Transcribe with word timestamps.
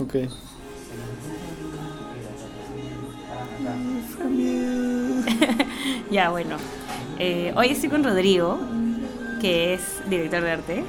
Ok. 0.00 0.14
Ya, 6.10 6.30
bueno. 6.30 6.56
Eh, 7.18 7.52
hoy 7.56 7.68
estoy 7.68 7.88
con 7.90 8.02
Rodrigo, 8.04 8.58
que 9.40 9.74
es 9.74 9.80
director 10.08 10.42
de 10.42 10.50
arte 10.50 10.84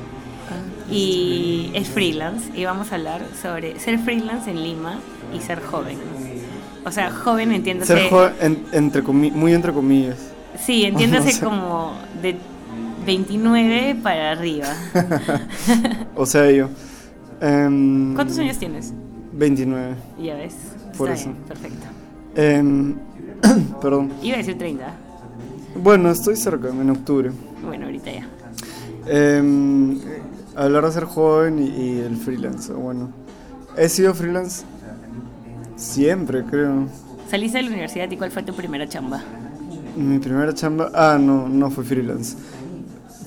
y 0.89 1.71
es 1.73 1.87
freelance. 1.89 2.49
Y 2.55 2.65
vamos 2.65 2.91
a 2.91 2.95
hablar 2.95 3.21
sobre 3.41 3.79
ser 3.79 3.99
freelance 3.99 4.49
en 4.49 4.63
Lima 4.63 4.99
y 5.35 5.41
ser 5.41 5.61
joven. 5.61 5.97
O 6.85 6.91
sea, 6.91 7.11
joven 7.11 7.51
entiéndase. 7.51 7.93
Ser 7.97 8.09
joven, 8.09 8.33
en- 8.41 8.65
entre 8.71 9.03
comi- 9.03 9.31
muy 9.31 9.53
entre 9.53 9.73
comillas. 9.73 10.17
Sí, 10.65 10.85
entiéndase 10.85 11.29
O 11.29 11.31
sea- 11.33 11.43
como 11.43 11.93
de 12.21 12.37
29 13.05 13.97
para 14.01 14.31
arriba. 14.31 14.67
O 16.15 16.25
sea, 16.25 16.49
yo. 16.51 16.69
Em, 17.41 18.13
¿Cuántos 18.15 18.37
años 18.39 18.57
tienes? 18.57 18.93
29. 19.33 19.95
Ya 20.21 20.35
ves. 20.35 20.55
Por 20.97 21.09
Está 21.09 21.21
eso. 21.21 21.31
bien, 21.31 21.43
perfecto. 21.47 21.85
Em, 22.35 22.95
perdón. 23.81 24.11
Iba 24.21 24.35
a 24.35 24.37
decir 24.39 24.57
30. 24.57 24.93
Bueno, 25.81 26.09
estoy 26.09 26.35
cerca, 26.35 26.69
en 26.69 26.89
octubre. 26.89 27.31
Bueno, 27.65 27.85
ahorita 27.85 28.11
ya. 28.11 28.27
Em, 29.07 29.99
hablar 30.55 30.85
de 30.85 30.91
ser 30.91 31.05
joven 31.05 31.59
y, 31.59 31.67
y 31.69 31.99
el 31.99 32.17
freelance. 32.17 32.73
Bueno, 32.73 33.09
he 33.77 33.87
sido 33.87 34.13
freelance 34.13 34.63
siempre, 35.75 36.43
creo. 36.43 36.87
Saliste 37.29 37.57
de 37.59 37.63
la 37.63 37.69
universidad 37.69 38.09
y 38.09 38.17
¿cuál 38.17 38.31
fue 38.31 38.43
tu 38.43 38.53
primera 38.53 38.87
chamba? 38.87 39.21
Mi 39.95 40.19
primera 40.19 40.53
chamba. 40.53 40.91
Ah, 40.93 41.17
no, 41.19 41.47
no 41.47 41.69
fue 41.69 41.83
freelance. 41.83 42.35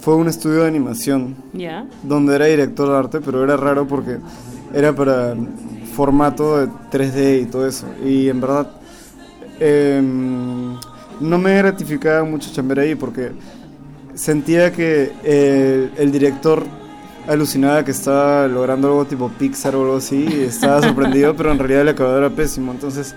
Fue 0.02 0.16
un 0.16 0.28
estudio 0.28 0.62
de 0.62 0.68
animación. 0.68 1.36
¿Ya? 1.54 1.86
donde 2.02 2.34
era 2.34 2.46
director 2.46 2.88
de 2.88 2.96
arte, 2.96 3.20
pero 3.20 3.42
era 3.42 3.56
raro 3.56 3.86
porque 3.86 4.18
era 4.74 4.92
para 4.94 5.34
formato 5.94 6.58
de 6.58 6.66
3D 6.90 7.42
y 7.42 7.46
todo 7.46 7.66
eso. 7.66 7.86
Y 8.04 8.28
en 8.28 8.40
verdad 8.40 8.68
em, 9.60 10.74
no 11.20 11.38
me 11.38 11.56
gratificaba 11.56 12.24
mucho 12.24 12.50
chamber 12.52 12.80
ahí 12.80 12.94
porque 12.94 13.30
sentía 14.14 14.72
que 14.72 15.12
eh, 15.22 15.90
el 15.96 16.10
director 16.10 16.64
alucinaba 17.28 17.84
que 17.84 17.92
estaba 17.92 18.48
logrando 18.48 18.88
algo 18.88 19.04
tipo 19.04 19.28
Pixar 19.38 19.76
o 19.76 19.82
algo 19.82 19.96
así 19.96 20.26
y 20.28 20.42
estaba 20.42 20.82
sorprendido, 20.86 21.36
pero 21.36 21.52
en 21.52 21.58
realidad 21.58 21.82
el 21.82 21.88
acabado 21.90 22.18
era 22.18 22.30
pésimo. 22.30 22.72
Entonces 22.72 23.14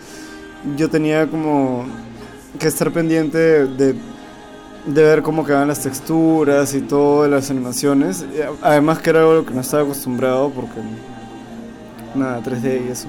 yo 0.77 0.89
tenía 0.89 1.27
como 1.27 1.85
que 2.59 2.67
estar 2.67 2.91
pendiente 2.91 3.37
de, 3.37 3.95
de 4.87 5.03
ver 5.03 5.21
cómo 5.23 5.43
quedaban 5.45 5.67
las 5.67 5.79
texturas 5.81 6.73
y 6.75 6.81
todo 6.81 7.23
de 7.23 7.29
las 7.29 7.49
animaciones. 7.49 8.23
A- 8.61 8.69
Además 8.71 8.99
que 8.99 9.09
era 9.09 9.19
algo 9.19 9.31
a 9.31 9.35
lo 9.35 9.45
que 9.45 9.53
no 9.53 9.61
estaba 9.61 9.83
acostumbrado 9.83 10.49
porque 10.51 10.79
nada, 12.15 12.41
3D 12.43 12.85
y 12.87 12.91
eso. 12.91 13.07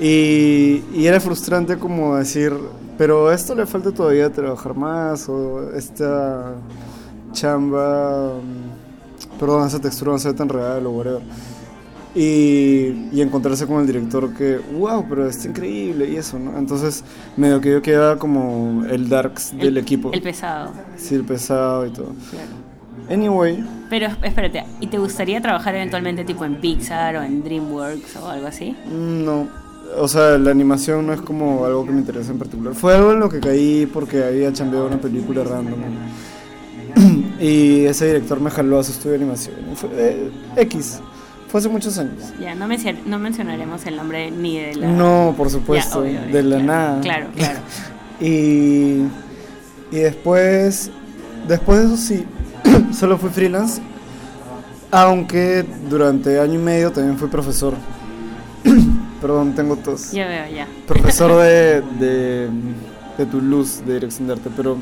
Y, 0.00 0.82
y 0.92 1.06
era 1.06 1.20
frustrante 1.20 1.78
como 1.78 2.16
decir, 2.16 2.52
pero 2.98 3.28
a 3.28 3.34
esto 3.34 3.54
le 3.54 3.64
falta 3.66 3.92
todavía 3.92 4.30
trabajar 4.32 4.74
más 4.74 5.28
o 5.28 5.70
esta 5.72 6.52
chamba, 7.32 8.34
mm, 8.34 9.38
perdón, 9.38 9.66
esa 9.66 9.80
textura 9.80 10.12
no 10.12 10.18
se 10.18 10.28
ve 10.28 10.34
tan 10.34 10.48
real 10.48 10.84
o 10.86 10.90
whatever. 10.90 11.22
Y, 12.14 13.08
y 13.12 13.20
encontrarse 13.22 13.66
con 13.66 13.80
el 13.80 13.86
director 13.88 14.32
que, 14.34 14.60
wow, 14.78 15.04
pero 15.08 15.28
está 15.28 15.48
increíble 15.48 16.08
y 16.08 16.16
eso, 16.16 16.38
¿no? 16.38 16.56
Entonces, 16.56 17.02
medio 17.36 17.60
que 17.60 17.72
yo 17.72 17.82
quedaba 17.82 18.18
como 18.18 18.84
el 18.88 19.08
darks 19.08 19.50
del 19.56 19.68
El- 19.68 19.78
equipo. 19.78 20.12
El 20.12 20.22
pesado. 20.22 20.70
Sí, 20.96 21.16
el 21.16 21.24
pesado 21.24 21.86
y 21.86 21.90
todo. 21.90 22.12
Claro. 22.30 22.64
Anyway, 23.10 23.62
Pero 23.90 24.06
espérate, 24.22 24.64
¿y 24.80 24.86
te 24.86 24.96
gustaría 24.98 25.40
trabajar 25.40 25.74
eventualmente 25.74 26.24
tipo 26.24 26.44
en 26.44 26.60
Pixar 26.60 27.16
o 27.16 27.22
en 27.22 27.42
DreamWorks 27.42 28.16
o 28.16 28.28
algo 28.28 28.46
así? 28.46 28.76
no. 28.88 29.64
O 29.96 30.08
sea, 30.08 30.38
la 30.38 30.50
animación 30.50 31.06
no 31.06 31.12
es 31.12 31.20
como 31.20 31.64
algo 31.66 31.84
que 31.86 31.92
me 31.92 31.98
interesa 32.00 32.32
en 32.32 32.38
particular. 32.38 32.74
Fue 32.74 32.94
algo 32.96 33.12
en 33.12 33.20
lo 33.20 33.28
que 33.28 33.38
caí 33.38 33.86
porque 33.92 34.24
había 34.24 34.52
chambeado 34.52 34.86
una 34.88 35.00
película 35.00 35.44
random. 35.44 35.78
Y 37.40 37.84
ese 37.84 38.06
director 38.06 38.40
me 38.40 38.50
jaló 38.50 38.78
a 38.78 38.82
su 38.84 38.92
estudio 38.92 39.10
de 39.12 39.16
animación. 39.24 39.54
Fue 39.74 39.90
eh, 39.92 40.30
X. 40.56 41.00
Fue 41.48 41.60
hace 41.60 41.68
muchos 41.68 41.96
años. 41.98 42.32
Ya, 42.40 42.54
no, 42.54 42.66
menci- 42.66 42.98
no 43.06 43.18
mencionaremos 43.18 43.86
el 43.86 43.96
nombre 43.96 44.30
ni 44.30 44.58
de 44.58 44.74
la... 44.74 44.88
No, 44.88 45.34
por 45.36 45.50
supuesto. 45.50 46.00
obvio, 46.00 46.20
de 46.22 46.42
la 46.42 46.56
claro, 46.56 46.64
nada. 46.64 47.00
Claro, 47.00 47.26
claro. 47.36 47.58
Y, 48.20 49.02
y 49.90 49.96
después, 49.96 50.90
después 51.48 51.80
de 51.80 51.86
eso 51.86 51.96
sí, 51.96 52.24
solo 52.96 53.18
fui 53.18 53.28
freelance, 53.30 53.82
aunque 54.90 55.64
durante 55.90 56.38
año 56.40 56.54
y 56.54 56.58
medio 56.62 56.92
también 56.92 57.18
fui 57.18 57.28
profesor. 57.28 57.74
Perdón, 59.20 59.54
tengo 59.54 59.76
tos. 59.76 60.12
Ya 60.12 60.26
veo, 60.28 60.46
ya. 60.54 60.66
Profesor 60.86 61.32
de, 61.42 61.82
de, 61.98 62.48
de 63.18 63.26
Toulouse, 63.26 63.82
de 63.84 63.94
dirección 63.94 64.28
de 64.28 64.34
arte, 64.34 64.50
pero 64.56 64.76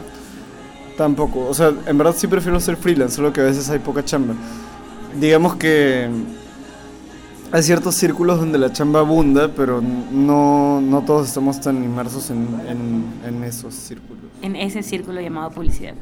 tampoco. 0.99 1.47
O 1.49 1.55
sea, 1.55 1.73
en 1.87 1.97
verdad 1.99 2.15
sí 2.17 2.27
prefiero 2.27 2.61
ser 2.61 2.77
freelance, 2.77 3.17
solo 3.17 3.33
que 3.33 3.41
a 3.41 3.45
veces 3.45 3.69
hay 3.71 3.79
poca 3.79 4.05
chamba. 4.05 4.35
Digamos 5.19 5.57
que 5.57 6.09
hay 7.53 7.63
ciertos 7.63 7.95
círculos 7.97 8.41
donde 8.41 8.59
la 8.59 8.73
chamba 8.73 9.01
abunda, 9.01 9.53
pero 9.55 9.83
no, 9.83 10.81
no 10.81 11.03
todos 11.03 11.29
estamos 11.29 11.61
tan 11.61 11.85
inmersos 11.85 12.31
en, 12.31 12.49
en, 12.67 13.05
en 13.27 13.45
esos 13.45 13.75
círculos. 13.75 14.23
En 14.41 14.57
ese 14.57 14.83
círculo 14.83 15.21
llamado 15.21 15.51
publicidad. 15.51 15.95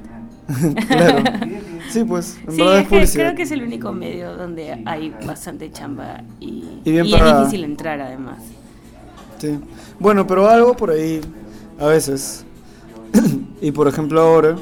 claro. 0.88 1.24
Sí, 1.90 2.04
pues, 2.04 2.38
en 2.46 2.54
Sí, 2.54 2.62
es 2.62 3.10
que 3.12 3.18
creo 3.18 3.34
que 3.34 3.42
es 3.42 3.50
el 3.50 3.64
único 3.64 3.92
medio 3.92 4.36
donde 4.36 4.80
hay 4.86 5.12
bastante 5.26 5.72
chamba 5.72 6.22
y, 6.38 6.62
Y 6.84 6.92
bien 6.92 7.04
y 7.04 7.14
es 7.14 7.24
difícil 7.24 7.64
entrar 7.64 8.00
además. 8.00 8.38
Sí. 9.38 9.58
Bueno, 9.98 10.24
pero 10.24 10.48
algo 10.48 10.76
por 10.76 10.90
ahí, 10.90 11.20
a 11.80 11.86
veces. 11.86 12.44
y 13.60 13.72
por 13.72 13.88
ejemplo 13.88 14.20
ahora, 14.20 14.54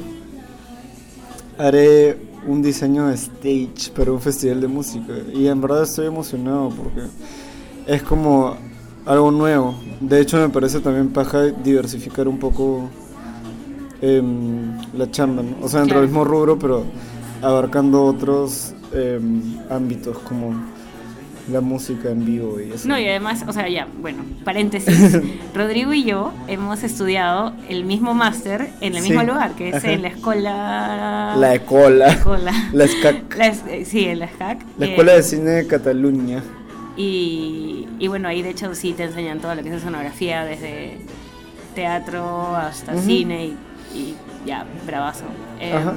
haré 1.59 2.28
un 2.47 2.61
diseño 2.61 3.07
de 3.07 3.15
stage 3.15 3.91
para 3.95 4.11
un 4.11 4.19
festival 4.21 4.61
de 4.61 4.67
música. 4.67 5.13
Y 5.33 5.47
en 5.47 5.61
verdad 5.61 5.83
estoy 5.83 6.07
emocionado 6.07 6.69
porque 6.69 7.01
es 7.87 8.01
como 8.03 8.55
algo 9.05 9.31
nuevo. 9.31 9.75
De 9.99 10.19
hecho 10.21 10.37
me 10.37 10.49
parece 10.49 10.79
también 10.79 11.09
paja 11.09 11.43
diversificar 11.43 12.27
un 12.27 12.37
poco 12.39 12.89
em, 14.01 14.77
la 14.97 15.09
chamba, 15.11 15.43
¿no? 15.43 15.55
O 15.61 15.67
sea, 15.67 15.79
dentro 15.81 15.95
Claro. 15.95 16.01
del 16.01 16.09
mismo 16.09 16.23
rubro, 16.25 16.57
pero 16.57 16.83
abarcando 17.41 18.03
otros 18.05 18.73
em, 18.93 19.41
ámbitos 19.69 20.17
como 20.19 20.53
la 21.51 21.61
música 21.61 22.09
en 22.09 22.25
vivo 22.25 22.59
y 22.59 22.71
eso. 22.71 22.87
No, 22.87 22.97
y 22.99 23.07
además, 23.07 23.43
o 23.47 23.53
sea, 23.53 23.67
ya, 23.69 23.87
bueno, 24.01 24.23
paréntesis. 24.43 25.17
Rodrigo 25.55 25.93
y 25.93 26.03
yo 26.03 26.31
hemos 26.47 26.83
estudiado 26.83 27.53
el 27.67 27.85
mismo 27.85 28.13
máster 28.13 28.69
en 28.81 28.95
el 28.95 29.01
Sí, 29.03 29.09
mismo 29.09 29.23
lugar, 29.23 29.51
que 29.55 29.69
es 29.69 29.75
ajá. 29.75 29.91
en 29.91 30.01
la 30.03 30.07
escuela... 30.09 31.35
La 31.37 31.53
Escola. 31.55 32.07
escuela. 32.09 32.51
La 32.73 32.87
SCAC. 32.87 33.35
La 33.37 33.47
es- 33.47 33.63
eh, 33.67 33.85
sí, 33.85 34.05
en 34.05 34.19
la 34.19 34.27
SCAC. 34.27 34.59
La 34.77 34.85
Eh, 34.85 34.89
Escuela 34.89 35.13
de 35.13 35.23
Cine 35.23 35.49
de 35.51 35.67
Cataluña. 35.67 36.43
Y, 36.97 37.87
y 37.97 38.07
bueno, 38.07 38.27
ahí 38.27 38.41
de 38.41 38.49
hecho 38.49 38.75
sí 38.75 38.93
te 38.93 39.03
enseñan 39.03 39.39
todo 39.39 39.55
lo 39.55 39.63
que 39.63 39.69
es 39.69 39.75
escenografía, 39.75 40.43
desde 40.43 40.97
teatro 41.75 42.55
hasta 42.55 42.97
cine 42.97 43.45
y, 43.45 43.57
y 43.95 44.15
ya, 44.45 44.65
bravazo. 44.85 45.23
Ajá. 45.61 45.93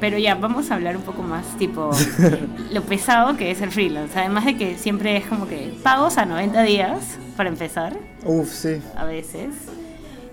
Pero 0.00 0.18
ya, 0.18 0.34
vamos 0.34 0.70
a 0.70 0.74
hablar 0.74 0.96
un 0.96 1.02
poco 1.02 1.22
más, 1.22 1.44
tipo, 1.58 1.90
lo 2.72 2.82
pesado 2.82 3.36
que 3.36 3.50
es 3.50 3.60
el 3.60 3.70
freelance. 3.70 4.18
Además 4.18 4.44
de 4.44 4.56
que 4.56 4.76
siempre 4.78 5.16
es 5.16 5.26
como 5.26 5.46
que 5.48 5.72
pagos 5.82 6.18
a 6.18 6.24
90 6.26 6.62
días, 6.62 7.18
para 7.36 7.48
empezar, 7.48 7.96
Uf, 8.24 8.48
sí. 8.52 8.80
a 8.96 9.04
veces. 9.04 9.50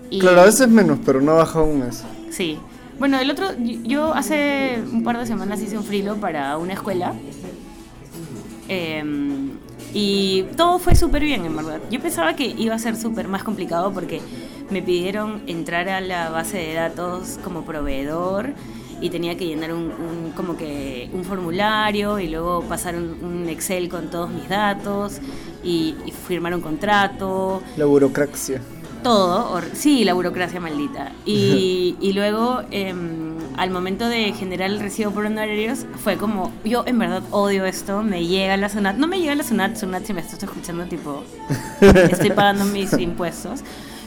Y- 0.09 0.19
Claro, 0.19 0.41
a 0.41 0.45
veces 0.45 0.67
menos, 0.69 0.99
pero 1.05 1.21
no 1.21 1.35
baja 1.35 1.61
un 1.61 1.79
mes. 1.79 2.03
Sí. 2.31 2.57
Bueno, 2.99 3.19
el 3.19 3.29
otro, 3.29 3.47
yo- 3.59 4.13
hace 4.13 4.79
un 4.91 5.03
par 5.03 5.17
de 5.19 5.25
semanas 5.25 5.61
hice 5.61 5.77
un 5.77 5.83
frilo 5.83 6.15
para 6.15 6.57
una 6.57 6.73
escuela. 6.73 7.13
Em, 8.67 9.51
y 9.93 10.43
todo 10.57 10.79
fue 10.79 10.95
súper 10.95 11.23
bien, 11.23 11.45
en 11.45 11.55
verdad. 11.55 11.79
Yo 11.91 11.99
pensaba 11.99 12.35
que 12.35 12.45
iba 12.45 12.75
a 12.75 12.79
ser 12.79 12.95
súper 12.95 13.27
más 13.27 13.43
complicado 13.43 13.93
porque 13.93 14.21
me 14.69 14.81
pidieron 14.81 15.41
entrar 15.47 15.87
a 15.89 16.01
la 16.01 16.29
base 16.29 16.57
de 16.57 16.73
datos 16.73 17.37
como 17.43 17.63
proveedor 17.63 18.53
y 19.01 19.09
tenía 19.09 19.35
que 19.37 19.45
llenar 19.45 19.73
un, 19.73 19.91
un- 19.91 20.31
como 20.35 20.57
que 20.57 21.09
un 21.13 21.23
formulario 21.25 22.19
y 22.19 22.27
luego 22.29 22.61
pasar 22.63 22.95
un, 22.95 23.17
un 23.23 23.49
Excel 23.49 23.89
con 23.89 24.09
todos 24.09 24.29
mis 24.29 24.47
datos 24.49 25.19
y, 25.63 25.95
y 26.05 26.11
firmar 26.11 26.53
un 26.55 26.61
contrato 26.61 27.61
La 27.77 27.85
burocracia. 27.85 28.61
todo, 29.03 29.61
sí, 29.73 30.03
la 30.03 30.13
burocracia 30.13 30.59
maldita. 30.59 31.11
Y, 31.25 31.95
y 32.01 32.13
luego, 32.13 32.61
em, 32.71 33.35
al 33.57 33.69
momento 33.69 34.07
de 34.07 34.33
generar 34.33 34.69
el 34.71 34.79
recibo 34.79 35.11
por 35.11 35.25
honorarios, 35.25 35.85
fue 36.03 36.17
como, 36.17 36.51
yo 36.63 36.83
en 36.87 36.97
verdad 36.99 37.21
odio 37.31 37.65
esto, 37.65 38.01
me 38.01 38.25
llega 38.25 38.57
la 38.57 38.69
SUNAT, 38.69 38.97
no 38.97 39.07
me 39.07 39.19
llega 39.19 39.35
la 39.35 39.43
SUNAT, 39.43 39.75
SUNAT 39.77 40.05
si 40.05 40.13
me 40.13 40.21
estás 40.21 40.41
escuchando, 40.41 40.85
tipo, 40.85 41.23
estoy 41.81 42.31
pagando 42.31 42.65
mis 42.65 42.93
impuestos, 42.93 43.61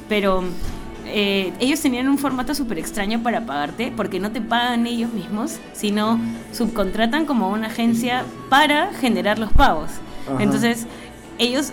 pero 0.08 0.42
eh, 1.08 1.52
ellos 1.60 1.80
tenían 1.80 2.08
un 2.08 2.18
formato 2.18 2.54
súper 2.54 2.78
extraño 2.78 3.22
para 3.22 3.46
pagarte, 3.46 3.92
porque 3.96 4.20
no 4.20 4.30
te 4.30 4.40
pagan 4.40 4.86
ellos 4.86 5.12
mismos, 5.12 5.58
sino 5.72 6.20
subcontratan 6.52 7.26
como 7.26 7.50
una 7.50 7.66
agencia 7.68 8.24
para 8.48 8.92
generar 8.94 9.38
los 9.38 9.52
pagos. 9.52 9.90
Ajá. 10.32 10.42
Entonces, 10.42 10.86
ellos 11.38 11.72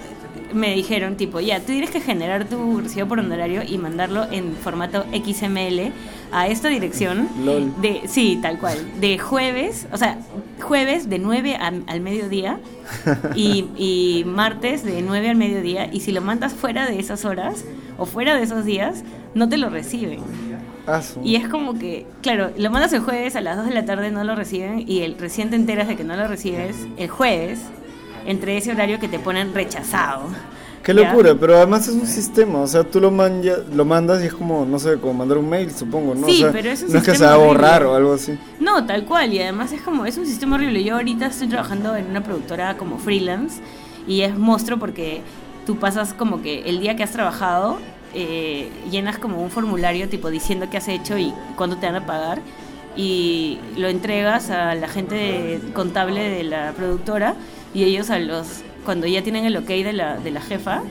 me 0.54 0.74
dijeron, 0.74 1.18
tipo, 1.18 1.40
ya, 1.42 1.60
tú 1.60 1.68
tienes 1.68 1.90
que 1.90 2.00
generar 2.00 2.46
tu 2.46 2.80
recibo 2.80 3.08
por 3.08 3.20
honorario 3.20 3.62
y 3.68 3.78
mandarlo 3.78 4.26
en 4.32 4.54
formato 4.56 5.04
XML 5.12 5.92
a 6.32 6.48
esta 6.48 6.70
dirección. 6.70 7.28
Lol. 7.44 7.74
De, 7.82 8.04
sí, 8.08 8.40
tal 8.42 8.58
cual. 8.60 8.78
De 9.02 9.18
jueves, 9.18 9.88
o 9.92 9.98
sea, 9.98 10.18
jueves 10.62 11.10
de 11.10 11.20
9 11.20 11.56
a- 11.56 11.74
al 11.88 12.00
mediodía 12.00 12.60
y, 13.36 13.66
y 13.76 14.24
martes 14.26 14.84
de 14.84 15.02
9 15.02 15.30
al 15.32 15.36
mediodía. 15.36 15.90
Y 15.92 16.00
si 16.02 16.12
lo 16.14 16.22
mandas 16.22 16.54
fuera 16.54 16.86
de 16.86 17.00
esas 17.00 17.26
horas 17.26 17.66
o 17.98 18.06
fuera 18.06 18.36
de 18.36 18.44
esos 18.44 18.64
días, 18.66 19.04
no 19.36 19.48
te 19.48 19.58
lo 19.58 19.70
reciben. 19.70 20.20
Ah, 20.88 21.02
Y 21.24 21.36
es 21.36 21.48
como 21.48 21.78
que, 21.78 22.06
claro, 22.22 22.52
lo 22.58 22.70
mandas 22.72 22.94
el 22.94 23.02
jueves 23.02 23.36
a 23.36 23.42
las 23.42 23.58
2 23.58 23.68
de 23.68 23.74
la 23.74 23.86
tarde, 23.86 24.12
no 24.12 24.24
lo 24.24 24.36
reciben 24.36 24.84
y 24.88 25.02
el 25.02 25.18
recién 25.18 25.50
te 25.50 25.56
enteras 25.56 25.88
de 25.88 25.96
que 25.96 26.04
no 26.04 26.16
lo 26.16 26.28
recibes 26.28 26.76
el 26.98 27.10
jueves, 27.10 27.60
entre 28.26 28.58
ese 28.58 28.72
horario 28.72 29.00
que 29.00 29.08
te 29.08 29.20
ponen 29.20 29.54
rechazado. 29.54 30.24
Qué 30.84 30.94
¿Ya? 30.94 31.10
locura, 31.10 31.34
pero 31.40 31.58
además 31.58 31.88
es 31.88 31.96
un 31.96 32.06
sistema, 32.06 32.60
o 32.60 32.68
sea, 32.68 32.84
tú 32.84 33.00
lo, 33.02 33.10
manja- 33.10 33.58
lo 33.74 33.86
mandas 33.86 34.22
y 34.22 34.28
es 34.28 34.34
como, 34.36 34.64
no 34.68 34.78
sé, 34.78 34.98
como 35.00 35.16
mandar 35.16 35.40
un 35.40 35.50
mail, 35.50 35.72
supongo, 35.72 36.14
¿no? 36.14 36.28
Sí, 36.28 36.36
O 36.36 36.38
sea, 36.44 36.52
pero 36.52 36.70
es 36.70 36.84
un 36.84 36.92
no 36.92 37.00
es 37.00 37.04
que 37.04 37.12
se 37.12 37.18
sistema 37.18 37.32
va 37.32 37.36
a 37.36 37.40
horrible. 37.40 37.58
borrar 37.58 37.84
o 37.86 37.96
algo 37.96 38.14
así. 38.14 38.38
No, 38.60 38.86
tal 38.86 39.06
cual, 39.06 39.34
y 39.34 39.40
además 39.42 39.72
es 39.72 39.82
como, 39.82 40.06
es 40.06 40.16
un 40.20 40.28
sistema 40.28 40.56
horrible. 40.58 40.84
Yo 40.84 40.96
ahorita 40.98 41.26
estoy 41.26 41.48
trabajando 41.48 41.96
en 41.96 42.06
una 42.12 42.22
productora 42.24 42.78
como 42.78 43.00
freelance 43.00 43.60
y 44.08 44.22
es 44.22 44.38
monstruo 44.38 44.78
porque 44.78 45.22
tú 45.66 45.78
pasas 45.78 46.14
como 46.14 46.44
que 46.44 46.62
el 46.70 46.80
día 46.80 46.96
que 46.96 47.02
has 47.02 47.12
trabajado, 47.12 47.80
eh, 48.15 48.69
llenas 48.89 49.17
como 49.17 49.41
un 49.41 49.51
formulario 49.51 50.07
tipo 50.09 50.29
diciendo 50.29 50.67
qué 50.71 50.77
has 50.77 50.88
hecho 50.88 51.17
y 51.17 51.33
cuándo 51.56 51.77
te 51.77 51.85
van 51.85 51.95
a 51.95 52.06
pagar 52.06 52.41
y 52.95 53.59
lo 53.75 53.89
entregas 53.89 54.50
a 54.50 54.73
la 54.73 54.88
gente 54.88 55.59
contable 55.73 56.21
de 56.29 56.44
la 56.44 56.71
productora 56.71 57.35
y 57.73 57.83
ellos 57.83 58.09
a 58.09 58.19
los, 58.19 58.63
cuando 58.85 59.06
ya 59.06 59.21
tienen 59.21 59.45
el 59.45 59.57
ok 59.57 59.67
de 59.67 59.94
la, 59.94 60.17
de 60.17 60.31
la 60.31 60.41
jefa, 60.41 60.81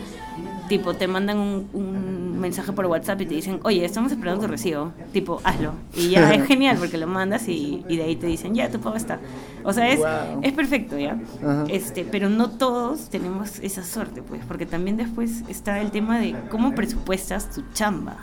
tipo 0.68 0.94
te 0.94 1.08
mandan 1.08 1.38
un, 1.38 1.68
un 1.72 2.23
mensaje 2.44 2.72
por 2.72 2.86
WhatsApp 2.86 3.20
y 3.22 3.26
te 3.26 3.34
dicen, 3.34 3.58
oye, 3.64 3.84
estamos 3.84 4.12
esperando 4.12 4.42
tu 4.42 4.48
recibo, 4.48 4.92
tipo, 5.12 5.40
hazlo. 5.44 5.72
Y 5.94 6.10
ya 6.10 6.32
es 6.34 6.46
genial 6.46 6.76
porque 6.78 6.96
lo 6.98 7.06
mandas 7.06 7.48
y, 7.48 7.84
y 7.88 7.96
de 7.96 8.04
ahí 8.04 8.16
te 8.16 8.26
dicen, 8.26 8.54
ya, 8.54 8.70
tu 8.70 8.78
pago 8.80 8.96
está. 8.96 9.18
O 9.64 9.72
sea, 9.72 9.88
es, 9.90 9.98
Wow. 9.98 10.40
es 10.42 10.52
perfecto, 10.52 10.98
¿ya? 10.98 11.18
Ajá. 11.42 11.64
Este, 11.68 12.04
pero 12.04 12.28
no 12.28 12.50
todos 12.50 13.08
tenemos 13.10 13.58
esa 13.60 13.82
suerte, 13.82 14.22
pues, 14.22 14.42
porque 14.46 14.66
también 14.66 14.96
después 14.96 15.42
está 15.48 15.80
el 15.80 15.90
tema 15.90 16.18
de 16.18 16.36
cómo 16.50 16.74
presupuestas 16.74 17.50
tu 17.50 17.62
chamba. 17.72 18.16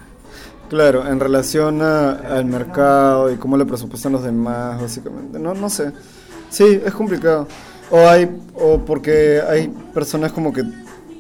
Claro, 0.70 1.06
en 1.08 1.20
relación 1.20 1.82
a- 1.82 2.12
al 2.12 2.46
mercado 2.46 3.32
y 3.32 3.36
cómo 3.36 3.58
le 3.58 3.66
presupuestan 3.66 4.14
los 4.14 4.24
demás, 4.24 4.82
básicamente. 4.82 5.38
No, 5.40 5.54
no 5.54 5.70
sé. 5.70 5.92
Sí, 6.50 6.80
es 6.86 6.94
complicado. 6.94 7.48
O 7.90 8.08
hay, 8.08 8.30
o 8.56 8.78
porque 8.80 9.42
hay 9.50 9.68
personas 9.94 10.32
como 10.32 10.54
que 10.54 10.64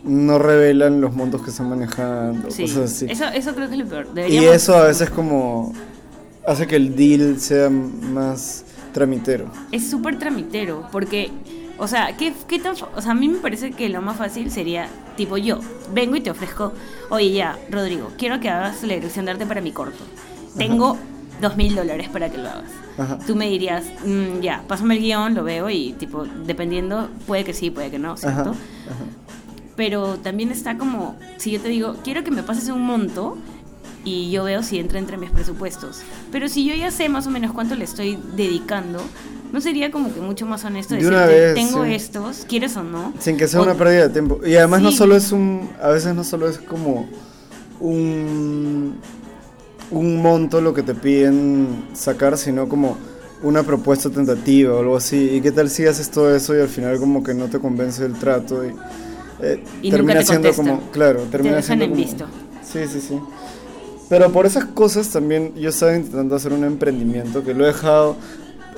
no 0.03 0.39
revelan 0.39 0.99
los 1.01 1.13
montos 1.15 1.41
que 1.41 1.49
están 1.51 1.69
manejando, 1.69 2.49
Sí, 2.51 2.63
cosas 2.63 2.91
así. 2.91 3.05
eso, 3.09 3.25
eso 3.25 3.53
creo 3.55 3.67
que 3.69 3.75
es 3.75 3.79
lo 3.81 3.87
peor. 3.87 4.07
Y 4.29 4.37
eso 4.45 4.75
a 4.75 4.85
veces 4.87 5.09
como 5.09 5.73
hace 6.47 6.65
que 6.67 6.75
el 6.75 6.95
deal 6.95 7.39
sea 7.39 7.69
más 7.69 8.65
tramitero. 8.93 9.45
es 9.71 9.89
súper 9.89 10.17
tramitero, 10.19 10.87
porque, 10.91 11.29
o 11.77 11.87
sea, 11.87 12.17
¿qué, 12.17 12.33
qué 12.47 12.59
tan, 12.59 12.73
o 12.95 13.01
sea, 13.01 13.11
a 13.11 13.15
mí 13.15 13.29
me 13.29 13.37
parece 13.37 13.71
que 13.71 13.87
lo 13.89 14.01
más 14.01 14.17
fácil 14.17 14.51
sería, 14.51 14.87
tipo, 15.15 15.37
yo 15.37 15.59
vengo 15.93 16.15
y 16.15 16.21
te 16.21 16.31
ofrezco, 16.31 16.73
oye, 17.09 17.31
ya, 17.31 17.57
Rodrigo, 17.69 18.09
quiero 18.17 18.39
que 18.39 18.49
hagas 18.49 18.81
la 18.83 18.95
dirección 18.95 19.25
de 19.25 19.31
arte 19.31 19.45
para 19.45 19.61
mi 19.61 19.71
corto. 19.71 20.03
Tengo 20.57 20.97
dos 21.41 21.55
mil 21.57 21.73
dólares 21.75 22.09
para 22.09 22.29
que 22.29 22.37
lo 22.37 22.49
hagas. 22.49 22.69
Ajá. 22.97 23.17
Tú 23.25 23.35
me 23.35 23.47
dirías, 23.49 23.85
"Mm, 24.05 24.41
ya, 24.41 24.63
pásame 24.67 24.95
el 24.97 25.01
guion, 25.01 25.33
lo 25.33 25.43
veo 25.43 25.69
y, 25.69 25.93
tipo, 25.93 26.25
dependiendo, 26.45 27.09
puede 27.25 27.45
que 27.45 27.53
sí, 27.53 27.71
puede 27.71 27.89
que 27.89 27.97
no, 27.97 28.17
¿cierto? 28.17 28.41
Ajá, 28.41 28.49
ajá. 28.51 29.05
Pero 29.81 30.17
también 30.17 30.51
está 30.51 30.77
como, 30.77 31.15
si 31.37 31.49
yo 31.49 31.59
te 31.59 31.69
digo, 31.69 31.95
quiero 32.03 32.23
que 32.23 32.29
me 32.29 32.43
pases 32.43 32.69
un 32.69 32.83
monto 32.83 33.35
y 34.05 34.29
yo 34.29 34.43
veo 34.43 34.61
si 34.61 34.77
entra 34.77 34.99
entre 34.99 35.17
mis 35.17 35.31
presupuestos. 35.31 36.01
Pero 36.31 36.47
si 36.49 36.63
yo 36.69 36.75
ya 36.75 36.91
sé 36.91 37.09
más 37.09 37.25
o 37.25 37.31
menos 37.31 37.51
cuánto 37.51 37.73
le 37.73 37.85
estoy 37.85 38.19
dedicando, 38.35 39.01
¿no 39.51 39.59
sería 39.59 39.89
como 39.89 40.13
que 40.13 40.21
mucho 40.21 40.45
más 40.45 40.63
honesto 40.65 40.93
De 40.93 41.01
decirte, 41.01 41.25
vez, 41.25 41.55
tengo 41.55 41.83
sí. 41.83 41.93
estos, 41.95 42.45
quieres 42.47 42.77
o 42.77 42.83
no? 42.83 43.11
Sin 43.17 43.37
que 43.37 43.47
sea 43.47 43.59
O- 43.59 43.63
una 43.63 43.73
pérdida 43.73 44.03
de 44.03 44.09
tiempo. 44.09 44.39
Y 44.45 44.55
además 44.55 44.83
no 44.83 44.91
Sí. 44.91 44.97
solo 44.97 45.15
es 45.15 45.31
un, 45.31 45.67
a 45.81 45.87
veces 45.89 46.13
no 46.13 46.23
solo 46.23 46.47
es 46.47 46.59
como 46.59 47.07
un, 47.79 48.97
un 49.89 50.21
monto 50.21 50.61
lo 50.61 50.75
que 50.75 50.83
te 50.83 50.93
piden 50.93 51.85
sacar, 51.93 52.37
sino 52.37 52.69
como 52.69 52.97
una 53.41 53.63
propuesta 53.63 54.11
tentativa 54.11 54.75
o 54.75 54.79
algo 54.81 54.97
así. 54.97 55.31
¿Y 55.33 55.41
qué 55.41 55.51
tal 55.51 55.71
si 55.71 55.87
haces 55.87 56.11
todo 56.11 56.35
eso 56.35 56.55
y 56.55 56.59
al 56.61 56.69
final 56.69 56.99
como 56.99 57.23
que 57.23 57.33
no 57.33 57.45
te 57.47 57.57
convence 57.57 58.05
el 58.05 58.13
trato? 58.13 58.63
Y, 58.63 58.75
eh, 59.41 59.63
Y 59.81 59.91
nunca 59.91 59.97
termina 59.97 60.19
te 60.19 60.25
siendo 60.25 60.47
contestan. 60.49 60.77
como, 60.77 60.91
claro, 60.91 61.21
termina 61.31 61.55
dejan 61.57 61.67
siendo 61.79 61.85
en 61.85 61.91
como- 61.91 62.03
visto. 62.03 62.25
Sí, 62.63 62.79
sí, 62.87 63.01
sí. 63.01 63.19
Pero 64.09 64.31
por 64.31 64.45
esas 64.45 64.65
cosas 64.65 65.09
también 65.09 65.53
yo 65.55 65.69
estaba 65.69 65.95
intentando 65.95 66.35
hacer 66.35 66.51
un 66.53 66.63
emprendimiento 66.65 67.43
que 67.43 67.53
lo 67.53 67.63
he 67.63 67.67
dejado, 67.67 68.15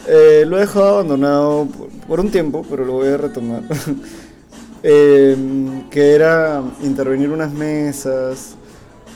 eh, 0.08 0.44
lo 0.48 0.58
he 0.58 0.62
dejado 0.62 0.90
abandonado 0.96 1.66
por, 1.66 1.88
por 2.08 2.20
un 2.20 2.30
tiempo, 2.30 2.66
pero 2.70 2.86
lo 2.86 2.94
voy 2.94 3.08
a 3.10 3.18
retomar. 3.18 3.64
Eh, 4.86 5.38
que 5.90 6.12
era 6.14 6.62
intervenir 6.82 7.30
unas 7.30 7.54
mesas, 7.54 8.56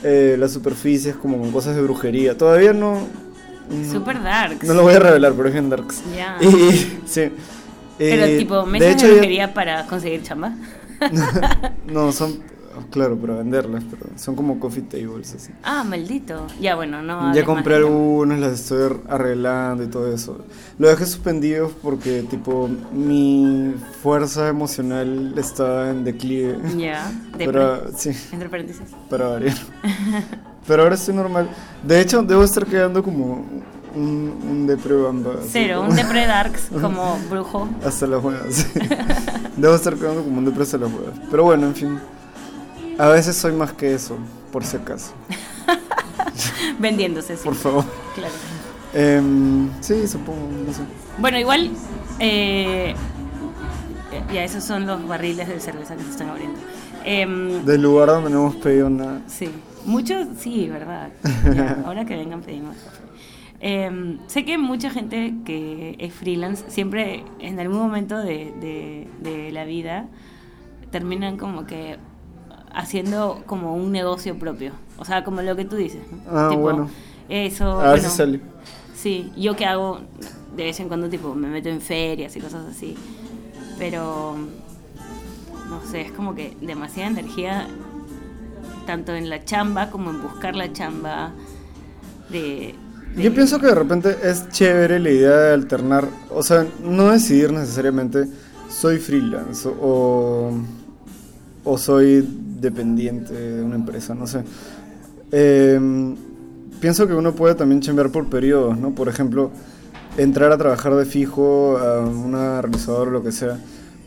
eh, 0.02 0.34
las 0.38 0.52
superficies 0.52 1.14
como 1.16 1.38
con 1.38 1.50
cosas 1.52 1.76
de 1.76 1.82
brujería. 1.82 2.38
Todavía 2.38 2.72
no... 2.72 2.94
no- 3.70 3.92
Super 3.92 4.22
darks. 4.22 4.66
No 4.66 4.72
lo 4.72 4.82
voy 4.82 4.94
a 4.94 4.98
revelar, 4.98 5.34
pero 5.34 5.48
es 5.48 5.52
bien 5.52 5.68
darks. 5.68 6.00
Ya. 6.16 6.38
Y, 6.40 7.00
sí. 7.06 7.30
Pero 7.98 8.24
Eh, 8.24 8.38
tipo, 8.38 8.64
de 8.64 8.70
mesas 8.70 8.92
hecho, 8.94 9.06
de 9.08 9.12
ya- 9.12 9.18
brujería 9.18 9.52
para 9.54 9.86
conseguir 9.86 10.22
chamba. 10.22 10.54
No, 11.86 12.12
son... 12.12 12.58
Claro, 12.90 13.16
para 13.18 13.34
venderlas, 13.34 13.82
pero 13.90 14.06
son 14.16 14.36
como 14.36 14.60
coffee 14.60 14.82
tables, 14.84 15.34
así. 15.34 15.50
Ah, 15.64 15.82
maldito. 15.82 16.46
Ya, 16.60 16.76
bueno, 16.76 17.02
no. 17.02 17.34
Ya 17.34 17.44
compré 17.44 17.74
más 17.74 17.86
algunas, 17.86 18.38
las 18.38 18.52
estoy 18.52 18.96
arreglando 19.08 19.82
y 19.82 19.88
todo 19.88 20.12
eso. 20.14 20.44
Lo 20.78 20.88
dejé 20.88 21.04
suspendido 21.06 21.72
porque, 21.82 22.22
tipo, 22.22 22.68
mi 22.92 23.74
fuerza 24.00 24.46
emocional 24.46 25.34
está 25.36 25.90
en 25.90 26.04
declive. 26.04 26.56
Ya, 26.76 27.10
de 27.36 27.46
Pero, 27.46 27.90
sí, 27.96 28.10
entre 28.30 28.48
paréntesis. 28.48 28.84
para 29.10 29.26
variar. 29.26 29.56
Pero 30.68 30.84
ahora 30.84 30.94
estoy 30.94 31.14
normal. 31.16 31.48
De 31.82 32.00
hecho, 32.00 32.22
debo 32.22 32.44
estar 32.44 32.64
quedando 32.64 33.02
como 33.02 33.44
un, 33.94 34.34
un 34.48 34.66
así 35.38 35.48
Cero, 35.52 35.76
como- 35.78 35.90
un 35.90 35.96
depre 35.96 36.26
darks 36.26 36.68
como 36.80 37.18
brujo. 37.30 37.68
Hasta 37.84 38.06
las 38.06 38.22
huevas. 38.22 38.54
sí. 38.54 38.78
Debo 39.56 39.74
estar 39.74 39.94
quedando 39.96 40.22
como 40.22 40.38
un 40.38 40.44
depre 40.44 40.62
hasta 40.62 40.78
las 40.78 40.92
huevas. 40.92 41.14
Pero 41.30 41.44
bueno, 41.44 41.66
en 41.66 41.74
fin. 41.74 41.98
A 42.98 43.08
veces 43.08 43.36
soy 43.36 43.52
más 43.52 43.72
que 43.72 43.94
eso, 43.94 44.16
por 44.52 44.64
si 44.64 44.76
acaso. 44.76 45.12
Vendiéndose, 46.78 47.36
sí. 47.36 47.44
Por 47.44 47.54
favor. 47.54 47.84
Claro. 48.14 48.32
Em, 48.94 49.68
sí, 49.80 50.06
supongo, 50.08 50.48
no 50.66 50.72
sé. 50.72 50.80
Bueno, 51.18 51.38
igual, 51.38 51.70
eh, 52.18 52.94
ya 54.32 54.44
esos 54.44 54.64
son 54.64 54.86
los 54.86 55.06
barriles 55.06 55.48
de 55.48 55.60
cerveza 55.60 55.94
que 55.96 56.02
se 56.04 56.10
están 56.10 56.30
abriendo. 56.30 56.58
Em, 57.04 57.64
Del 57.64 57.82
lugar 57.82 58.08
donde 58.08 58.30
no 58.30 58.40
hemos 58.46 58.56
pedido 58.56 58.88
nada. 58.90 59.20
sí, 59.26 59.48
muchos, 59.84 60.26
sí, 60.40 60.68
verdad. 60.68 61.08
Ya, 61.54 61.82
ahora 61.86 62.04
que 62.04 62.16
vengan 62.16 62.40
pedimos 62.40 62.76
Em, 63.60 64.18
sé 64.28 64.44
que 64.44 64.56
mucha 64.56 64.88
gente 64.90 65.34
que 65.44 65.96
es 65.98 66.14
freelance 66.14 66.64
siempre 66.68 67.24
en 67.40 67.58
algún 67.58 67.78
momento 67.78 68.16
de, 68.18 68.52
de- 68.60 69.08
de 69.20 69.50
la 69.50 69.64
vida 69.64 70.06
terminan 70.92 71.36
como 71.36 71.66
que 71.66 71.96
haciendo 72.72 73.42
como 73.46 73.74
un 73.74 73.90
negocio 73.90 74.38
propio. 74.38 74.72
O 74.98 75.04
sea, 75.04 75.24
como 75.24 75.42
lo 75.42 75.56
que 75.56 75.64
tú 75.64 75.76
dices. 75.76 76.02
¿no? 76.10 76.18
Ah, 76.38 76.50
bueno. 76.56 76.88
Eso. 77.28 77.80
A 77.80 77.90
ver 77.90 77.98
si 78.00 78.02
bueno, 78.06 78.14
sale. 78.16 78.40
Sí, 78.94 79.32
yo 79.36 79.54
que 79.56 79.66
hago 79.66 80.00
de 80.56 80.64
vez 80.64 80.78
en 80.80 80.88
cuando 80.88 81.08
tipo 81.08 81.34
me 81.34 81.48
meto 81.48 81.68
en 81.68 81.80
ferias 81.80 82.36
y 82.36 82.40
cosas 82.40 82.64
así. 82.66 82.94
Pero 83.78 84.36
no 85.68 85.82
sé, 85.84 86.02
es 86.02 86.12
como 86.12 86.34
que 86.34 86.56
demasiada 86.60 87.10
energía 87.10 87.66
tanto 88.86 89.14
en 89.14 89.28
la 89.28 89.44
chamba 89.44 89.90
como 89.90 90.10
en 90.10 90.22
buscar 90.22 90.56
la 90.56 90.72
chamba 90.72 91.32
de- 92.30 92.74
Yo 93.16 93.34
pienso 93.34 93.58
que 93.58 93.66
de 93.66 93.74
repente 93.74 94.16
es 94.22 94.48
chévere 94.50 95.00
la 95.00 95.10
idea 95.10 95.36
de 95.36 95.54
alternar, 95.54 96.08
o 96.30 96.42
sea, 96.42 96.64
no 96.84 97.10
decidir 97.10 97.52
necesariamente 97.52 98.28
soy 98.68 98.98
freelance 98.98 99.68
o, 99.68 100.52
o 101.64 101.78
soy 101.78 102.26
dependiente 102.60 103.32
de 103.32 103.62
una 103.62 103.74
empresa, 103.74 104.14
no 104.14 104.26
sé. 104.26 104.44
Eh, 105.32 106.14
pienso 106.80 107.06
que 107.06 107.14
uno 107.14 107.34
puede 107.34 107.54
también 107.54 107.80
chambear 107.80 108.10
por 108.10 108.28
periodos, 108.28 108.78
¿no? 108.78 108.94
Por 108.94 109.08
ejemplo, 109.08 109.50
entrar 110.16 110.52
a 110.52 110.58
trabajar 110.58 110.94
de 110.94 111.04
fijo 111.04 111.78
a 111.78 112.00
una 112.00 112.62
realizadora 112.62 113.10
o 113.10 113.14
lo 113.14 113.22
que 113.22 113.32
sea, 113.32 113.58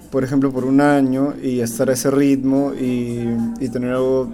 por 0.09 0.23
ejemplo, 0.23 0.51
por 0.51 0.65
un 0.65 0.81
año 0.81 1.33
y 1.41 1.59
estar 1.59 1.89
a 1.89 1.93
ese 1.93 2.11
ritmo 2.11 2.73
y, 2.73 3.27
y 3.59 3.69
tener 3.69 3.91
algo 3.91 4.29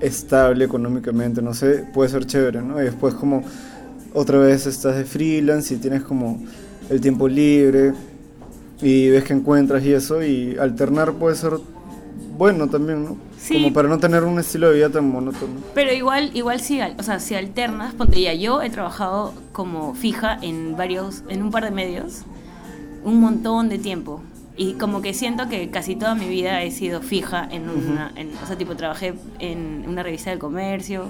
estable 0.00 0.64
económicamente, 0.64 1.40
no 1.40 1.54
sé, 1.54 1.84
puede 1.94 2.10
ser 2.10 2.26
chévere, 2.26 2.62
¿no? 2.62 2.80
Y 2.80 2.84
después 2.84 3.14
como 3.14 3.42
otra 4.14 4.38
vez 4.38 4.66
estás 4.66 4.96
de 4.96 5.04
freelance 5.04 5.74
y 5.74 5.78
tienes 5.78 6.02
como 6.02 6.42
el 6.90 7.00
tiempo 7.00 7.28
libre 7.28 7.92
y 8.82 9.08
ves 9.10 9.24
que 9.24 9.32
encuentras 9.32 9.84
y 9.84 9.92
eso 9.92 10.22
y 10.22 10.56
alternar 10.58 11.12
puede 11.14 11.34
ser 11.36 11.52
bueno 12.36 12.68
también, 12.68 13.04
¿no? 13.04 13.16
Sí. 13.38 13.54
Como 13.54 13.72
para 13.72 13.88
no 13.88 13.98
tener 13.98 14.24
un 14.24 14.38
estilo 14.38 14.68
de 14.68 14.74
vida 14.76 14.90
tan 14.90 15.08
monótono. 15.08 15.54
Pero 15.74 15.92
igual, 15.92 16.30
igual 16.34 16.60
sí, 16.60 16.80
al- 16.80 16.96
o 16.98 17.02
sea, 17.02 17.20
si 17.20 17.34
alternas, 17.34 17.94
ponte 17.94 18.20
ya, 18.20 18.34
yo 18.34 18.60
he 18.62 18.70
trabajado 18.70 19.32
como 19.52 19.94
fija 19.94 20.38
en 20.42 20.76
varios, 20.76 21.22
en 21.28 21.42
un 21.42 21.50
par 21.50 21.64
de 21.64 21.70
medios, 21.70 22.22
un 23.04 23.20
montón 23.20 23.68
de 23.68 23.78
tiempo. 23.78 24.20
Y 24.58 24.72
como 24.74 25.00
que 25.02 25.12
siento 25.14 25.48
que 25.48 25.70
casi 25.70 25.96
toda 25.96 26.14
mi 26.14 26.28
vida 26.28 26.62
he 26.62 26.70
sido 26.70 27.02
fija 27.02 27.46
en 27.50 27.68
una, 27.70 28.10
en- 28.16 28.30
o 28.42 28.46
sea, 28.46 28.56
tipo 28.56 28.74
trabajé 28.74 29.14
en 29.38 29.84
una 29.86 30.02
revista 30.02 30.30
del 30.30 30.38
comercio, 30.38 31.06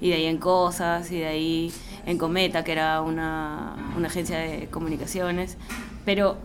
y 0.00 0.08
de 0.10 0.14
ahí 0.16 0.24
en 0.26 0.38
Cosas, 0.38 1.10
y 1.12 1.18
de 1.18 1.26
ahí 1.26 1.72
en 2.06 2.18
Cometa, 2.18 2.64
que 2.64 2.72
era 2.72 3.02
una, 3.02 3.92
una 3.96 4.08
agencia 4.08 4.38
de 4.38 4.68
comunicaciones. 4.70 5.56
Pero 6.04 6.36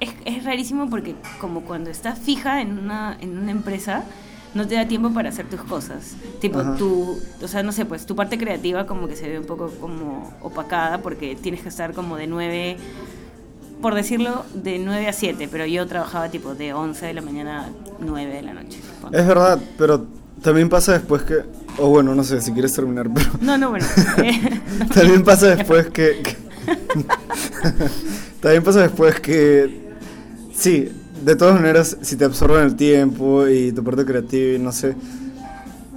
es, 0.00 0.10
es 0.24 0.44
rarísimo 0.44 0.90
porque 0.90 1.14
como 1.40 1.62
cuando 1.62 1.90
estás 1.90 2.18
fija 2.18 2.60
en 2.60 2.78
una, 2.78 3.16
en 3.20 3.38
una 3.38 3.50
empresa, 3.50 4.04
no 4.56 4.66
te 4.66 4.74
da 4.74 4.88
tiempo 4.88 5.10
para 5.10 5.28
hacer 5.28 5.48
tus 5.48 5.60
cosas. 5.60 6.16
Tipo, 6.40 6.60
Ajá. 6.60 6.76
tu, 6.76 7.20
o 7.42 7.48
sea, 7.48 7.62
no 7.62 7.72
sé, 7.72 7.84
pues 7.84 8.06
tu 8.06 8.16
parte 8.16 8.38
creativa 8.38 8.86
como 8.86 9.06
que 9.06 9.14
se 9.14 9.28
ve 9.28 9.38
un 9.38 9.44
poco 9.44 9.70
como 9.80 10.32
opacada 10.40 10.98
porque 11.02 11.36
tienes 11.36 11.60
que 11.60 11.68
estar 11.68 11.92
como 11.92 12.16
de 12.16 12.26
9, 12.26 12.76
por 13.82 13.94
decirlo, 13.94 14.44
de 14.54 14.78
9 14.78 15.08
a 15.08 15.12
7, 15.12 15.48
pero 15.50 15.66
yo 15.66 15.86
trabajaba 15.86 16.30
tipo 16.30 16.54
de 16.54 16.72
11 16.72 17.06
de 17.06 17.14
la 17.14 17.22
mañana 17.22 17.66
a 17.66 17.68
9 18.00 18.34
de 18.34 18.42
la 18.42 18.54
noche. 18.54 18.80
Es 19.12 19.26
verdad, 19.26 19.60
pero 19.76 20.06
también 20.46 20.68
pasa 20.68 20.92
después 20.92 21.22
que... 21.24 21.42
O 21.78 21.88
bueno, 21.88 22.14
no 22.14 22.22
sé 22.22 22.40
si 22.40 22.52
quieres 22.52 22.72
terminar, 22.72 23.10
pero... 23.12 23.28
No, 23.40 23.58
no, 23.58 23.70
bueno. 23.70 23.84
eh, 24.22 24.60
También 24.94 25.24
pasa 25.24 25.56
después 25.56 25.86
que... 25.86 26.22
que- 26.22 26.36
También 28.40 28.62
pasa 28.62 28.82
después 28.82 29.18
que... 29.18 29.90
Sí, 30.54 30.88
de 31.24 31.34
todas 31.34 31.56
maneras, 31.56 31.96
si 32.00 32.14
te 32.14 32.24
absorben 32.24 32.62
el 32.62 32.76
tiempo 32.76 33.48
y 33.48 33.72
tu 33.72 33.82
parte 33.82 34.04
creativa 34.04 34.54
y 34.54 34.58
no 34.60 34.70
sé... 34.70 34.94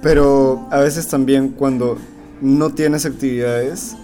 Pero 0.02 0.66
a 0.72 0.80
veces 0.80 1.06
también 1.06 1.50
cuando 1.50 1.96
no 2.40 2.70
tienes 2.70 3.06
actividades, 3.06 3.94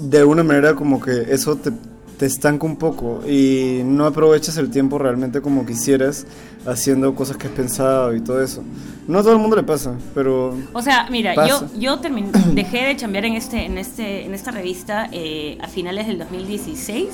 de 0.00 0.18
alguna 0.20 0.42
manera 0.42 0.74
como 0.74 1.02
que 1.02 1.26
eso 1.34 1.56
te, 1.56 1.70
te 2.18 2.26
estanca 2.26 2.64
un 2.66 2.76
poco 2.76 3.22
y 3.28 3.82
no 3.84 4.06
aprovechas 4.06 4.56
el 4.56 4.70
tiempo 4.70 4.98
realmente 4.98 5.40
como 5.42 5.66
quisieras 5.66 6.26
haciendo 6.66 7.14
cosas 7.14 7.36
que 7.36 7.46
has 7.46 7.52
pensado 7.52 8.14
y 8.14 8.20
todo 8.20 8.42
eso. 8.42 8.62
No 9.06 9.18
a 9.18 9.22
todo 9.22 9.32
el 9.34 9.38
mundo 9.38 9.54
le 9.56 9.62
pasa, 9.62 9.94
pero... 10.14 10.56
O 10.72 10.82
sea, 10.82 11.06
mira, 11.10 11.34
Pasa. 11.34 11.48
yo, 11.48 11.78
yo 11.78 12.00
termin- 12.00 12.32
dejé 12.54 12.84
de 12.86 12.96
chambear 12.96 13.26
en, 13.26 13.34
este, 13.34 13.64
en, 13.66 13.78
este, 13.78 14.24
en 14.24 14.34
esta 14.34 14.50
revista 14.50 15.08
eh, 15.12 15.58
a 15.60 15.68
finales 15.68 16.06
del 16.06 16.18
2016 16.18 17.08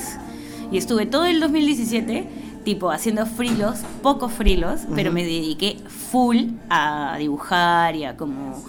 y 0.70 0.78
estuve 0.78 1.06
todo 1.06 1.26
el 1.26 1.40
2017 1.40 2.28
tipo 2.64 2.92
haciendo 2.92 3.26
frilos, 3.26 3.80
pocos 4.02 4.32
frilos, 4.32 4.82
pero 4.94 5.10
me 5.10 5.24
dediqué 5.24 5.78
full 5.88 6.44
a 6.70 7.16
dibujar 7.18 7.96
y 7.96 8.04
a 8.04 8.16
como 8.16 8.62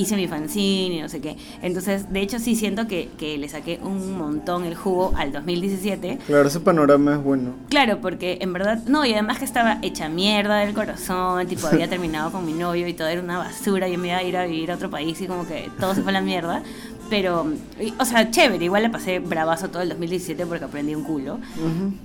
hice 0.00 0.16
mi 0.16 0.26
fanzine 0.28 0.96
y 0.96 1.00
no 1.00 1.08
sé 1.08 1.20
qué. 1.20 1.36
Entonces, 1.62 2.12
de 2.12 2.20
hecho 2.20 2.38
sí 2.38 2.54
siento 2.56 2.86
que, 2.86 3.08
que 3.18 3.38
le 3.38 3.48
saqué 3.48 3.78
un 3.82 4.16
montón 4.18 4.64
el 4.64 4.74
jugo 4.74 5.12
al 5.16 5.32
2017. 5.32 6.18
Claro, 6.26 6.48
ese 6.48 6.60
panorama 6.60 7.14
es 7.16 7.22
bueno. 7.22 7.50
Claro, 7.68 8.00
porque 8.00 8.38
en 8.40 8.52
verdad, 8.52 8.82
no, 8.86 9.04
y 9.06 9.12
además 9.12 9.38
que 9.38 9.44
estaba 9.44 9.78
hecha 9.82 10.08
mierda 10.08 10.58
del 10.58 10.74
corazón, 10.74 11.46
tipo 11.46 11.66
había 11.66 11.88
terminado 11.90 12.30
con 12.32 12.44
mi 12.46 12.52
novio 12.52 12.86
y 12.88 12.94
todo 12.94 13.08
era 13.08 13.20
una 13.22 13.38
basura, 13.38 13.88
yo 13.88 13.98
me 13.98 14.08
iba 14.08 14.16
a 14.18 14.22
ir 14.22 14.36
a 14.36 14.46
vivir 14.46 14.70
a 14.70 14.74
otro 14.74 14.90
país 14.90 15.20
y 15.20 15.26
como 15.26 15.46
que 15.46 15.70
todo 15.78 15.94
se 15.94 16.02
fue 16.02 16.10
a 16.10 16.14
la 16.14 16.20
mierda. 16.20 16.62
Pero, 17.10 17.44
y- 17.80 17.92
o 17.98 18.04
sea, 18.04 18.30
chévere, 18.30 18.64
igual 18.64 18.84
la 18.84 18.90
pasé 18.92 19.18
bravazo 19.18 19.68
todo 19.68 19.82
el 19.82 19.88
2017 19.88 20.46
porque 20.46 20.64
aprendí 20.64 20.94
un 20.94 21.02
culo. 21.02 21.38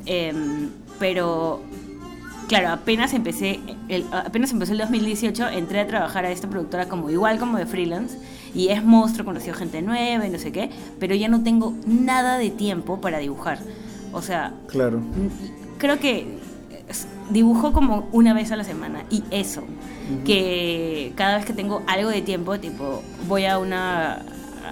Em, 0.05 0.69
pero, 0.99 1.61
claro, 2.47 2.69
apenas 2.69 3.13
empecé, 3.13 3.59
el, 3.89 4.05
apenas 4.11 4.51
empezó 4.51 4.71
el 4.73 4.77
2018, 4.79 5.47
entré 5.49 5.79
a 5.79 5.87
trabajar 5.87 6.25
a 6.25 6.31
esta 6.31 6.49
productora 6.49 6.87
como 6.87 7.09
igual 7.09 7.37
como 7.39 7.57
de 7.57 7.65
freelance 7.65 8.17
y 8.53 8.69
es 8.69 8.83
monstruo, 8.83 9.25
conocí 9.25 9.49
a 9.49 9.53
gente 9.53 9.81
nueva 9.81 10.25
y 10.25 10.29
no 10.29 10.39
sé 10.39 10.51
qué, 10.51 10.69
pero 10.99 11.15
ya 11.15 11.27
no 11.27 11.43
tengo 11.43 11.73
nada 11.85 12.37
de 12.37 12.49
tiempo 12.51 13.01
para 13.01 13.19
dibujar. 13.19 13.59
O 14.13 14.21
sea, 14.21 14.53
Claro. 14.67 15.01
creo 15.77 15.99
que 15.99 16.37
dibujo 17.29 17.73
como 17.73 18.07
una 18.11 18.33
vez 18.33 18.51
a 18.51 18.55
la 18.55 18.63
semana 18.63 19.03
y 19.09 19.23
eso 19.31 19.63
que 20.23 21.11
cada 21.15 21.37
vez 21.37 21.45
que 21.45 21.53
tengo 21.53 21.81
algo 21.87 22.09
de 22.11 22.21
tiempo 22.21 22.59
tipo 22.59 23.01
voy 23.27 23.45
a 23.45 23.57
una 23.57 24.21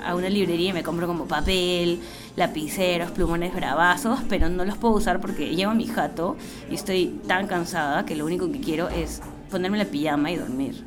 a 0.06 0.16
una 0.16 0.30
librería 0.30 0.70
y 0.70 0.74
me 0.74 0.84
compro 0.84 1.08
como 1.08 1.26
papel 1.26 2.00
lapiceros 2.36 3.12
plumones 3.12 3.54
bravazos 3.54 4.20
pero 4.28 4.50
no 4.50 4.66
los 4.66 4.78
puedo 4.78 4.96
usar 4.96 5.20
porque 5.20 5.56
llevo 5.56 5.74
mi 5.74 5.88
jato 5.88 6.36
y 6.70 6.76
estoy 6.76 7.20
tan 7.28 7.48
cansada 7.48 8.06
que 8.06 8.16
lo 8.16 8.26
único 8.26 8.52
que 8.52 8.60
quiero 8.60 8.90
es 8.90 9.22
ponerme 9.52 9.78
la 9.78 9.86
pijama 9.86 10.32
y 10.32 10.38
dormir 10.38 10.84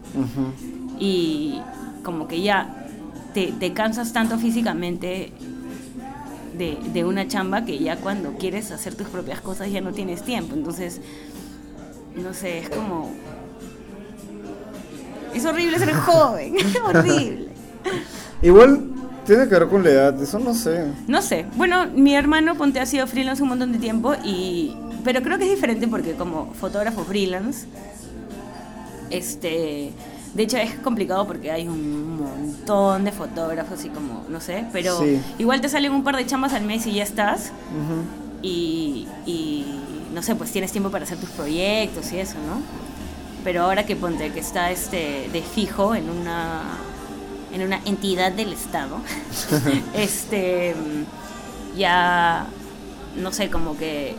y 0.99 1.61
como 2.03 2.26
que 2.26 2.41
ya 2.41 2.87
te, 3.35 3.53
te 3.53 3.73
cansas 3.73 4.12
tanto 4.12 4.38
físicamente 4.38 5.33
de, 6.57 6.79
de 6.93 7.05
una 7.05 7.29
chamba 7.29 7.65
que 7.65 7.79
ya 7.79 7.97
cuando 7.97 8.33
quieres 8.33 8.71
hacer 8.71 8.95
tus 8.95 9.09
propias 9.09 9.41
cosas 9.41 9.71
ya 9.71 9.81
no 9.81 9.93
tienes 9.93 10.23
tiempo. 10.23 10.55
Entonces, 10.55 11.00
no 12.15 12.33
sé, 12.33 12.61
es 12.61 12.71
como... 12.71 13.11
Es 15.35 15.45
horrible 15.45 15.79
ser 15.79 15.93
joven, 15.93 16.57
es 16.59 16.76
horrible. 16.81 17.49
Igual 18.43 18.96
tiene 19.26 19.45
que 19.49 19.50
ver 19.59 19.68
con 19.68 19.83
la 19.83 19.90
edad, 19.90 20.23
eso 20.23 20.38
no 20.38 20.54
sé. 20.54 20.87
No 21.09 21.21
sé, 21.23 21.47
bueno, 21.56 21.87
mi 21.95 22.14
hermano 22.14 22.54
Ponte 22.54 22.80
ha 22.80 22.87
sido 22.87 23.06
freelance 23.06 23.42
un 23.42 23.49
montón 23.50 23.73
de 23.73 23.78
tiempo 23.78 24.14
y... 24.25 24.76
Pero 25.04 25.23
creo 25.23 25.38
que 25.38 25.45
es 25.45 25.50
diferente 25.50 25.87
porque 25.88 26.14
como 26.14 26.52
fotógrafo 26.54 27.04
freelance, 27.04 27.66
este... 29.11 29.92
De 30.35 30.42
hecho 30.42 30.59
es 30.59 30.75
complicado 30.75 31.26
porque 31.26 31.50
hay 31.50 31.66
un 31.66 32.18
montón 32.18 33.04
de 33.04 33.12
fotógrafos 33.12 33.83
y 33.87 33.88
como, 33.88 34.25
no 34.28 34.38
sé, 34.40 34.66
pero 34.71 34.99
Sí. 35.00 35.18
igual 35.38 35.62
te 35.62 35.68
salen 35.71 35.92
un 35.92 36.04
par 36.04 36.14
de 36.16 36.26
chambas 36.26 36.52
al 36.52 36.62
mes 36.64 36.87
y 36.87 36.92
ya 36.92 37.04
estás. 37.04 37.52
Y, 38.42 39.09
y, 39.25 39.64
no 40.12 40.23
sé, 40.23 40.35
pues 40.35 40.52
tienes 40.52 40.73
tiempo 40.73 40.90
para 40.90 41.04
hacer 41.04 41.16
tus 41.16 41.30
proyectos 41.30 42.12
y 42.12 42.18
eso, 42.18 42.35
¿no? 42.47 42.61
Pero 43.45 43.62
ahora 43.62 43.87
que 43.87 43.97
ponte 43.97 44.30
que 44.30 44.40
está 44.40 44.71
este 44.71 45.30
de 45.33 45.40
fijo 45.40 45.95
en 45.95 46.11
una 46.11 46.61
en 47.57 47.63
una 47.63 47.81
entidad 47.87 48.33
del 48.33 48.53
Estado, 48.53 48.99
este 49.95 50.75
ya 51.77 52.47
no 53.17 53.33
sé, 53.33 53.51
como 53.51 53.77
que 53.77 54.15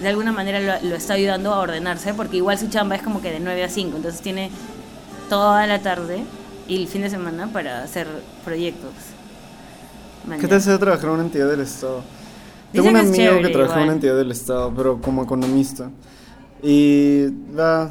de 0.00 0.08
alguna 0.08 0.32
manera 0.32 0.60
lo, 0.60 0.88
lo 0.88 0.96
está 0.96 1.14
ayudando 1.14 1.52
a 1.52 1.58
ordenarse, 1.60 2.14
porque 2.14 2.38
igual 2.38 2.58
su 2.58 2.68
chamba 2.68 2.96
es 2.96 3.02
como 3.02 3.20
que 3.20 3.30
de 3.30 3.40
9 3.40 3.64
a 3.64 3.68
5, 3.68 3.96
entonces 3.96 4.22
tiene 4.22 4.50
toda 5.28 5.66
la 5.66 5.80
tarde 5.80 6.24
y 6.66 6.76
el 6.76 6.88
fin 6.88 7.02
de 7.02 7.10
semana 7.10 7.48
para 7.52 7.82
hacer 7.82 8.06
proyectos. 8.44 8.92
¿Qué 10.40 10.48
te 10.48 10.54
hace 10.54 10.76
trabajar 10.78 11.06
en 11.06 11.10
una 11.10 11.22
entidad 11.24 11.48
del 11.48 11.60
Estado? 11.60 12.02
Dicen 12.72 12.84
Tengo 12.84 12.88
un 12.90 12.96
amigo 12.96 13.14
chévere 13.16 13.42
que 13.42 13.48
trabaja 13.48 13.76
en 13.78 13.84
una 13.84 13.92
entidad 13.94 14.16
del 14.16 14.30
Estado, 14.30 14.72
pero 14.74 15.00
como 15.00 15.24
economista. 15.24 15.90
Y 16.62 17.26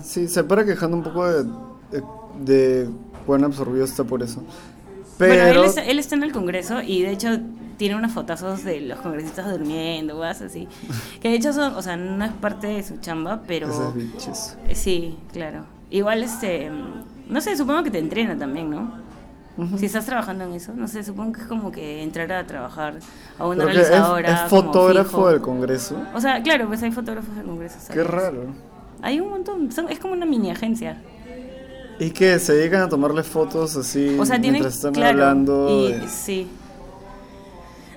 sí, 0.04 0.28
se 0.28 0.44
para 0.44 0.66
quejando 0.66 0.98
un 0.98 1.04
poco 1.04 1.28
de, 1.28 1.44
de, 1.92 2.04
de 2.40 2.90
cuán 3.30 3.44
absorbido 3.44 3.86
está 3.86 4.04
por 4.04 4.24
eso. 4.24 4.42
Pero, 5.20 5.34
Bueno, 5.44 5.60
él 5.62 5.66
está, 5.68 5.84
él 5.86 6.00
está 6.00 6.16
en 6.16 6.24
el 6.24 6.32
Congreso 6.32 6.82
y 6.82 7.04
de 7.04 7.12
hecho 7.12 7.28
tiene 7.78 7.96
unos 7.96 8.12
fotazos 8.12 8.64
de 8.64 8.82
los 8.82 9.00
congresistas 9.02 9.52
durmiendo, 9.52 10.16
cosas 10.16 10.42
así. 10.42 10.68
Que 11.22 11.30
de 11.30 11.36
hecho 11.36 11.54
son, 11.54 11.76
o 11.76 11.82
sea, 11.84 11.96
no 11.96 12.26
es 12.26 12.32
parte 12.32 12.66
de 12.66 12.82
su 12.84 12.98
chamba, 12.98 13.44
pero 13.46 13.70
Esos 13.70 13.94
bichos. 13.94 14.56
eh, 14.68 14.74
sí, 14.74 15.16
claro. 15.32 15.66
Igual 15.92 16.24
este, 16.24 16.72
no 17.30 17.40
sé, 17.40 17.56
supongo 17.56 17.84
que 17.84 17.92
te 17.92 18.00
entrena 18.00 18.36
también, 18.36 18.72
¿no? 18.72 18.94
Ujú. 19.58 19.78
Si 19.78 19.86
estás 19.86 20.06
trabajando 20.06 20.46
en 20.46 20.54
eso, 20.54 20.74
no 20.74 20.88
sé, 20.88 21.04
supongo 21.04 21.34
que 21.34 21.42
es 21.42 21.48
como 21.48 21.72
que 21.72 22.02
entrar 22.02 22.32
a 22.32 22.48
trabajar 22.48 22.96
a 23.38 23.46
una 23.46 23.66
es, 23.66 23.74
realizadora. 23.76 24.34
es 24.46 24.50
como 24.50 24.64
fotógrafo 24.64 25.30
del 25.30 25.42
Congreso. 25.42 26.02
O 26.16 26.20
sea, 26.22 26.42
claro, 26.42 26.68
pues 26.68 26.82
hay 26.82 26.92
fotógrafos 26.92 27.36
del 27.36 27.46
Congreso. 27.46 27.78
Qué 27.90 27.94
¿sabes? 28.02 28.08
raro. 28.08 28.46
Hay 29.04 29.20
un 29.20 29.30
montón, 29.30 29.72
son- 29.72 29.90
es 29.90 30.00
como 30.00 30.14
una 30.14 30.26
mini 30.26 30.50
agencia. 30.50 30.98
Y 32.00 32.12
que 32.12 32.40
se 32.40 32.54
dedican 32.54 32.82
a 32.82 32.90
tomarle 32.90 33.24
fotos 33.24 33.76
así 33.76 34.18
O 34.18 34.26
sea, 34.26 34.36
tienen, 34.40 34.54
mientras 34.62 34.76
están 34.76 34.94
claro, 34.94 35.10
hablando. 35.10 35.90
y- 35.90 35.94
de- 35.94 36.08
sí. 36.08 36.48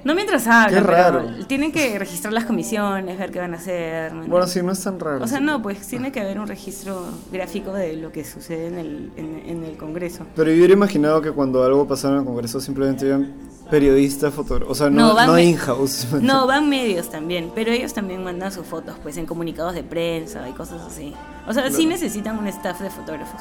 No 0.04 0.16
mientras 0.16 0.48
hablan, 0.48 0.82
Qué 0.82 0.88
pero 0.90 1.20
raro. 1.20 1.46
tienen 1.46 1.70
que 1.70 1.96
registrar 1.96 2.32
las 2.32 2.44
comisiones, 2.44 3.16
ver 3.16 3.30
qué 3.30 3.38
van 3.38 3.54
a 3.54 3.56
hacer. 3.58 4.12
¿me 4.12 4.26
Bueno, 4.26 4.48
sí, 4.48 4.60
no 4.60 4.72
es 4.72 4.82
tan 4.82 4.98
raro. 4.98 5.22
O 5.24 5.28
sea, 5.28 5.38
no, 5.38 5.62
pues 5.62 5.86
tiene 5.86 6.10
que 6.10 6.18
haber 6.20 6.40
un 6.40 6.48
registro 6.48 7.04
gráfico 7.30 7.72
de 7.72 7.92
lo 7.96 8.10
que 8.10 8.24
sucede 8.24 8.66
en 8.66 8.78
el, 8.78 9.12
en, 9.16 9.42
en 9.46 9.62
el 9.64 9.76
Congreso. 9.76 10.26
Pero 10.34 10.50
yo 10.50 10.56
hubiera 10.56 10.72
imaginado 10.72 11.22
que 11.22 11.30
cuando 11.30 11.62
algo 11.62 11.86
pasara 11.86 12.14
en 12.14 12.20
el 12.22 12.26
Congreso 12.26 12.60
simplemente 12.60 13.06
iban 13.06 13.32
periodistas, 13.70 14.34
fotógrafos. 14.34 14.72
O 14.72 14.74
sea, 14.74 14.90
no, 14.90 15.10
No, 15.10 15.14
van 15.14 15.26
no 15.28 15.38
in-house. 15.38 16.08
No, 16.20 16.48
van 16.48 16.68
medios 16.68 17.08
también, 17.08 17.52
pero 17.54 17.70
ellos 17.70 17.94
también 17.94 18.24
mandan 18.24 18.50
sus 18.50 18.66
fotos, 18.66 18.96
pues 19.04 19.16
en 19.18 19.26
comunicados 19.26 19.72
de 19.72 19.84
prensa 19.84 20.48
y 20.48 20.52
cosas 20.52 20.80
así. 20.84 21.14
O 21.46 21.52
sea, 21.54 21.70
sí 21.70 21.86
necesitan 21.86 22.36
un 22.40 22.48
staff 22.48 22.80
de 22.80 22.90
fotógrafos. 22.90 23.40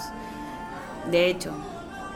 De 1.10 1.30
hecho. 1.30 1.52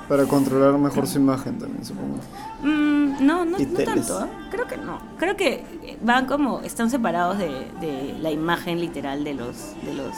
Para 0.08 0.26
controlar 0.26 0.78
mejor 0.78 1.08
su 1.08 1.18
imagen 1.18 1.58
también, 1.58 1.84
supongo. 1.84 2.18
Mm, 2.62 3.26
no, 3.26 3.46
no, 3.46 3.58
no 3.58 3.84
tanto. 3.84 4.26
¿eh? 4.26 4.30
Creo 4.52 4.68
que 4.68 4.78
no. 4.78 5.00
Creo 5.18 5.36
que 5.36 5.98
van 6.02 6.28
como, 6.28 6.62
están 6.62 6.92
separados 6.92 7.40
de, 7.40 7.72
de 7.82 8.16
la 8.22 8.30
imagen 8.30 8.80
literal 8.80 9.24
de 9.24 9.34
los, 9.34 9.74
de 9.84 9.94
los, 9.96 10.14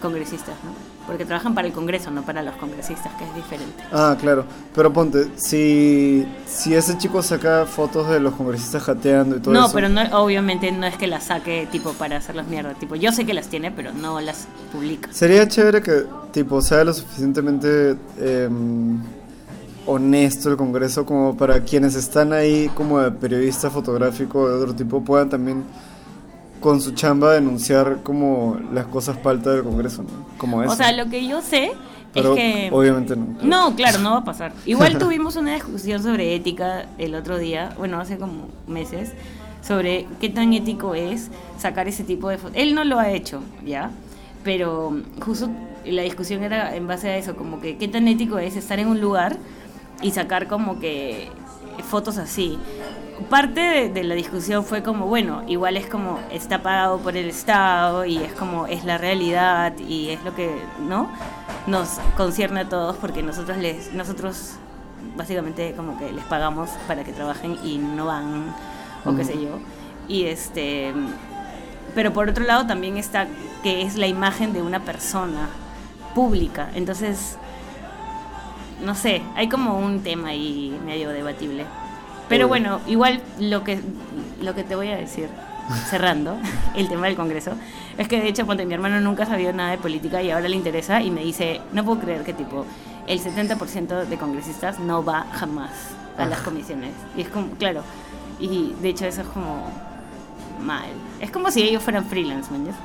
congresistas, 0.00 0.56
¿no? 0.64 0.89
Porque 1.10 1.24
trabajan 1.24 1.56
para 1.56 1.66
el 1.66 1.74
Congreso, 1.74 2.12
no 2.12 2.22
para 2.22 2.40
los 2.40 2.54
congresistas, 2.54 3.12
que 3.14 3.24
es 3.24 3.34
diferente. 3.34 3.82
Ah, 3.90 4.16
claro. 4.20 4.44
Pero 4.72 4.92
ponte, 4.92 5.26
si, 5.34 6.24
si 6.46 6.72
ese 6.72 6.96
chico 6.98 7.20
saca 7.20 7.66
fotos 7.66 8.08
de 8.08 8.20
los 8.20 8.34
congresistas 8.34 8.84
jateando 8.84 9.36
y 9.36 9.40
todo 9.40 9.52
no, 9.52 9.64
eso. 9.64 9.74
pero 9.74 9.88
no, 9.88 10.02
obviamente 10.22 10.70
no 10.70 10.86
es 10.86 10.96
que 10.96 11.08
las 11.08 11.24
saque 11.24 11.66
tipo 11.72 11.94
para 11.94 12.18
hacerlas 12.18 12.46
mierda. 12.46 12.74
Tipo, 12.74 12.94
yo 12.94 13.10
sé 13.10 13.26
que 13.26 13.34
las 13.34 13.48
tiene, 13.48 13.72
pero 13.72 13.90
no 13.92 14.20
las 14.20 14.46
publica. 14.72 15.12
Sería 15.12 15.48
chévere 15.48 15.82
que, 15.82 16.04
tipo, 16.30 16.62
sea 16.62 16.84
lo 16.84 16.94
suficientemente 16.94 17.96
em, 18.20 19.02
honesto 19.86 20.48
el 20.48 20.56
Congreso 20.56 21.04
como 21.04 21.36
para 21.36 21.64
quienes 21.64 21.96
están 21.96 22.32
ahí 22.32 22.70
como 22.76 23.00
de 23.00 23.10
periodista 23.10 23.68
fotográfico 23.68 24.48
de 24.48 24.54
otro 24.54 24.76
tipo 24.76 25.02
puedan 25.02 25.28
también 25.28 25.64
con 26.60 26.80
su 26.80 26.92
chamba 26.92 27.32
denunciar 27.32 28.02
como 28.02 28.58
las 28.72 28.86
cosas 28.86 29.18
faltas 29.22 29.54
del 29.54 29.64
Congreso, 29.64 30.02
¿no? 30.02 30.38
Como 30.38 30.62
eso. 30.62 30.72
O 30.72 30.76
sea, 30.76 30.92
lo 30.92 31.08
que 31.08 31.26
yo 31.26 31.40
sé 31.42 31.72
Pero 32.12 32.34
es 32.34 32.40
que... 32.40 32.70
obviamente 32.72 33.16
no. 33.16 33.36
No, 33.42 33.76
claro, 33.76 33.98
no 33.98 34.12
va 34.12 34.18
a 34.18 34.24
pasar. 34.24 34.52
Igual 34.66 34.98
tuvimos 34.98 35.36
una 35.36 35.54
discusión 35.54 36.02
sobre 36.02 36.34
ética 36.34 36.86
el 36.98 37.14
otro 37.14 37.38
día, 37.38 37.74
bueno, 37.78 37.98
hace 38.00 38.18
como 38.18 38.48
meses, 38.66 39.12
sobre 39.66 40.06
qué 40.20 40.28
tan 40.28 40.52
ético 40.52 40.94
es 40.94 41.30
sacar 41.58 41.88
ese 41.88 42.04
tipo 42.04 42.28
de 42.28 42.38
fotos. 42.38 42.56
Él 42.56 42.74
no 42.74 42.84
lo 42.84 42.98
ha 42.98 43.10
hecho, 43.10 43.40
¿ya? 43.64 43.90
Pero 44.44 45.00
justo 45.24 45.50
la 45.84 46.02
discusión 46.02 46.42
era 46.42 46.76
en 46.76 46.86
base 46.86 47.08
a 47.08 47.16
eso, 47.16 47.36
como 47.36 47.60
que 47.60 47.76
qué 47.76 47.88
tan 47.88 48.08
ético 48.08 48.38
es 48.38 48.56
estar 48.56 48.78
en 48.78 48.88
un 48.88 49.00
lugar 49.00 49.36
y 50.02 50.10
sacar 50.12 50.46
como 50.46 50.78
que 50.78 51.28
fotos 51.82 52.18
así. 52.18 52.58
Parte 53.28 53.60
de, 53.60 53.88
de 53.90 54.04
la 54.04 54.14
discusión 54.14 54.64
fue 54.64 54.82
como, 54.82 55.06
bueno, 55.06 55.42
igual 55.46 55.76
es 55.76 55.86
como 55.86 56.18
está 56.30 56.62
pagado 56.62 56.98
por 56.98 57.16
el 57.16 57.28
Estado 57.28 58.04
y 58.04 58.18
es 58.18 58.32
como 58.32 58.66
es 58.66 58.84
la 58.84 58.98
realidad 58.98 59.76
y 59.78 60.10
es 60.10 60.22
lo 60.24 60.34
que, 60.34 60.50
¿no? 60.88 61.10
Nos 61.66 61.98
concierne 62.16 62.60
a 62.60 62.68
todos 62.68 62.96
porque 62.96 63.22
nosotros 63.22 63.58
les 63.58 63.92
nosotros 63.92 64.54
básicamente 65.16 65.74
como 65.76 65.98
que 65.98 66.12
les 66.12 66.24
pagamos 66.24 66.70
para 66.86 67.04
que 67.04 67.12
trabajen 67.12 67.58
y 67.64 67.78
no 67.78 68.06
van 68.06 68.54
o 69.04 69.14
qué 69.14 69.24
sé 69.24 69.34
yo. 69.34 69.58
Y 70.08 70.24
este 70.24 70.92
pero 71.94 72.12
por 72.12 72.28
otro 72.28 72.44
lado 72.44 72.66
también 72.66 72.96
está 72.96 73.26
que 73.62 73.82
es 73.82 73.96
la 73.96 74.06
imagen 74.06 74.52
de 74.52 74.62
una 74.62 74.80
persona 74.80 75.48
pública. 76.14 76.70
Entonces, 76.74 77.36
no 78.84 78.94
sé, 78.94 79.22
hay 79.36 79.48
como 79.48 79.78
un 79.78 80.02
tema 80.02 80.28
ahí 80.28 80.78
medio 80.84 81.10
debatible. 81.10 81.64
Pero 82.30 82.46
bueno, 82.46 82.80
igual 82.86 83.20
lo 83.40 83.64
que, 83.64 83.80
lo 84.40 84.54
que 84.54 84.62
te 84.62 84.76
voy 84.76 84.88
a 84.88 84.96
decir, 84.96 85.28
cerrando 85.90 86.38
el 86.76 86.88
tema 86.88 87.08
del 87.08 87.16
Congreso, 87.16 87.52
es 87.98 88.06
que 88.06 88.20
de 88.20 88.28
hecho, 88.28 88.46
ponte, 88.46 88.64
mi 88.64 88.72
hermano 88.72 89.00
nunca 89.00 89.26
sabía 89.26 89.52
nada 89.52 89.72
de 89.72 89.78
política 89.78 90.22
y 90.22 90.30
ahora 90.30 90.48
le 90.48 90.54
interesa 90.54 91.02
y 91.02 91.10
me 91.10 91.22
dice, 91.22 91.60
no 91.72 91.84
puedo 91.84 92.00
creer 92.00 92.22
que 92.22 92.32
tipo, 92.32 92.64
el 93.08 93.20
70% 93.20 94.06
de 94.06 94.16
congresistas 94.16 94.78
no 94.78 95.04
va 95.04 95.26
jamás 95.32 95.70
a 96.16 96.24
las 96.24 96.40
comisiones. 96.40 96.92
Y 97.16 97.22
es 97.22 97.28
como, 97.28 97.50
claro, 97.56 97.82
y 98.38 98.74
de 98.80 98.88
hecho 98.90 99.06
eso 99.06 99.22
es 99.22 99.26
como 99.26 99.68
mal. 100.64 100.90
Es 101.20 101.32
como 101.32 101.50
si 101.50 101.62
ellos 101.62 101.82
fueran 101.82 102.04
freelance, 102.04 102.48
¿me 102.52 102.58
entiendes? 102.58 102.82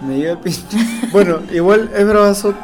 Me 0.00 0.16
llega 0.16 0.32
el 0.32 0.38
pinche. 0.38 0.78
bueno, 1.12 1.40
igual 1.52 1.90
es 1.94 2.08
bravazo 2.08 2.54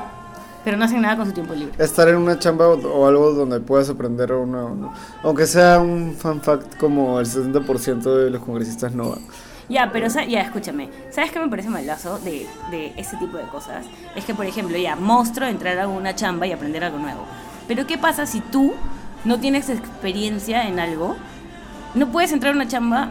Pero 0.65 0.77
no 0.79 0.85
hacen 0.87 1.03
nada 1.03 1.17
con 1.17 1.27
su 1.27 1.33
tiempo 1.33 1.55
libre. 1.55 1.75
estar 1.83 2.09
en 2.09 2.17
una 2.17 2.39
chamba 2.39 2.69
o, 2.69 3.07
algo 3.07 3.33
donde 3.33 3.61
puedas 3.61 3.91
aprender 3.91 4.33
una- 4.33 4.93
aunque 5.23 5.47
sea 5.47 5.79
un 5.79 6.15
fan 6.15 6.41
fact 6.41 6.79
como 6.79 7.21
el 7.21 7.27
70% 7.27 8.03
de 8.17 8.31
los 8.31 8.43
congresistas 8.43 8.95
no 8.95 9.11
van. 9.11 9.19
Ya, 9.69 9.91
pero 9.93 10.09
ya, 10.09 10.41
escúchame. 10.43 10.91
¿Sabes 11.11 11.33
qué 11.33 11.39
me 11.39 11.49
parece 11.49 11.69
malazo 11.71 12.19
de, 12.19 12.47
de 12.71 12.93
ese 12.97 13.17
tipo 13.17 13.37
de 13.39 13.45
cosas? 13.45 13.87
Es 14.15 14.25
que, 14.25 14.35
por 14.35 14.45
ejemplo, 14.47 14.77
ya, 14.77 14.95
monstruo 14.97 15.49
entrar 15.49 15.79
a 15.79 15.89
una 15.89 16.15
chamba 16.15 16.47
y 16.47 16.53
aprender 16.53 16.85
algo 16.85 16.99
nuevo. 16.99 17.25
Pero 17.67 17.87
¿qué 17.87 17.97
pasa 17.97 18.27
si 18.27 18.41
tú 18.41 18.75
no 19.25 19.41
tienes 19.41 19.71
experiencia 19.71 20.69
en 20.69 20.79
algo? 20.81 21.17
No 21.95 22.09
puedes 22.09 22.33
entrar 22.33 22.53
a 22.53 22.57
una 22.57 22.69
chamba 22.69 23.09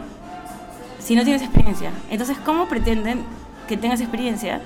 si 1.00 1.16
no 1.16 1.24
tienes 1.24 1.42
experiencia. 1.42 1.90
Entonces, 2.10 2.36
¿cómo 2.44 2.68
pretenden 2.68 3.24
que 3.68 3.76
tengas 3.76 4.00
experiencia 4.00 4.60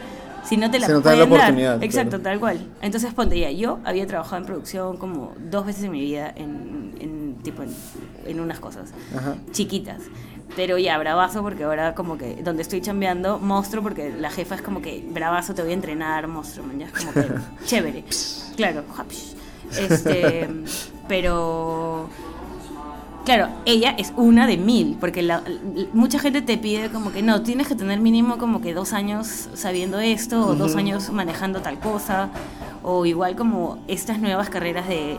si 0.44 0.56
no 0.56 0.70
te 0.70 0.78
la 0.78 0.88
no 0.88 1.00
te 1.02 1.08
dan 1.08 1.18
la 1.18 1.26
pueden 1.26 1.30
dar? 1.30 1.50
oportunidad, 1.50 1.82
Exacto, 1.82 2.10
claro. 2.10 2.22
tal 2.22 2.40
cual. 2.40 2.66
Entonces, 2.82 3.12
ponte 3.14 3.38
ya, 3.38 3.50
yo 3.50 3.78
había 3.84 4.06
trabajado 4.06 4.36
en 4.38 4.44
producción 4.46 4.96
como 4.96 5.32
dos 5.38 5.66
veces 5.66 5.84
en 5.84 5.92
mi 5.92 6.00
vida 6.00 6.32
en, 6.34 6.94
en 7.00 7.36
tipo, 7.42 7.62
en, 7.62 7.74
en 8.26 8.40
unas 8.40 8.60
cosas 8.60 8.92
Ajá. 9.16 9.36
chiquitas. 9.52 10.02
Pero 10.56 10.78
ya, 10.78 10.96
bravazo, 10.98 11.42
porque 11.42 11.64
ahora 11.64 11.94
como 11.94 12.16
que 12.16 12.36
donde 12.42 12.62
estoy 12.62 12.80
chambeando, 12.80 13.38
monstruo, 13.38 13.82
porque 13.82 14.10
la 14.10 14.30
jefa 14.30 14.54
es 14.54 14.62
como 14.62 14.80
que, 14.80 15.04
bravazo, 15.10 15.54
te 15.54 15.62
voy 15.62 15.72
a 15.72 15.74
entrenar, 15.74 16.26
monstruo, 16.26 16.66
man, 16.66 16.78
ya 16.78 16.86
es 16.86 16.92
como 16.92 17.12
que, 17.12 17.26
chévere. 17.66 18.04
Claro, 18.56 18.82
este, 19.78 20.48
pero, 21.08 22.08
claro, 23.28 23.52
ella 23.66 23.94
es 23.98 24.14
una 24.16 24.46
de 24.46 24.56
mil, 24.56 24.96
porque 24.98 25.22
la- 25.22 25.42
mucha 25.92 26.18
gente 26.18 26.40
te 26.40 26.56
pide 26.56 26.88
como 26.88 27.12
que, 27.12 27.22
no, 27.22 27.42
tienes 27.42 27.68
que 27.68 27.74
tener 27.74 28.00
mínimo 28.00 28.38
como 28.38 28.62
que 28.62 28.72
dos 28.72 28.94
años 28.94 29.50
sabiendo 29.52 29.98
esto, 30.00 30.46
o 30.46 30.54
dos 30.54 30.76
años 30.76 31.10
manejando 31.10 31.60
tal 31.60 31.78
cosa, 31.78 32.30
o 32.82 33.04
igual 33.04 33.36
como 33.36 33.80
estas 33.86 34.18
nuevas 34.18 34.48
carreras 34.48 34.88
de 34.88 35.18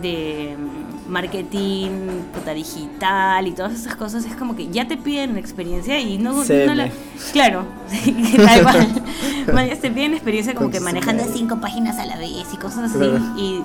de 0.00 0.56
mm, 0.56 1.10
marketing, 1.10 1.90
puta 2.32 2.54
digital 2.54 3.48
y 3.48 3.50
todas 3.50 3.72
esas 3.74 3.96
cosas, 3.96 4.24
es 4.24 4.36
como 4.36 4.54
que 4.54 4.68
ya 4.68 4.86
te 4.86 4.96
piden 4.96 5.36
experiencia 5.36 5.98
y 5.98 6.16
no, 6.18 6.44
la... 6.44 6.88
Claro, 7.32 7.64
tal 8.46 8.62
cual. 9.46 9.78
Te 9.80 9.90
piden 9.90 10.14
experiencia 10.14 10.54
como 10.54 10.70
que 10.70 10.78
manejando 10.78 11.24
cinco 11.34 11.60
páginas 11.60 11.98
a 11.98 12.06
la 12.06 12.16
vez 12.16 12.46
y 12.54 12.56
cosas 12.56 12.90
así. 12.90 12.98
Claro. 12.98 13.18
Y, 13.36 13.62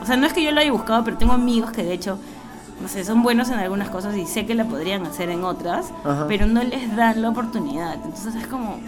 o 0.00 0.06
sea, 0.06 0.16
no 0.16 0.24
es 0.24 0.32
que 0.32 0.42
yo 0.44 0.52
lo 0.52 0.60
haya 0.60 0.70
buscado, 0.70 1.02
pero 1.04 1.16
tengo 1.18 1.32
amigos 1.32 1.72
que 1.72 1.82
de 1.82 1.92
hecho, 1.92 2.18
no 2.80 2.88
sé, 2.88 3.04
son 3.04 3.22
buenos 3.22 3.48
en 3.48 3.54
algunas 3.54 3.88
cosas 3.88 4.16
y 4.16 4.26
sé 4.26 4.46
que 4.46 4.54
la 4.54 4.64
podrían 4.64 5.06
hacer 5.06 5.30
en 5.30 5.44
otras, 5.44 5.86
Ajá. 6.04 6.26
pero 6.28 6.46
no 6.46 6.62
les 6.62 6.94
dan 6.96 7.22
la 7.22 7.30
oportunidad. 7.30 7.94
Entonces 7.94 8.34
es 8.34 8.46
como, 8.46 8.78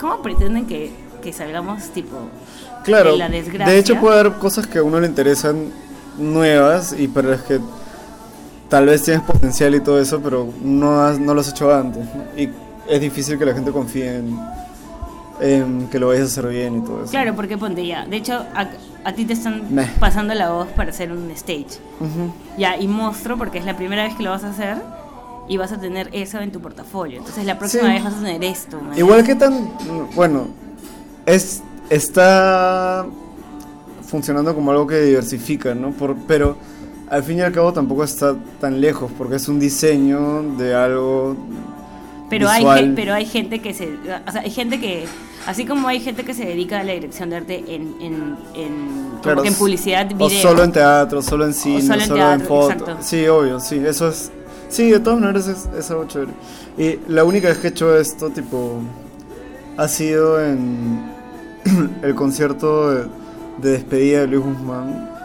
¿cómo 0.00 0.22
pretenden 0.22 0.66
que, 0.66 0.92
que 1.22 1.32
salgamos 1.32 1.88
tipo 1.90 2.16
Claro, 2.84 3.12
de 3.12 3.18
la 3.18 3.28
desgracia? 3.28 3.72
de 3.72 3.78
hecho 3.80 3.96
puede 4.00 4.20
haber 4.20 4.34
cosas 4.34 4.66
que 4.66 4.78
a 4.78 4.82
uno 4.82 5.00
le 5.00 5.06
interesan 5.08 5.66
nuevas 6.16 6.94
y 6.98 7.08
para 7.08 7.28
las 7.30 7.42
que 7.42 7.60
tal 8.68 8.86
vez 8.86 9.02
tienes 9.02 9.22
potencial 9.24 9.74
y 9.74 9.80
todo 9.80 10.00
eso, 10.00 10.20
pero 10.20 10.48
no, 10.62 11.00
has, 11.00 11.18
no 11.18 11.34
lo 11.34 11.40
has 11.40 11.48
hecho 11.48 11.74
antes. 11.74 12.06
Y 12.36 12.48
es 12.88 13.00
difícil 13.00 13.38
que 13.38 13.44
la 13.44 13.54
gente 13.54 13.70
confíe 13.72 14.16
en, 14.16 14.38
en 15.40 15.88
que 15.88 15.98
lo 15.98 16.08
vayas 16.08 16.22
a 16.22 16.26
hacer 16.26 16.48
bien 16.48 16.78
y 16.78 16.80
todo 16.84 17.02
eso. 17.02 17.10
Claro, 17.10 17.34
porque 17.36 17.56
ponte 17.58 17.86
ya. 17.86 18.04
De 18.06 18.16
hecho, 18.16 18.34
a, 18.54 18.68
a 19.04 19.12
ti 19.12 19.24
te 19.24 19.32
están 19.34 19.72
Meh. 19.74 19.88
pasando 20.00 20.34
la 20.34 20.50
voz 20.50 20.68
para 20.68 20.90
hacer 20.90 21.12
un 21.12 21.30
stage. 21.32 21.78
Ujú. 22.00 22.32
Ya, 22.58 22.76
y 22.76 22.88
monstruo 22.88 23.36
porque 23.38 23.58
es 23.58 23.64
la 23.64 23.76
primera 23.76 24.04
vez 24.04 24.14
que 24.16 24.22
lo 24.22 24.30
vas 24.30 24.44
a 24.44 24.50
hacer 24.50 24.76
y 25.48 25.56
vas 25.56 25.72
a 25.72 25.78
tener 25.80 26.10
eso 26.12 26.40
en 26.40 26.50
tu 26.52 26.60
portafolio. 26.60 27.18
Entonces 27.18 27.44
la 27.46 27.58
próxima 27.58 27.84
Sí. 27.84 27.88
vez 27.94 28.04
vas 28.04 28.14
a 28.14 28.18
tener 28.18 28.44
esto. 28.44 28.80
man. 28.80 28.98
Igual 28.98 29.24
que 29.24 29.34
tan, 29.34 29.70
bueno, 30.14 30.48
es 31.26 31.62
está 31.90 33.06
funcionando 34.06 34.54
como 34.54 34.70
algo 34.70 34.86
que 34.86 35.00
diversifica, 35.02 35.74
¿no? 35.74 35.90
Por, 35.92 36.16
pero 36.26 36.56
al 37.10 37.22
fin 37.22 37.38
y 37.38 37.40
al 37.40 37.52
cabo 37.52 37.72
tampoco 37.72 38.04
está 38.04 38.34
tan 38.60 38.80
lejos 38.80 39.10
porque 39.16 39.36
es 39.36 39.48
un 39.48 39.58
diseño 39.58 40.42
de 40.58 40.74
algo 40.74 41.36
pero 42.28 42.48
hay, 42.48 42.60
visual. 42.60 42.92
pero 42.94 43.14
hay 43.14 43.26
gente 43.26 43.60
que 43.60 43.74
se... 43.74 43.86
O 44.26 44.32
sea, 44.32 44.42
hay 44.42 44.50
gente 44.50 44.80
que... 44.80 45.06
Así 45.46 45.64
como 45.64 45.88
hay 45.88 46.00
gente 46.00 46.24
que 46.24 46.34
se 46.34 46.44
dedica 46.44 46.80
a 46.80 46.84
la 46.84 46.92
dirección 46.92 47.30
de 47.30 47.36
arte 47.36 47.64
en, 47.68 47.94
en, 48.00 48.36
en, 48.54 49.10
Claro, 49.22 49.44
en 49.44 49.54
publicidad, 49.54 50.06
video. 50.06 50.26
O 50.26 50.30
solo 50.30 50.62
en 50.62 50.72
teatro, 50.72 51.22
solo 51.22 51.46
en 51.46 51.54
cine, 51.54 51.80
solo 51.80 52.00
solo, 52.00 52.16
en 52.16 52.32
en, 52.32 52.38
teatro, 52.38 52.46
foto. 52.46 52.72
exacto. 52.72 52.96
Sí, 53.00 53.26
obvio, 53.26 53.58
sí, 53.58 53.80
eso 53.84 54.08
es. 54.08 54.30
Sí, 54.68 54.90
de 54.90 55.00
todas 55.00 55.20
maneras 55.20 55.48
es, 55.48 55.66
es 55.78 55.90
algo 55.90 56.06
chévere. 56.06 56.32
Y 56.76 56.98
la 57.10 57.24
única 57.24 57.48
vez 57.48 57.58
que 57.58 57.68
he 57.68 57.70
hecho 57.70 57.96
esto, 57.96 58.28
tipo, 58.28 58.82
ha 59.78 59.88
sido 59.88 60.44
en 60.44 61.00
el 62.02 62.14
concierto 62.14 62.90
de, 62.90 63.04
de 63.62 63.70
despedida 63.70 64.20
de 64.20 64.26
Luis 64.26 64.44
Guzmán, 64.44 65.17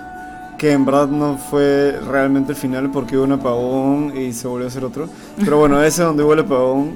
que 0.57 0.71
en 0.71 0.85
verdad 0.85 1.07
no 1.07 1.37
fue 1.37 1.99
realmente 2.07 2.51
el 2.53 2.57
final 2.57 2.91
porque 2.91 3.17
hubo 3.17 3.25
un 3.25 3.33
apagón 3.33 4.13
y 4.17 4.33
se 4.33 4.47
volvió 4.47 4.67
a 4.67 4.69
hacer 4.69 4.83
otro. 4.85 5.09
Pero 5.37 5.57
bueno, 5.57 5.81
ese 5.83 6.03
donde 6.03 6.23
hubo 6.23 6.33
el 6.33 6.39
apagón 6.39 6.91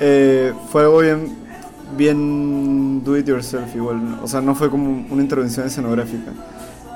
eh, 0.00 0.52
fue 0.70 0.82
algo 0.82 0.98
bien, 0.98 1.36
bien 1.96 3.02
do 3.04 3.16
it 3.16 3.26
yourself 3.26 3.74
igual. 3.74 4.18
O 4.22 4.28
sea, 4.28 4.40
no 4.40 4.54
fue 4.54 4.70
como 4.70 5.06
una 5.10 5.22
intervención 5.22 5.66
escenográfica. 5.66 6.32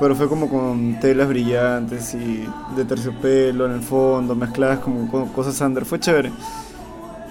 Pero 0.01 0.15
fue 0.15 0.29
como 0.29 0.49
con 0.49 1.01
telas 1.01 1.29
brillantes 1.29 2.15
y 2.15 2.47
de 2.77 2.85
terciopelo 2.85 3.67
en 3.67 3.73
el 3.73 3.83
fondo, 3.83 4.35
mezcladas 4.35 4.79
como 4.79 5.11
con 5.11 5.29
cosas 5.29 5.61
under. 5.61 5.85
Fue 5.85 5.99
chévere. 5.99 6.31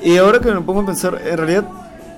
Y 0.03 0.17
ahora 0.17 0.39
que 0.39 0.51
me 0.51 0.61
pongo 0.61 0.81
a 0.81 0.85
pensar, 0.85 1.21
en 1.25 1.37
realidad 1.37 1.65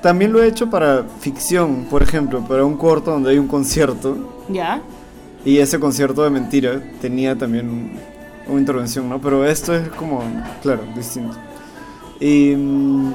también 0.01 0.31
lo 0.31 0.41
he 0.41 0.47
hecho 0.47 0.69
para 0.69 1.03
ficción, 1.19 1.85
por 1.89 2.01
ejemplo, 2.01 2.41
para 2.41 2.63
un 2.65 2.77
corto 2.77 3.11
donde 3.11 3.31
hay 3.31 3.37
un 3.37 3.47
concierto. 3.47 4.43
¿Ya? 4.49 4.81
Y 5.45 5.57
ese 5.59 5.79
concierto 5.79 6.23
de 6.23 6.29
mentira 6.29 6.81
tenía 7.01 7.35
también 7.37 7.69
un- 7.69 7.91
una 8.47 8.59
intervención, 8.59 9.07
¿no? 9.09 9.19
Pero 9.19 9.45
esto 9.45 9.73
es 9.73 9.87
como, 9.89 10.21
claro, 10.61 10.81
distinto. 10.95 11.37
Y 12.19 12.55
mm, 12.55 13.13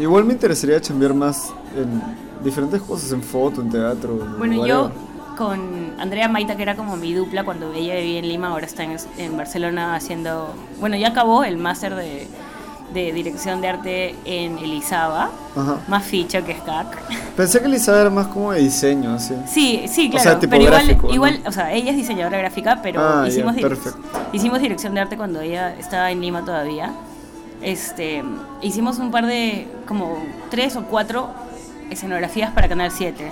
igual 0.00 0.24
me 0.24 0.32
interesaría 0.32 0.80
chambear 0.80 1.14
más 1.14 1.52
en 1.76 2.02
diferentes 2.44 2.80
cosas, 2.82 3.12
en 3.12 3.22
foto, 3.22 3.60
en 3.60 3.70
teatro. 3.70 4.18
Bueno, 4.38 4.66
yo 4.66 4.90
con 5.36 5.94
Andrea 5.98 6.28
Maita, 6.28 6.56
que 6.56 6.62
era 6.62 6.76
como 6.76 6.96
mi 6.96 7.14
dupla 7.14 7.44
cuando 7.44 7.72
ella 7.72 7.94
vivía 7.96 8.18
en 8.18 8.28
Lima, 8.28 8.48
ahora 8.48 8.66
está 8.66 8.82
en, 8.84 8.96
en 9.18 9.36
Barcelona 9.36 9.94
haciendo... 9.94 10.52
Bueno, 10.80 10.96
ya 10.96 11.08
acabó 11.08 11.44
el 11.44 11.56
máster 11.56 11.94
de, 11.94 12.26
de 12.92 13.12
dirección 13.12 13.60
de 13.60 13.68
arte 13.68 14.14
en 14.24 14.58
Elizaba, 14.58 15.30
Ajá. 15.56 15.78
más 15.88 16.04
ficha 16.04 16.42
que 16.42 16.54
SCAC. 16.56 17.02
Pensé 17.36 17.60
que 17.60 17.68
Lisa 17.68 18.00
era 18.00 18.10
más 18.10 18.26
como 18.28 18.52
de 18.52 18.60
diseño. 18.60 19.18
Sí, 19.18 19.84
sí, 19.88 20.08
O 20.08 20.10
claro. 20.10 20.22
sea, 20.40 20.40
pero 20.40 20.62
igual, 20.62 20.98
¿no? 21.02 21.14
igual, 21.14 21.40
o 21.46 21.52
sea, 21.52 21.72
ella 21.72 21.90
es 21.90 21.96
diseñadora 21.96 22.38
gráfica, 22.38 22.80
pero 22.82 23.00
Ah, 23.00 23.24
hicimos, 23.26 23.54
direc- 23.56 23.94
hicimos 24.32 24.60
dirección 24.60 24.94
de 24.94 25.00
arte 25.00 25.16
cuando 25.16 25.40
ella 25.40 25.74
estaba 25.76 26.10
en 26.10 26.20
Lima 26.20 26.44
todavía. 26.44 26.92
Este, 27.62 28.22
hicimos 28.60 28.98
un 28.98 29.10
par 29.10 29.26
de, 29.26 29.68
como 29.86 30.18
tres 30.50 30.74
o 30.76 30.82
cuatro 30.84 31.30
escenografías 31.90 32.50
para 32.52 32.68
Canal 32.68 32.90
7. 32.90 33.30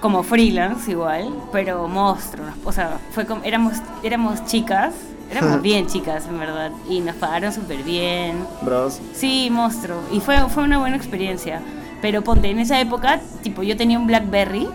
Como 0.00 0.22
freelance 0.24 0.90
igual, 0.90 1.32
pero 1.52 1.86
monstruos. 1.88 2.50
O 2.64 2.72
sea, 2.72 2.98
fue 3.12 3.24
como, 3.24 3.42
éramos, 3.44 3.74
éramos 4.02 4.44
chicas, 4.46 4.92
éramos 5.32 5.62
bien 5.62 5.86
chicas 5.86 6.26
en 6.28 6.38
verdad, 6.38 6.70
y 6.88 7.00
nos 7.00 7.16
pagaron 7.16 7.52
súper 7.52 7.82
bien. 7.82 8.44
Bravos. 8.62 9.00
Sí, 9.14 9.48
monstruo. 9.50 9.98
Y 10.12 10.20
fue, 10.20 10.38
fue 10.48 10.62
una 10.62 10.78
buena 10.78 10.96
experiencia. 10.96 11.60
Pero 12.00 12.22
ponte, 12.22 12.50
en 12.50 12.58
esa 12.58 12.80
época, 12.80 13.20
tipo, 13.42 13.62
yo 13.62 13.76
tenía 13.76 13.98
un 13.98 14.06
Blackberry 14.06 14.68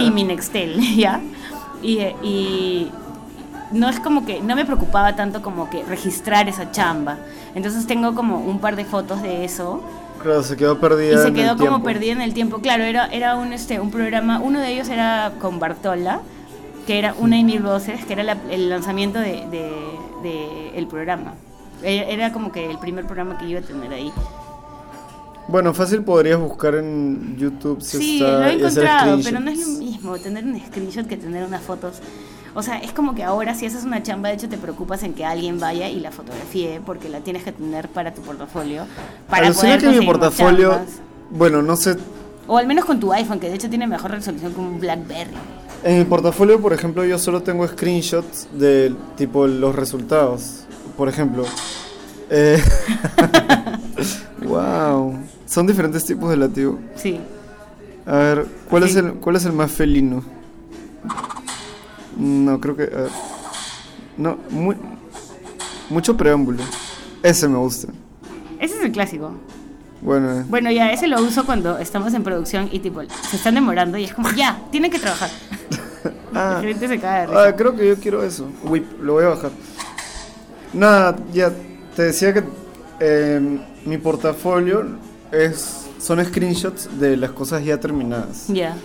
y 0.00 0.10
mi 0.10 0.24
Nextel, 0.24 0.80
¿ya? 0.96 1.20
Y, 1.82 1.98
y 2.22 2.90
no 3.72 3.88
es 3.88 3.98
como 4.00 4.24
que, 4.24 4.40
no 4.40 4.54
me 4.54 4.64
preocupaba 4.64 5.16
tanto 5.16 5.42
como 5.42 5.68
que 5.70 5.82
registrar 5.84 6.48
esa 6.48 6.70
chamba. 6.70 7.18
Entonces 7.54 7.86
tengo 7.86 8.14
como 8.14 8.38
un 8.38 8.60
par 8.60 8.76
de 8.76 8.84
fotos 8.84 9.22
de 9.22 9.44
eso. 9.44 9.82
Claro, 10.22 10.42
se 10.44 10.56
quedó 10.56 10.78
perdida. 10.78 11.14
Y 11.14 11.18
se 11.18 11.28
en 11.28 11.34
quedó 11.34 11.52
el 11.52 11.56
como 11.56 11.70
tiempo. 11.70 11.84
perdida 11.84 12.12
en 12.12 12.20
el 12.20 12.32
tiempo. 12.32 12.58
Claro, 12.60 12.84
era, 12.84 13.06
era 13.06 13.36
un, 13.36 13.52
este, 13.52 13.80
un 13.80 13.90
programa, 13.90 14.38
uno 14.40 14.60
de 14.60 14.72
ellos 14.72 14.88
era 14.88 15.32
con 15.40 15.58
Bartola, 15.58 16.20
que 16.86 16.98
era 16.98 17.14
Una 17.18 17.38
y 17.38 17.44
Mil 17.44 17.62
Voces, 17.62 18.04
que 18.04 18.12
era 18.14 18.22
la- 18.22 18.38
el 18.50 18.68
lanzamiento 18.68 19.18
de, 19.18 19.46
de- 19.50 19.98
de 20.22 20.70
el 20.78 20.86
programa. 20.86 21.34
Era 21.82 22.08
era 22.08 22.32
como 22.32 22.52
que 22.52 22.70
el 22.70 22.78
primer 22.78 23.04
programa 23.06 23.38
que 23.38 23.46
iba 23.46 23.60
a 23.60 23.62
tener 23.62 23.92
ahí. 23.92 24.12
Bueno, 25.48 25.74
fácil 25.74 26.02
podrías 26.02 26.38
buscar 26.38 26.76
en 26.76 27.36
YouTube 27.36 27.82
si 27.82 27.98
Sí, 27.98 28.22
está 28.22 28.38
lo 28.38 28.44
he 28.46 28.52
encontrado, 28.54 29.18
pero 29.24 29.40
no 29.40 29.50
es 29.50 29.58
lo 29.58 29.66
mismo 29.78 30.16
tener 30.18 30.44
un 30.44 30.58
screenshot 30.60 31.06
que 31.06 31.16
tener 31.16 31.44
unas 31.44 31.62
fotos. 31.62 32.00
O 32.54 32.62
sea, 32.62 32.78
es 32.78 32.92
como 32.92 33.14
que 33.14 33.24
ahora 33.24 33.54
si 33.54 33.66
haces 33.66 33.82
una 33.84 34.02
chamba, 34.02 34.28
de 34.28 34.36
hecho 34.36 34.48
te 34.48 34.58
preocupas 34.58 35.02
en 35.02 35.14
que 35.14 35.24
alguien 35.24 35.58
vaya 35.58 35.88
y 35.88 35.98
la 36.00 36.10
fotografíe 36.12 36.80
porque 36.84 37.08
la 37.08 37.20
tienes 37.20 37.42
que 37.42 37.50
tener 37.52 37.88
para 37.88 38.14
tu 38.14 38.22
portafolio. 38.22 38.84
Para 39.28 39.46
Alucina 39.46 39.78
poder 39.78 39.80
que 39.94 39.98
mi 40.00 40.06
portafolio, 40.06 40.70
chambas. 40.72 41.00
bueno, 41.30 41.62
no 41.62 41.76
sé, 41.76 41.96
O 42.46 42.58
al 42.58 42.66
menos 42.66 42.84
con 42.84 43.00
tu 43.00 43.12
iPhone, 43.12 43.40
que 43.40 43.48
de 43.48 43.54
hecho 43.56 43.68
tiene 43.70 43.86
mejor 43.86 44.10
resolución 44.12 44.52
que 44.52 44.60
un 44.60 44.78
BlackBerry. 44.78 45.34
En 45.84 45.98
mi 45.98 46.04
portafolio, 46.04 46.60
por 46.60 46.72
ejemplo, 46.72 47.04
yo 47.04 47.18
solo 47.18 47.42
tengo 47.42 47.66
screenshots 47.66 48.48
de 48.52 48.94
tipo 49.16 49.46
los 49.46 49.74
resultados. 49.74 50.64
Por 50.96 51.08
ejemplo, 51.08 51.44
eh, 52.30 52.62
wow, 54.44 55.18
son 55.46 55.66
diferentes 55.66 56.04
tipos 56.04 56.30
de 56.30 56.36
latido. 56.36 56.78
Sí. 56.94 57.18
A 58.06 58.16
ver, 58.16 58.46
¿cuál 58.68 58.82
es 58.84 58.96
el 58.96 59.14
cuál 59.14 59.36
es 59.36 59.44
el 59.44 59.52
más 59.52 59.70
felino? 59.70 60.22
No, 62.16 62.60
creo 62.60 62.76
que 62.76 62.82
a 62.84 62.86
ver. 62.86 63.10
no, 64.16 64.38
muy 64.50 64.76
mucho 65.88 66.16
preámbulo. 66.16 66.62
Ese 67.22 67.48
me 67.48 67.58
gusta. 67.58 67.88
Ese 68.58 68.76
es 68.76 68.84
el 68.84 68.92
clásico. 68.92 69.32
Bueno, 70.00 70.40
eh. 70.40 70.44
Bueno, 70.48 70.70
ya, 70.70 70.90
ese 70.92 71.06
lo 71.06 71.22
uso 71.22 71.46
cuando 71.46 71.78
estamos 71.78 72.12
en 72.14 72.24
producción 72.24 72.68
y 72.72 72.80
tipo, 72.80 73.02
se 73.02 73.36
están 73.36 73.54
demorando 73.54 73.96
y 73.98 74.04
es 74.04 74.14
como, 74.14 74.30
ya, 74.32 74.58
tienen 74.70 74.90
que 74.90 74.98
trabajar. 74.98 75.30
Ah. 76.34 76.54
La 76.54 76.60
gente 76.60 76.88
se 76.88 76.98
cae 76.98 77.26
de. 77.26 77.36
Ah, 77.36 77.54
creo 77.54 77.74
que 77.74 77.88
yo 77.88 77.96
quiero 77.96 78.22
eso. 78.22 78.48
Whip, 78.64 78.84
lo 79.00 79.14
voy 79.14 79.24
a 79.24 79.28
bajar. 79.28 79.50
Nada, 80.72 81.16
ya 81.32 81.52
te 81.94 82.02
decía 82.04 82.32
que 82.32 82.42
eh, 83.00 83.60
mi 83.84 83.98
portafolio 83.98 84.86
es 85.30 85.78
son 85.98 86.24
screenshots 86.24 86.98
de 86.98 87.16
las 87.16 87.30
cosas 87.30 87.64
ya 87.64 87.78
terminadas. 87.78 88.48
Ya. 88.48 88.76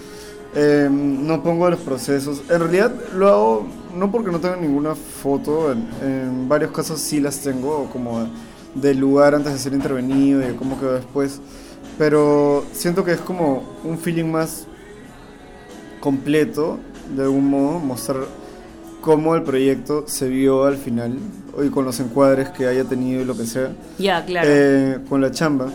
Eh, 0.55 0.87
no 0.91 1.41
pongo 1.41 1.69
los 1.69 1.79
procesos. 1.79 2.41
En 2.49 2.59
realidad 2.59 2.93
lo 3.15 3.27
hago 3.27 3.67
no 3.95 4.11
porque 4.11 4.31
no 4.31 4.39
tenga 4.39 4.55
ninguna 4.57 4.95
foto. 4.95 5.71
En, 5.71 5.87
en 6.01 6.49
varios 6.49 6.71
casos 6.71 6.99
sí 6.99 7.19
las 7.19 7.39
tengo, 7.39 7.89
como 7.91 8.27
del 8.75 8.99
lugar 8.99 9.33
antes 9.33 9.53
de 9.53 9.59
ser 9.59 9.73
intervenido 9.73 10.41
y 10.41 10.47
de 10.47 10.55
cómo 10.55 10.79
quedó 10.79 10.93
después. 10.93 11.41
Pero 11.97 12.63
siento 12.71 13.03
que 13.03 13.13
es 13.13 13.19
como 13.19 13.63
un 13.83 13.97
feeling 13.97 14.25
más 14.25 14.67
completo, 15.99 16.79
de 17.15 17.23
algún 17.23 17.49
modo, 17.49 17.79
mostrar 17.79 18.23
cómo 19.01 19.35
el 19.35 19.43
proyecto 19.43 20.03
se 20.07 20.27
vio 20.27 20.65
al 20.65 20.77
final, 20.77 21.17
y 21.65 21.69
con 21.69 21.85
los 21.85 21.99
encuadres 21.99 22.49
que 22.49 22.67
haya 22.67 22.83
tenido 22.83 23.21
y 23.21 23.25
lo 23.25 23.35
que 23.37 23.45
sea 23.45 23.71
Ya, 23.97 24.25
claro. 24.25 24.47
eh, 24.51 24.99
con 25.09 25.21
la 25.21 25.31
chamba. 25.31 25.67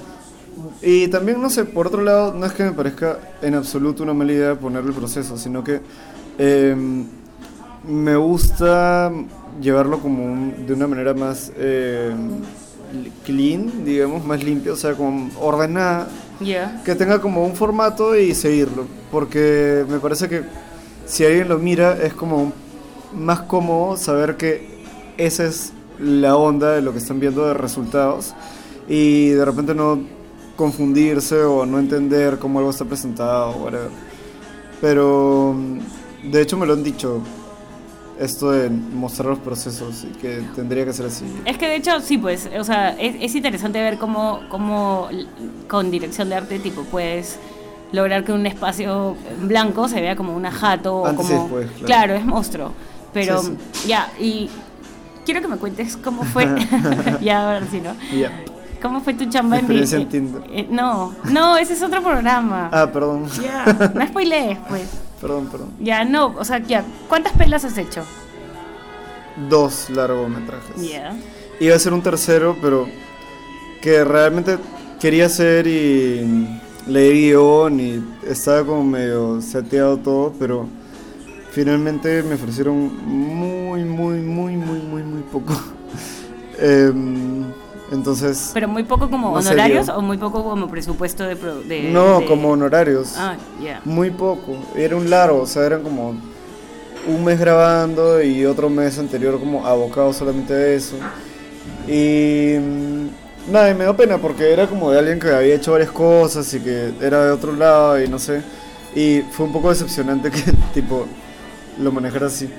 Y 0.83 1.09
también, 1.09 1.40
no 1.40 1.49
sé, 1.49 1.64
por 1.64 1.87
otro 1.87 2.03
lado, 2.03 2.35
no 2.35 2.45
es 2.47 2.53
que 2.53 2.62
me 2.64 2.73
parezca 2.73 3.18
en 3.40 3.55
absoluto 3.55 4.03
una 4.03 4.12
mala 4.14 4.33
idea 4.33 4.55
poner 4.55 4.85
el 4.85 4.92
proceso, 4.92 5.37
sino 5.38 5.64
que 5.64 5.81
eh, 6.38 6.77
me 7.88 8.16
gusta 8.16 9.11
llevarlo 9.61 9.99
como 10.01 10.25
un- 10.25 10.66
de 10.66 10.73
una 10.75 10.87
manera 10.87 11.14
más 11.14 11.53
eh, 11.57 12.12
clean, 13.25 13.85
digamos, 13.85 14.25
más 14.25 14.42
limpia, 14.45 14.73
o 14.73 14.77
sea, 14.77 14.92
como 14.95 15.31
ordenada, 15.40 16.09
Ya. 16.40 16.83
que 16.85 16.95
tenga 16.95 17.21
como 17.21 17.45
un 17.45 17.55
formato 17.55 18.16
y 18.16 18.35
seguirlo, 18.35 18.85
porque 19.11 19.85
me 19.88 19.99
parece 19.99 20.29
que 20.29 20.42
si 21.07 21.25
alguien 21.25 21.49
lo 21.49 21.59
mira 21.59 21.97
es 22.03 22.15
como 22.15 22.53
más 23.15 23.41
cómodo 23.43 23.97
saber 23.97 24.37
que 24.37 24.67
esa 25.17 25.45
es 25.45 25.73
la 25.99 26.37
onda 26.37 26.73
de 26.73 26.83
lo 26.83 26.93
que 26.93 26.99
están 26.99 27.21
viendo 27.21 27.47
de 27.47 27.55
resultados 27.55 28.35
y 28.88 29.31
de 29.31 29.45
repente 29.45 29.75
no 29.75 30.01
confundirse 30.57 31.43
o 31.43 31.67
no 31.67 31.79
entender 31.79 32.38
cómo 32.38 32.59
algo 32.59 32.71
está 32.71 32.85
presentado 32.85 33.51
o 33.51 33.65
whatever. 33.65 33.91
Pero 34.81 35.55
mm, 35.57 36.31
de 36.31 36.41
hecho 36.41 36.57
me 36.57 36.67
lo 36.67 36.73
han 36.73 36.83
dicho 36.83 37.21
esto 38.19 38.51
de 38.51 38.71
mostrar 38.71 39.31
los 39.31 39.38
procesos 39.38 40.05
y 40.05 40.17
que 40.19 40.43
tendría 40.55 40.85
que 40.85 40.93
ser 40.93 41.07
así. 41.07 41.25
Es 41.45 41.59
que 41.59 41.67
de 41.67 41.77
hecho, 41.77 42.01
sí, 42.01 42.19
pues, 42.19 42.49
o 42.59 42.65
sea, 42.65 42.91
es, 42.91 43.17
es 43.21 43.35
interesante 43.35 43.81
ver 43.81 43.99
cómo, 43.99 44.41
cómo 44.49 45.09
con 45.69 45.91
dirección 45.91 46.29
de 46.29 46.37
arte, 46.37 46.59
tipo, 46.59 46.83
puedes 46.85 47.38
lograr 47.92 48.24
que 48.24 48.33
un 48.33 48.46
espacio 48.46 49.16
blanco 49.42 49.88
se 49.88 50.00
vea 50.00 50.16
como 50.16 50.35
una 50.35 50.50
jato 50.50 50.96
o 50.96 51.07
Antes 51.07 51.26
y 51.26 51.28
como... 51.28 51.42
después, 51.42 51.66
claro. 51.70 51.87
claro. 51.87 52.14
es 52.14 52.24
monstruo. 52.24 52.72
Pero, 53.12 53.42
Sí, 53.42 53.57
ya, 53.87 54.11
y 54.18 54.50
quiero 55.24 55.40
que 55.40 55.48
me 55.48 55.57
cuentes 55.57 55.96
cómo 55.96 56.24
fue, 56.24 56.48
ya, 57.20 57.55
ahora 57.55 57.66
sí, 57.70 57.81
¿no? 57.81 57.94
Y 58.14 58.20
ya. 58.20 58.33
¿Cómo 58.81 59.00
fue 59.00 59.14
tu 59.14 59.26
chamba 59.26 59.61
en 59.61 59.70
eh, 59.70 60.66
no, 60.68 61.14
no, 61.31 61.57
ese 61.57 61.74
es 61.74 61.83
otro 61.83 62.02
programa. 62.02 62.68
Ah, 62.72 62.90
perdón. 62.92 63.28
Ya, 63.40 63.92
no 63.94 64.07
spoilees, 64.09 64.59
pues. 64.68 64.88
Perdón, 65.20 65.46
perdón. 65.46 65.68
Ya, 65.78 66.05
no, 66.05 66.35
o 66.37 66.44
sea, 66.44 66.59
ya, 66.59 66.83
¿cuántas 67.09 67.33
pelas 67.35 67.64
has 67.64 67.78
hecho? 67.78 68.02
Dos 69.48 69.88
largometrajes. 69.88 70.76
Ya. 70.76 71.14
Iba 71.61 71.76
a 71.76 71.78
ser 71.78 71.92
un 71.92 72.02
tercero, 72.02 72.57
pero 72.61 72.88
que 73.81 74.02
realmente 74.02 74.59
quería 74.98 75.26
hacer 75.26 75.68
y 75.68 76.61
leí 76.87 77.29
guion 77.31 77.81
y 77.81 78.05
estaba 78.27 78.64
como 78.64 78.85
medio 78.85 79.40
seteado 79.40 79.97
todo, 79.99 80.33
pero 80.38 80.66
finalmente 81.51 82.23
me 82.23 82.35
ofrecieron 82.35 82.90
muy, 83.07 83.85
muy, 83.85 84.18
muy, 84.21 84.57
muy, 84.57 84.81
muy, 84.81 85.03
muy 85.03 85.23
poco. 85.23 85.55
Em, 86.64 87.45
entonces, 87.90 88.53
Pero 88.55 88.68
muy 88.68 88.85
poco 88.85 89.11
como 89.11 89.29
No 89.33 89.38
honorarios 89.38 89.87
serio. 89.87 89.99
o 89.99 90.03
muy 90.03 90.16
poco 90.16 90.45
como 90.45 90.68
presupuesto 90.68 91.25
de... 91.25 91.35
de- 91.35 91.90
no 91.90 92.21
de- 92.21 92.27
como 92.27 92.51
honorarios. 92.51 93.14
Ah, 93.16 93.37
ya. 93.61 93.81
Muy 93.85 94.11
poco. 94.11 94.57
Era 94.77 94.95
un 94.97 95.11
largo, 95.11 95.40
o 95.42 95.47
sea, 95.47 95.64
eran 95.66 95.83
como 95.83 96.14
un 97.09 97.25
mes 97.25 97.40
grabando 97.40 98.23
y 98.23 98.45
otro 98.47 98.71
mes 98.71 98.97
anterior 98.99 99.40
como 99.40 99.66
abocado 99.66 100.12
solamente 100.12 100.53
a 100.55 100.66
eso. 100.68 100.95
Y 101.88 102.55
nada, 103.48 103.70
y 103.70 103.74
me 103.74 103.85
dio 103.85 103.96
pena 103.96 104.18
porque 104.18 104.52
era 104.52 104.66
como 104.66 104.90
de 104.90 104.98
alguien 104.98 105.18
que 105.18 105.31
había 105.31 105.55
hecho 105.55 105.72
varias 105.72 105.90
cosas 105.90 106.52
y 106.55 106.61
que 106.61 106.92
era 107.00 107.24
de 107.24 107.31
otro 107.33 107.52
lado 107.52 108.00
y 108.02 108.09
no 108.09 108.18
sé. 108.18 108.42
Y 108.94 109.22
fue 109.33 109.46
un 109.46 109.52
poco 109.52 109.70
decepcionante 109.70 110.31
que 110.31 110.42
tipo 110.74 111.07
lo 111.78 111.92
manejara 111.92 112.26
así. 112.26 112.50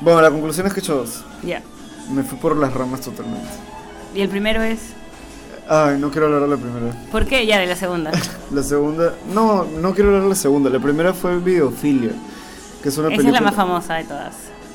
Bueno, 0.00 0.20
la 0.20 0.30
conclusión 0.30 0.66
es 0.66 0.74
que 0.74 0.80
he 0.80 0.82
hecho 0.82 0.96
dos. 0.96 1.24
Ya. 1.42 1.62
Me 2.10 2.22
fui 2.22 2.38
por 2.38 2.56
las 2.56 2.72
ramas 2.74 3.00
totalmente. 3.00 3.48
Y 4.14 4.20
el 4.20 4.28
primero 4.28 4.62
es... 4.62 4.78
Ay, 5.68 5.98
no 5.98 6.10
quiero 6.10 6.26
hablar 6.26 6.42
de 6.42 6.48
la 6.48 6.56
primera. 6.56 6.94
¿Por 7.10 7.26
qué? 7.26 7.44
Ya, 7.44 7.58
de 7.58 7.66
la 7.66 7.74
segunda. 7.76 8.12
La 8.52 8.62
segunda, 8.62 9.12
no, 9.34 9.64
no 9.64 9.92
quiero 9.92 10.10
hablar 10.10 10.22
de 10.22 10.28
la 10.28 10.34
segunda. 10.36 10.70
La 10.70 10.78
primera 10.78 11.12
fue 11.12 11.36
Videofilia, 11.40 12.12
que 12.80 12.88
es 12.90 12.96
una 12.96 13.08
Esa 13.08 13.16
película. 13.16 13.28
es 13.28 13.32
la 13.32 13.40
más 13.40 13.54
famosa 13.56 13.94
de 13.94 14.04
todas. 14.04 14.34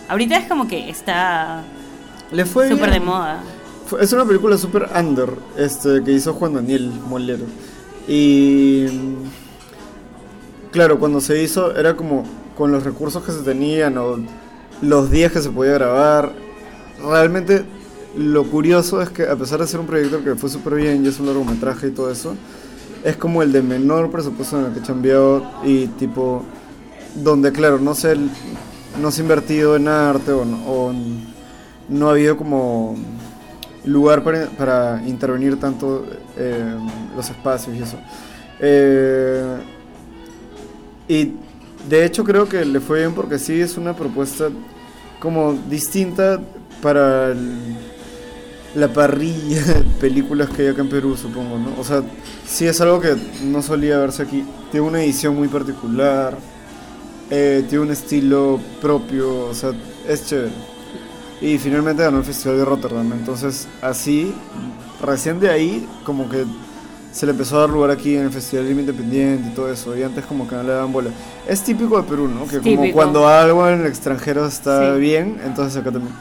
Ahorita 0.09 0.35
es 0.35 0.49
como 0.49 0.67
que 0.67 0.89
está 0.89 1.63
Le 2.33 2.43
fue 2.43 2.67
súper 2.67 2.91
de 2.91 2.99
moda. 2.99 3.41
Es 3.99 4.13
una 4.13 4.25
película 4.25 4.57
super 4.57 4.89
under, 4.97 5.29
este, 5.57 6.03
que 6.03 6.11
hizo 6.11 6.33
Juan 6.33 6.53
Daniel 6.53 6.91
Molero. 7.09 7.45
Y 8.07 8.85
claro, 10.71 10.99
cuando 10.99 11.21
se 11.21 11.41
hizo 11.43 11.75
era 11.75 11.95
como 11.95 12.23
con 12.57 12.71
los 12.71 12.83
recursos 12.83 13.23
que 13.23 13.31
se 13.31 13.41
tenían 13.41 13.97
o 13.97 14.17
los 14.81 15.11
días 15.11 15.31
que 15.31 15.41
se 15.41 15.49
podía 15.49 15.73
grabar. 15.73 16.31
Realmente 17.03 17.63
lo 18.15 18.43
curioso 18.45 19.01
es 19.01 19.09
que 19.09 19.23
a 19.23 19.35
pesar 19.35 19.59
de 19.59 19.67
ser 19.67 19.79
un 19.79 19.87
proyecto 19.87 20.23
que 20.23 20.35
fue 20.35 20.49
súper 20.49 20.75
bien 20.75 21.05
y 21.05 21.07
es 21.07 21.19
un 21.19 21.27
largometraje 21.27 21.87
y 21.87 21.91
todo 21.91 22.11
eso, 22.11 22.35
es 23.03 23.15
como 23.17 23.41
el 23.41 23.51
de 23.51 23.61
menor 23.61 24.11
presupuesto 24.11 24.59
en 24.59 24.65
el 24.65 24.73
que 24.73 25.09
he 25.09 25.69
y 25.69 25.87
tipo 25.87 26.43
donde 27.15 27.51
claro, 27.51 27.79
no 27.79 27.95
se, 27.95 28.15
no 29.01 29.11
se 29.11 29.21
ha 29.21 29.23
invertido 29.23 29.75
en 29.75 29.87
arte 29.87 30.31
o, 30.31 30.41
o 30.41 30.93
no 31.89 32.07
ha 32.07 32.11
habido 32.11 32.37
como 32.37 32.95
lugar 33.85 34.23
para, 34.23 34.45
para 34.49 35.01
intervenir 35.05 35.59
tanto 35.59 36.05
eh, 36.37 36.75
los 37.15 37.29
espacios 37.29 37.75
y 37.75 37.81
eso. 37.81 37.97
Eh, 38.59 39.57
y 41.07 41.33
de 41.89 42.05
hecho 42.05 42.23
creo 42.23 42.47
que 42.47 42.63
le 42.63 42.79
fue 42.79 42.99
bien 42.99 43.13
porque 43.13 43.39
sí 43.39 43.59
es 43.59 43.77
una 43.77 43.95
propuesta 43.95 44.49
como 45.19 45.53
distinta 45.69 46.39
para 46.81 47.33
la 48.75 48.87
parrilla 48.87 49.63
de 49.65 49.83
películas 49.99 50.49
que 50.49 50.63
hay 50.63 50.67
acá 50.69 50.81
en 50.81 50.89
Perú, 50.89 51.17
supongo, 51.17 51.57
¿no? 51.57 51.79
O 51.79 51.83
sea, 51.83 52.03
sí 52.45 52.65
es 52.65 52.79
algo 52.81 52.99
que 52.99 53.15
no 53.43 53.61
solía 53.61 53.97
verse 53.97 54.23
aquí. 54.23 54.43
Tiene 54.71 54.87
una 54.87 55.03
edición 55.03 55.35
muy 55.35 55.47
particular, 55.47 56.37
eh, 57.29 57.65
tiene 57.67 57.85
un 57.85 57.91
estilo 57.91 58.59
propio, 58.81 59.47
o 59.47 59.53
sea, 59.53 59.71
es 60.07 60.25
chévere. 60.25 60.70
Y 61.41 61.57
finalmente 61.57 62.03
ganó 62.03 62.19
el 62.19 62.23
Festival 62.23 62.57
de 62.57 62.65
Rotterdam. 62.65 63.11
Entonces, 63.13 63.67
así, 63.81 64.33
recién 65.01 65.39
de 65.39 65.49
ahí, 65.49 65.87
como 66.05 66.29
que 66.29 66.45
se 67.11 67.25
le 67.25 67.31
empezó 67.31 67.57
a 67.57 67.61
dar 67.61 67.69
lugar 67.71 67.91
aquí 67.91 68.15
en 68.15 68.23
el 68.23 68.31
Festival 68.31 68.69
Independiente 68.69 69.49
y 69.49 69.51
todo 69.53 69.71
eso. 69.71 69.97
Y 69.97 70.03
antes, 70.03 70.25
como 70.25 70.47
que 70.47 70.55
no 70.55 70.63
le 70.63 70.71
daban 70.71 70.93
bola. 70.93 71.09
Es 71.47 71.63
típico 71.63 72.01
de 72.01 72.07
Perú, 72.07 72.27
¿no? 72.27 72.47
Que 72.47 72.59
como 72.59 72.91
cuando 72.91 73.27
algo 73.27 73.67
en 73.67 73.81
el 73.81 73.87
extranjero 73.87 74.45
está 74.45 74.93
bien, 74.93 75.41
entonces 75.43 75.81
acá 75.81 75.91
también. 75.91 76.13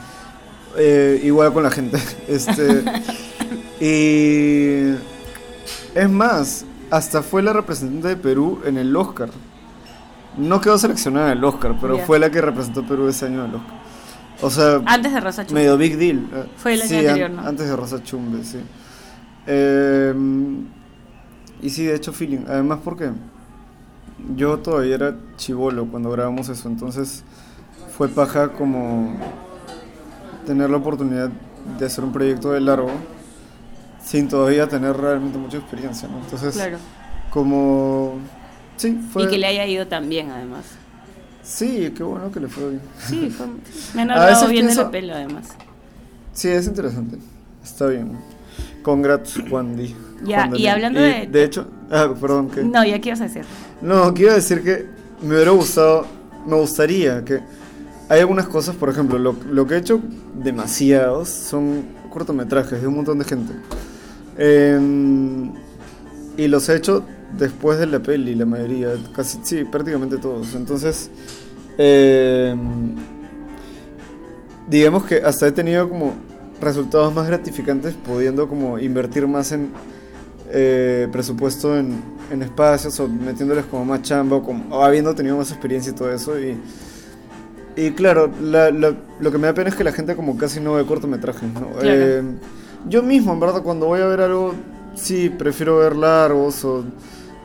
Eh, 0.77 1.21
igual 1.23 1.53
con 1.53 1.63
la 1.63 1.71
gente. 1.71 1.97
Este, 2.27 2.83
y. 3.79 4.95
Es 5.93 6.09
más, 6.09 6.65
hasta 6.89 7.21
fue 7.21 7.41
la 7.41 7.53
representante 7.53 8.09
de 8.09 8.15
Perú 8.15 8.59
en 8.65 8.77
el 8.77 8.95
Oscar. 8.95 9.29
No 10.37 10.61
quedó 10.61 10.77
seleccionada 10.77 11.31
en 11.31 11.37
el 11.37 11.43
Oscar, 11.43 11.77
pero 11.79 11.99
fue 11.99 12.17
la 12.17 12.29
que 12.29 12.41
representó 12.41 12.85
Perú 12.87 13.07
ese 13.07 13.25
año 13.25 13.43
en 13.43 13.49
el 13.49 13.55
Oscar. 13.57 13.80
O 14.41 14.49
sea, 14.49 14.81
antes 14.85 15.13
de 15.13 15.19
Rosa 15.19 15.45
Chumbe. 15.45 15.61
Medio 15.61 15.77
big 15.77 15.97
deal. 15.97 16.47
Fue 16.57 16.73
el 16.73 16.81
año 16.81 16.97
anterior, 16.97 17.29
¿no? 17.29 17.41
Antes 17.41 17.67
de 17.67 17.75
Rosa 17.75 18.03
Chumbe, 18.03 18.43
sí. 18.43 18.59
Eh, 19.47 20.13
y 21.61 21.69
sí, 21.69 21.85
de 21.85 21.95
hecho, 21.95 22.11
feeling. 22.11 22.45
Además, 22.47 22.79
porque 22.83 23.11
yo 24.35 24.57
todavía 24.59 24.95
era 24.95 25.15
chivolo 25.37 25.85
cuando 25.87 26.11
grabamos 26.11 26.49
eso, 26.49 26.67
entonces 26.67 27.23
fue 27.97 28.07
paja 28.07 28.53
como 28.53 29.17
tener 30.45 30.69
la 30.69 30.77
oportunidad 30.77 31.29
de 31.79 31.85
hacer 31.85 32.03
un 32.03 32.11
proyecto 32.11 32.51
de 32.51 32.61
largo 32.61 32.89
sin 34.03 34.27
todavía 34.27 34.67
tener 34.67 34.97
realmente 34.97 35.37
mucha 35.37 35.57
experiencia, 35.57 36.07
¿no? 36.07 36.19
Entonces, 36.19 36.55
claro. 36.55 36.77
como... 37.29 38.15
Sí, 38.77 38.99
fue... 39.11 39.23
Y 39.23 39.27
que 39.27 39.37
le 39.37 39.45
haya 39.47 39.65
ido 39.67 39.87
tan 39.87 40.09
bien, 40.09 40.31
además. 40.31 40.65
Sí, 41.51 41.91
qué 41.95 42.03
bueno 42.03 42.31
que 42.31 42.39
le 42.39 42.47
fue 42.47 42.69
bien. 42.69 42.81
Sí, 43.07 43.29
fue, 43.37 43.45
me 43.93 44.03
han 44.03 44.11
hablado 44.11 44.47
bien 44.47 44.67
de 44.67 44.75
la 44.75 44.89
pelo 44.89 45.13
además. 45.13 45.49
Sí, 46.33 46.47
es 46.47 46.65
interesante. 46.65 47.17
Está 47.63 47.87
bien. 47.87 48.17
Congrats, 48.81 49.37
Juan 49.49 49.75
Di. 49.75 49.93
Ya, 50.23 50.49
y 50.55 50.67
hablando 50.67 50.99
de... 50.99 51.27
De 51.27 51.43
hecho, 51.43 51.67
ah, 51.91 52.13
perdón, 52.19 52.49
¿qué? 52.49 52.63
No, 52.63 52.85
ya 52.85 52.99
qué 52.99 53.09
ibas 53.09 53.21
a 53.21 53.25
decir. 53.25 53.43
No, 53.81 54.13
quiero 54.13 54.33
decir 54.33 54.63
que 54.63 54.85
me 55.21 55.35
hubiera 55.35 55.51
gustado, 55.51 56.05
me 56.47 56.55
gustaría 56.55 57.23
que... 57.23 57.41
Hay 58.07 58.19
algunas 58.19 58.47
cosas, 58.47 58.75
por 58.75 58.89
ejemplo, 58.89 59.17
lo, 59.17 59.35
lo 59.49 59.67
que 59.67 59.75
he 59.75 59.77
hecho 59.77 60.01
demasiados 60.35 61.29
son 61.29 61.83
cortometrajes 62.09 62.81
de 62.81 62.87
un 62.87 62.95
montón 62.95 63.19
de 63.19 63.25
gente. 63.25 63.53
Eh, 64.37 64.79
y 66.37 66.47
los 66.47 66.67
he 66.69 66.75
hecho 66.75 67.05
después 67.37 67.79
de 67.79 67.87
la 67.87 67.99
peli, 67.99 68.35
la 68.35 68.45
mayoría, 68.45 68.89
casi, 69.15 69.39
sí, 69.43 69.63
prácticamente 69.63 70.17
todos. 70.17 70.53
Entonces, 70.55 71.09
eh, 71.83 72.55
digamos 74.67 75.03
que 75.05 75.15
hasta 75.15 75.47
he 75.47 75.51
tenido 75.51 75.89
como 75.89 76.13
resultados 76.61 77.11
más 77.13 77.27
gratificantes 77.27 77.95
pudiendo 77.95 78.47
como 78.47 78.77
invertir 78.77 79.27
más 79.27 79.51
en 79.51 79.71
eh, 80.51 81.07
presupuesto 81.11 81.75
en, 81.75 82.03
en, 82.29 82.43
espacios 82.43 82.99
o 82.99 83.07
metiéndoles 83.07 83.65
como 83.65 83.83
más 83.83 84.03
chamba 84.03 84.35
o, 84.35 84.43
como, 84.43 84.75
o, 84.75 84.83
habiendo 84.83 85.15
tenido 85.15 85.37
más 85.37 85.49
experiencia 85.49 85.91
y 85.91 85.95
todo 85.95 86.11
eso. 86.13 86.39
Y, 86.39 86.55
y 87.75 87.91
claro, 87.91 88.29
la, 88.41 88.69
la, 88.69 88.93
lo 89.19 89.31
que 89.31 89.37
me 89.39 89.47
da 89.47 89.53
pena 89.53 89.69
es 89.69 89.75
que 89.75 89.83
la 89.83 89.91
gente 89.91 90.15
como 90.15 90.37
casi 90.37 90.59
no 90.59 90.73
ve 90.73 90.85
cortometrajes. 90.85 91.51
¿no? 91.51 91.71
Claro. 91.79 91.89
Eh, 91.89 92.23
yo 92.87 93.01
mismo, 93.01 93.33
en 93.33 93.39
verdad, 93.39 93.63
cuando 93.63 93.87
voy 93.87 94.01
a 94.01 94.05
ver 94.05 94.21
algo, 94.21 94.53
sí, 94.93 95.29
prefiero 95.29 95.77
ver 95.77 95.95
largos 95.95 96.63
o 96.65 96.83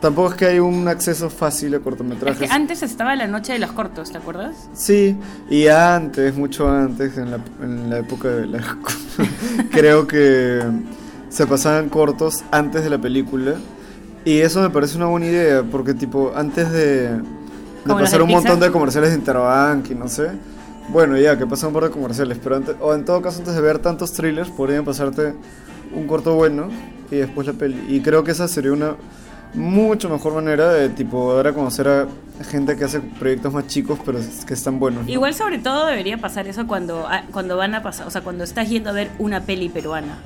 Tampoco 0.06 0.28
es 0.28 0.34
que 0.36 0.46
hay 0.46 0.58
un 0.60 0.86
acceso 0.86 1.28
fácil 1.28 1.74
a 1.74 1.80
cortometrajes. 1.80 2.40
Es 2.40 2.48
que 2.48 2.54
antes 2.54 2.84
estaba 2.84 3.16
la 3.16 3.26
noche 3.26 3.54
de 3.54 3.58
los 3.58 3.72
cortos, 3.72 4.12
¿te 4.12 4.18
acuerdas? 4.18 4.54
Sí, 4.72 5.16
y 5.50 5.66
antes, 5.66 6.36
mucho 6.36 6.68
antes, 6.68 7.18
en 7.18 7.32
la, 7.32 7.40
en 7.60 7.90
la 7.90 7.98
época 7.98 8.28
de 8.28 8.46
la... 8.46 8.60
creo 9.72 10.06
que 10.06 10.62
se 11.28 11.44
pasaban 11.48 11.88
cortos 11.88 12.44
antes 12.52 12.84
de 12.84 12.90
la 12.90 12.98
película. 12.98 13.54
Y 14.24 14.38
eso 14.38 14.62
me 14.62 14.70
parece 14.70 14.96
una 14.96 15.06
buena 15.06 15.26
idea, 15.26 15.64
porque 15.64 15.92
tipo, 15.92 16.30
antes 16.36 16.70
de, 16.70 17.08
de 17.08 17.20
pasar 17.84 18.22
un 18.22 18.30
montón 18.30 18.60
de 18.60 18.70
comerciales 18.70 19.10
de 19.10 19.16
Interbank 19.16 19.90
y 19.90 19.96
no 19.96 20.06
sé, 20.06 20.30
bueno, 20.88 21.18
ya, 21.18 21.36
que 21.36 21.48
pasan 21.48 21.70
un 21.70 21.74
par 21.74 21.82
de 21.82 21.90
comerciales, 21.90 22.38
pero 22.40 22.54
antes, 22.54 22.76
o 22.80 22.94
en 22.94 23.04
todo 23.04 23.20
caso 23.22 23.40
antes 23.40 23.56
de 23.56 23.60
ver 23.60 23.80
tantos 23.80 24.12
thrillers, 24.12 24.50
podrían 24.50 24.84
pasarte 24.84 25.34
un 25.92 26.06
corto 26.06 26.36
bueno 26.36 26.68
y 27.10 27.16
después 27.16 27.48
la 27.48 27.54
peli. 27.54 27.84
Y 27.88 28.02
creo 28.02 28.22
que 28.22 28.30
esa 28.30 28.46
sería 28.46 28.70
una 28.70 28.94
mucho 29.56 30.08
mejor 30.08 30.34
manera 30.34 30.70
de 30.72 30.88
tipo 30.90 31.34
dar 31.34 31.48
a 31.48 31.52
conocer 31.52 31.88
a 31.88 32.06
gente 32.48 32.76
que 32.76 32.84
hace 32.84 33.00
proyectos 33.00 33.52
más 33.52 33.66
chicos 33.66 33.98
pero 34.04 34.18
que 34.46 34.54
están 34.54 34.78
buenos. 34.78 35.04
¿no? 35.04 35.10
Igual 35.10 35.34
sobre 35.34 35.58
todo 35.58 35.86
debería 35.86 36.18
pasar 36.18 36.46
eso 36.46 36.66
cuando, 36.66 37.08
cuando 37.32 37.56
van 37.56 37.74
a 37.74 37.82
pasar, 37.82 38.06
o 38.06 38.10
sea, 38.10 38.20
cuando 38.20 38.44
estás 38.44 38.68
yendo 38.68 38.90
a 38.90 38.92
ver 38.92 39.10
una 39.18 39.40
peli 39.40 39.68
peruana. 39.68 40.18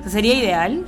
O 0.00 0.02
sea, 0.02 0.12
sería 0.12 0.34
ideal 0.34 0.84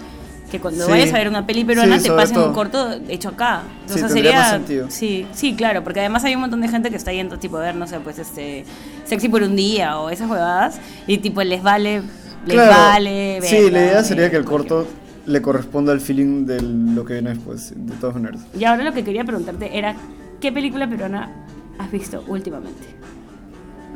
que 0.51 0.61
cuando 0.61 0.85
sí. 0.85 0.91
vayas 0.91 1.13
a 1.13 1.19
ver 1.19 1.29
una 1.29 1.47
peli 1.47 1.65
peruana 1.65 1.99
sí, 1.99 2.05
te 2.05 2.13
pasen 2.15 2.37
todo. 2.37 2.49
un 2.49 2.55
corto 2.55 2.95
hecho 3.09 3.31
acá. 3.31 3.63
O 3.87 3.93
sí, 3.93 3.99
sea, 3.99 4.09
sería 4.09 4.39
más 4.39 4.51
sentido. 4.51 4.87
Sí, 4.91 5.27
sí, 5.33 5.55
claro, 5.55 5.85
porque 5.85 6.01
además 6.01 6.25
hay 6.25 6.35
un 6.35 6.41
montón 6.41 6.61
de 6.61 6.69
gente 6.69 6.91
que 6.91 6.97
está 6.97 7.13
yendo 7.13 7.39
tipo 7.39 7.59
a 7.59 7.61
ver, 7.61 7.75
no 7.75 7.87
sé, 7.87 8.01
pues 8.01 8.19
este 8.19 8.65
Sexy 9.05 9.29
por 9.29 9.43
un 9.43 9.57
día 9.57 9.99
o 9.99 10.11
esas 10.11 10.29
jugadas 10.29 10.81
y 11.07 11.19
tipo 11.19 11.43
les 11.43 11.63
vale 11.63 12.03
les 12.47 12.55
claro. 12.55 12.71
vale 12.73 13.41
Sí, 13.43 13.71
la 13.71 13.81
idea 13.81 14.05
sería 14.05 14.31
que 14.31 14.37
el 14.37 14.45
corto 14.45 14.87
le 15.29 15.43
corresponde 15.43 15.93
al 15.93 16.01
feeling 16.01 16.47
de 16.47 16.61
lo 16.63 17.05
que 17.05 17.15
viene 17.15 17.31
después, 17.31 17.73
de 17.77 17.95
todas 17.97 18.17
maneras. 18.17 18.41
Y 18.59 18.65
ahora 18.65 18.83
lo 18.83 18.93
que 18.93 19.05
quería 19.05 19.25
preguntarte 19.25 19.77
era, 19.77 19.95
¿qué 20.41 20.51
película 20.51 20.89
peruana 20.89 21.31
has 21.79 21.91
visto 21.93 22.25
últimamente? 22.27 22.87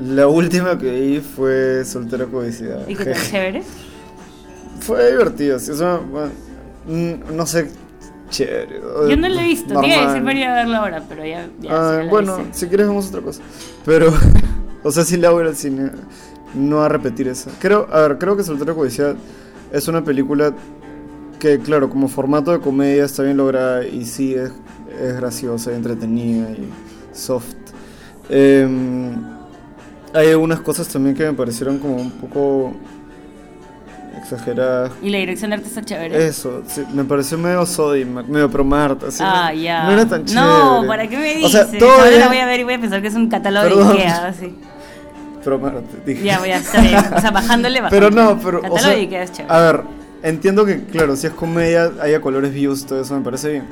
La 0.00 0.28
última 0.28 0.78
que 0.78 0.90
vi 0.90 1.20
fue 1.20 1.84
Soltera 1.84 2.26
Codicidad. 2.26 2.86
¿Y 2.86 2.94
qué 2.94 3.06
tal, 3.06 3.22
chévere? 3.30 3.62
Fue 4.80 5.10
divertido, 5.10 5.58
sí, 5.58 5.70
o 5.70 5.74
sea, 5.74 5.96
bueno, 5.96 6.32
no 7.32 7.46
sé, 7.46 7.70
chévere. 8.28 8.80
Yo 9.08 9.16
no 9.16 9.28
la 9.28 9.42
he 9.42 9.46
visto, 9.46 9.72
iba 9.72 10.02
a 10.02 10.08
decir 10.08 10.24
para 10.24 10.38
ir 10.38 10.46
a 10.46 10.54
verla 10.54 10.78
ahora, 10.78 11.02
pero 11.08 11.24
ya, 11.24 11.48
ya 11.60 11.70
ah, 11.70 12.06
Bueno, 12.10 12.46
si 12.52 12.66
quieres 12.66 12.88
vemos 12.88 13.08
otra 13.08 13.22
cosa. 13.22 13.40
Pero, 13.86 14.12
o 14.82 14.90
sea, 14.90 15.04
sí 15.04 15.16
la 15.16 15.30
voy 15.30 15.46
al 15.46 15.56
cine, 15.56 15.92
no 16.54 16.82
a 16.82 16.90
repetir 16.90 17.28
esa. 17.28 17.50
Creo, 17.58 17.88
a 17.90 18.00
ver, 18.02 18.18
creo 18.18 18.36
que 18.36 18.42
Soltera 18.42 18.74
Codicidad 18.74 19.14
es 19.72 19.88
una 19.88 20.04
película 20.04 20.52
que 21.42 21.58
claro, 21.58 21.90
como 21.90 22.06
formato 22.06 22.52
de 22.52 22.60
comedia 22.60 23.04
está 23.04 23.24
bien 23.24 23.36
lograda 23.36 23.84
y 23.84 24.04
sí 24.04 24.32
es, 24.32 24.52
es 25.02 25.16
graciosa 25.16 25.72
y 25.72 25.74
entretenida 25.74 26.48
y 26.52 26.68
soft. 27.12 27.56
Eh, 28.28 28.68
hay 30.14 30.28
algunas 30.30 30.60
cosas 30.60 30.86
también 30.86 31.16
que 31.16 31.24
me 31.24 31.32
parecieron 31.32 31.78
como 31.78 31.96
un 31.96 32.12
poco 32.12 32.72
exageradas. 34.16 34.92
Y 35.02 35.10
la 35.10 35.18
dirección 35.18 35.50
de 35.50 35.56
arte 35.56 35.66
está 35.66 35.82
chévere. 35.82 36.28
Eso, 36.28 36.62
sí, 36.68 36.84
me 36.94 37.02
pareció 37.02 37.36
medio 37.38 37.66
Sodimac, 37.66 38.28
medio 38.28 38.48
Promarta. 38.48 39.08
Así, 39.08 39.20
ah, 39.26 39.50
no, 39.52 39.60
ya. 39.60 39.84
no 39.86 39.90
era 39.94 40.06
tan 40.06 40.24
chévere. 40.24 40.46
No, 40.46 40.84
¿para 40.86 41.08
qué 41.08 41.16
me 41.16 41.34
dices? 41.34 41.46
O 41.46 41.48
sea, 41.48 41.76
todo 41.76 41.90
Ahora 41.90 42.08
bien. 42.08 42.20
la 42.20 42.28
voy 42.28 42.38
a 42.38 42.46
ver 42.46 42.60
y 42.60 42.62
voy 42.62 42.74
a 42.74 42.80
pensar 42.80 43.02
que 43.02 43.08
es 43.08 43.14
un 43.16 43.28
catálogo 43.28 43.68
Perdón. 43.68 43.88
de 43.88 43.94
Ikea, 43.94 44.26
así. 44.28 44.54
Promarta, 45.42 45.80
dije. 46.06 46.22
Ya, 46.22 46.38
voy 46.38 46.50
a 46.50 46.58
estar 46.58 46.80
bien. 46.80 47.00
O 47.16 47.20
sea, 47.20 47.32
bajándole, 47.32 47.80
bajándole. 47.80 47.90
Pero 47.90 48.10
no, 48.10 48.38
pero. 48.38 48.58
O 48.58 48.62
Catálogo 48.62 48.78
sea, 48.78 48.90
de 48.90 49.00
Ikea 49.00 49.22
es 49.24 49.32
chévere. 49.32 49.52
a 49.52 49.58
ver, 49.60 49.82
entiendo 50.22 50.64
que, 50.64 50.84
claro, 50.84 51.16
si 51.16 51.26
es 51.26 51.32
comedia, 51.32 51.90
haya 52.00 52.20
colores 52.20 52.52
views, 52.52 52.84
todo 52.86 53.00
eso 53.00 53.16
me 53.16 53.22
parece 53.24 53.50
bien. 53.50 53.64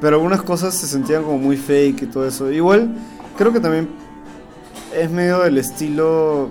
Pero 0.00 0.16
algunas 0.16 0.42
cosas 0.42 0.74
se 0.74 0.86
sentían 0.86 1.22
como 1.22 1.38
muy 1.38 1.56
fake 1.56 2.02
y 2.02 2.06
todo 2.06 2.26
eso. 2.26 2.50
Igual, 2.50 2.94
creo 3.36 3.52
que 3.52 3.60
también 3.60 3.88
es 4.96 5.10
medio 5.10 5.40
del 5.40 5.58
estilo. 5.58 6.50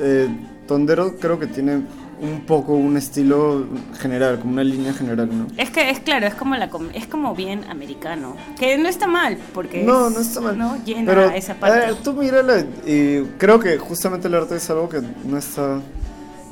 Eh, 0.00 0.28
Tondero, 0.66 1.16
creo 1.18 1.38
que 1.38 1.46
tiene 1.46 1.82
un 2.20 2.40
poco 2.46 2.72
un 2.74 2.96
estilo 2.96 3.64
general, 4.00 4.38
como 4.40 4.52
una 4.54 4.64
línea 4.64 4.92
general, 4.92 5.28
¿no? 5.32 5.46
Es 5.56 5.70
que 5.70 5.88
es 5.90 6.00
claro, 6.00 6.26
es 6.26 6.34
como 6.34 6.56
la 6.56 6.68
es 6.92 7.06
como 7.06 7.34
bien 7.34 7.62
americano, 7.70 8.36
que 8.58 8.76
no 8.76 8.88
está 8.88 9.06
mal 9.06 9.38
porque 9.54 9.84
No, 9.84 10.08
es- 10.08 10.14
no 10.14 10.20
está 10.20 10.40
mal. 10.40 10.58
no 10.58 10.76
llena 10.84 11.06
Pero, 11.06 11.30
esa 11.30 11.54
parte. 11.54 11.76
a 11.78 11.80
ver, 11.86 11.94
tú 11.96 12.12
mírala 12.14 12.64
y 12.86 13.22
creo 13.38 13.60
que 13.60 13.78
justamente 13.78 14.26
el 14.28 14.34
arte 14.34 14.56
es 14.56 14.68
algo 14.68 14.88
que 14.88 15.00
no 15.24 15.38
está 15.38 15.80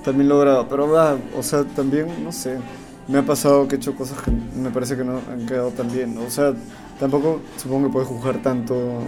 tan 0.06 0.16
bien 0.16 0.28
logrado. 0.28 0.66
Pero 0.68 0.88
va, 0.88 1.18
o 1.36 1.42
sea, 1.42 1.64
también, 1.64 2.06
no 2.24 2.30
sé, 2.30 2.58
me 3.08 3.18
ha 3.18 3.22
pasado 3.22 3.66
que 3.66 3.74
he 3.74 3.78
hecho 3.78 3.94
cosas 3.94 4.22
que 4.22 4.30
me 4.30 4.70
parece 4.70 4.96
que 4.96 5.04
no 5.04 5.20
han 5.30 5.44
quedado 5.46 5.70
tan 5.72 5.92
bien. 5.92 6.16
O 6.18 6.30
sea, 6.30 6.54
tampoco 6.98 7.40
supongo 7.56 7.88
que 7.88 7.92
puedes 7.92 8.08
juzgar 8.08 8.40
tanto. 8.40 9.02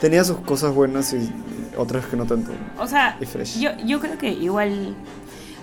Tenía 0.00 0.22
sus 0.24 0.36
cosas 0.38 0.74
buenas 0.74 1.12
y 1.14 1.32
otras 1.76 2.04
que 2.06 2.16
no 2.16 2.26
tanto. 2.26 2.52
O 2.78 2.86
sea, 2.86 3.18
yo, 3.58 3.70
yo 3.84 3.98
creo 3.98 4.18
que 4.18 4.30
igual 4.30 4.94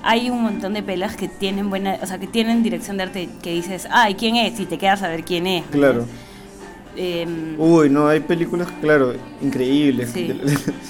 hay 0.01 0.31
un 0.31 0.41
montón 0.41 0.73
de 0.73 0.81
pelas 0.81 1.15
que 1.15 1.27
tienen 1.27 1.69
buena, 1.69 1.99
o 2.01 2.07
sea, 2.07 2.17
que 2.17 2.27
tienen 2.27 2.63
dirección 2.63 2.97
de 2.97 3.03
arte 3.03 3.29
que 3.43 3.51
dices, 3.51 3.87
ay, 3.91 4.15
¿quién 4.15 4.37
es? 4.37 4.59
Y 4.59 4.65
te 4.65 4.79
quedas 4.79 5.03
a 5.03 5.09
ver 5.09 5.23
quién 5.23 5.45
es. 5.45 5.65
Claro. 5.67 6.05
Em, 6.95 7.59
Uy, 7.59 7.89
no, 7.91 8.07
hay 8.07 8.21
películas, 8.21 8.69
claro, 8.81 9.13
increíbles. 9.39 10.09
Sí. 10.11 10.31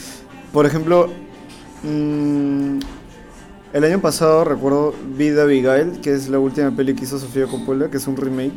Por 0.54 0.66
ejemplo, 0.66 1.12
mm, 1.84 2.80
el 3.74 3.84
año 3.84 4.00
pasado 4.00 4.44
recuerdo 4.44 4.94
vi 5.16 5.30
The 5.32 5.42
Abigail, 5.42 6.00
que 6.02 6.14
es 6.14 6.30
la 6.30 6.40
última 6.40 6.72
peli 6.72 6.96
que 6.96 7.04
hizo 7.04 7.20
Sofía 7.20 7.46
Coppola, 7.48 7.90
que 7.90 7.98
es 7.98 8.08
un 8.08 8.18
remake. 8.18 8.54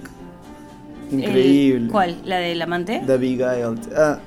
Increíble. 1.11 1.91
¿Cuál? 1.91 2.17
¿La 2.25 2.39
del 2.39 2.61
amante? 2.63 3.03
The 3.07 3.13
Abigail. 3.13 3.79
Ah, 3.97 4.19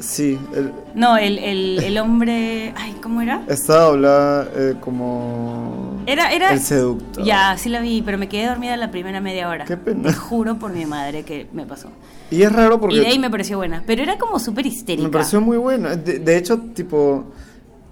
sí. 0.00 0.38
el- 0.54 0.72
No, 0.94 1.16
el, 1.16 1.38
el, 1.38 1.78
el 1.84 1.98
hombre. 1.98 2.74
Ay, 2.76 2.96
¿cómo 3.00 3.20
era? 3.20 3.42
estaba 3.48 3.86
hablada 3.86 4.48
eh, 4.56 4.74
como. 4.80 6.02
Era, 6.06 6.32
era. 6.32 6.52
El 6.52 6.58
seductor. 6.60 7.24
Ya, 7.24 7.56
sí 7.56 7.68
la 7.68 7.80
vi, 7.80 8.02
pero 8.02 8.18
me 8.18 8.28
quedé 8.28 8.46
dormida 8.48 8.76
la 8.76 8.90
primera 8.90 9.20
media 9.20 9.48
hora. 9.48 9.64
Qué 9.66 9.76
pena. 9.76 10.08
Te 10.08 10.14
juro 10.14 10.58
por 10.58 10.72
mi 10.72 10.84
madre 10.84 11.22
que 11.22 11.46
me 11.52 11.64
pasó. 11.64 11.88
Y 12.30 12.42
es 12.42 12.50
raro 12.52 12.80
porque. 12.80 12.96
Y 12.96 13.00
de 13.00 13.06
ahí 13.06 13.18
me 13.20 13.30
pareció 13.30 13.58
buena. 13.58 13.84
Pero 13.86 14.02
era 14.02 14.18
como 14.18 14.40
súper 14.40 14.66
histérica. 14.66 15.06
Me 15.06 15.12
pareció 15.12 15.40
muy 15.40 15.58
buena. 15.58 15.94
De, 15.94 16.18
de 16.18 16.36
hecho, 16.36 16.58
tipo, 16.74 17.26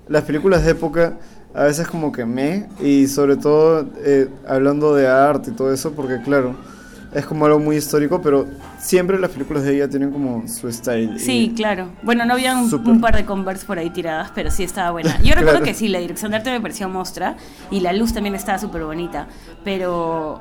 las 0.08 0.24
películas 0.24 0.64
de 0.64 0.72
época 0.72 1.18
a 1.54 1.64
veces 1.64 1.88
como 1.88 2.12
que 2.12 2.24
me, 2.24 2.68
y 2.80 3.06
sobre 3.06 3.36
todo 3.36 3.86
eh, 4.04 4.28
hablando 4.46 4.94
de 4.94 5.08
arte 5.08 5.50
y 5.50 5.54
todo 5.54 5.72
eso, 5.72 5.92
porque 5.92 6.20
claro, 6.22 6.54
es 7.12 7.26
como 7.26 7.44
algo 7.46 7.58
muy 7.58 7.76
histórico, 7.76 8.22
pero 8.22 8.46
siempre 8.78 9.18
las 9.18 9.30
películas 9.30 9.64
de 9.64 9.74
ella 9.74 9.88
tienen 9.88 10.12
como 10.12 10.46
su 10.46 10.70
style. 10.70 11.18
Sí, 11.18 11.52
claro. 11.56 11.90
Bueno, 12.02 12.24
no 12.24 12.34
había 12.34 12.56
un, 12.56 13.00
par 13.00 13.16
de 13.16 13.24
Converse 13.24 13.66
por 13.66 13.78
ahí 13.78 13.90
tiradas, 13.90 14.30
pero 14.34 14.50
sí 14.50 14.62
estaba 14.62 14.92
buena. 14.92 15.20
Yo 15.22 15.34
recuerdo 15.34 15.62
que 15.62 15.74
sí, 15.74 15.88
la 15.88 15.98
dirección 15.98 16.30
de 16.30 16.38
arte 16.38 16.50
me 16.50 16.60
pareció 16.60 16.88
mostra 16.88 17.36
y 17.70 17.80
la 17.80 17.92
luz 17.92 18.12
también 18.12 18.34
estaba 18.34 18.58
súper 18.58 18.84
bonita, 18.84 19.26
pero 19.64 20.40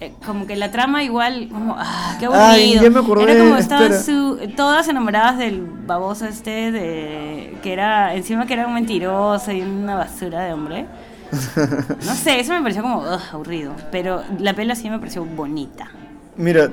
eh, 0.00 0.12
como 0.24 0.46
que 0.46 0.56
la 0.56 0.70
trama 0.70 1.02
igual, 1.02 1.48
como, 1.50 1.74
ah, 1.78 2.16
qué 2.18 2.26
aburrido. 2.26 2.44
Ay, 2.48 2.74
ya 2.74 2.90
me 2.90 3.00
acordé, 3.00 3.32
Era 3.32 3.40
como 3.42 3.56
estaban 3.56 3.92
su- 4.04 4.38
todas 4.56 4.88
enamoradas 4.88 5.38
del 5.38 5.62
baboso 5.62 6.26
este, 6.26 6.70
de 6.72 7.56
que 7.62 7.72
era, 7.72 8.14
encima 8.14 8.46
que 8.46 8.54
era 8.54 8.66
un 8.66 8.74
mentiroso 8.74 9.52
y 9.52 9.62
una 9.62 9.96
basura 9.96 10.44
de 10.44 10.52
hombre. 10.52 10.86
No 12.06 12.14
sé, 12.14 12.38
eso 12.40 12.52
me 12.52 12.60
pareció 12.62 12.82
como 12.82 13.00
ugh, 13.00 13.20
aburrido, 13.32 13.74
pero 13.90 14.22
la 14.38 14.54
pela 14.54 14.74
sí 14.74 14.88
me 14.90 14.98
pareció 14.98 15.24
bonita. 15.24 15.88
Mira, 16.36 16.68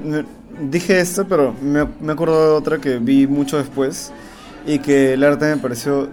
dije 0.59 0.99
esto, 0.99 1.25
pero 1.25 1.55
me, 1.61 1.85
me 2.01 2.11
acuerdo 2.13 2.51
de 2.51 2.57
otra 2.57 2.77
que 2.77 2.97
vi 2.99 3.25
mucho 3.25 3.57
después 3.57 4.11
y 4.67 4.79
que 4.79 5.13
el 5.13 5.23
arte 5.23 5.45
me 5.45 5.57
pareció 5.57 6.09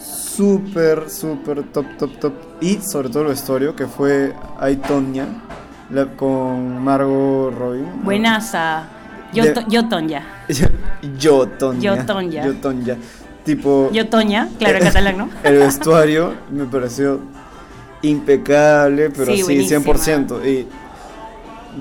súper, 0.00 1.08
súper 1.10 1.62
top, 1.64 1.86
top, 1.98 2.18
top. 2.18 2.32
Y 2.60 2.80
sobre 2.80 3.08
todo 3.08 3.22
el 3.22 3.28
vestuario, 3.28 3.76
que 3.76 3.86
fue 3.86 4.34
Ay, 4.58 4.76
Tonya, 4.76 5.26
la- 5.90 6.06
con 6.16 6.82
Margot 6.82 7.52
Robin. 7.56 7.86
Buenaza. 8.02 8.84
Yo, 9.32 9.44
De- 9.44 9.64
yo 9.68 9.88
Tonya. 9.88 10.22
Yo, 11.18 11.46
Tonya. 11.48 11.80
Yo, 11.96 12.04
Tonya. 12.04 12.44
Yo, 12.46 12.54
Tonya. 12.54 12.96
Tipo, 13.44 13.90
Yo 13.92 14.08
Toña, 14.08 14.48
claro, 14.58 14.78
en 14.78 14.84
catalán, 14.84 15.18
¿no? 15.18 15.28
el 15.44 15.58
vestuario 15.58 16.32
me 16.50 16.64
pareció 16.64 17.20
impecable, 18.02 19.10
pero 19.10 19.26
Sí, 19.26 19.38
sí, 19.38 19.42
buenísima. 19.42 19.80
100%. 19.84 20.46
Y 20.46 20.66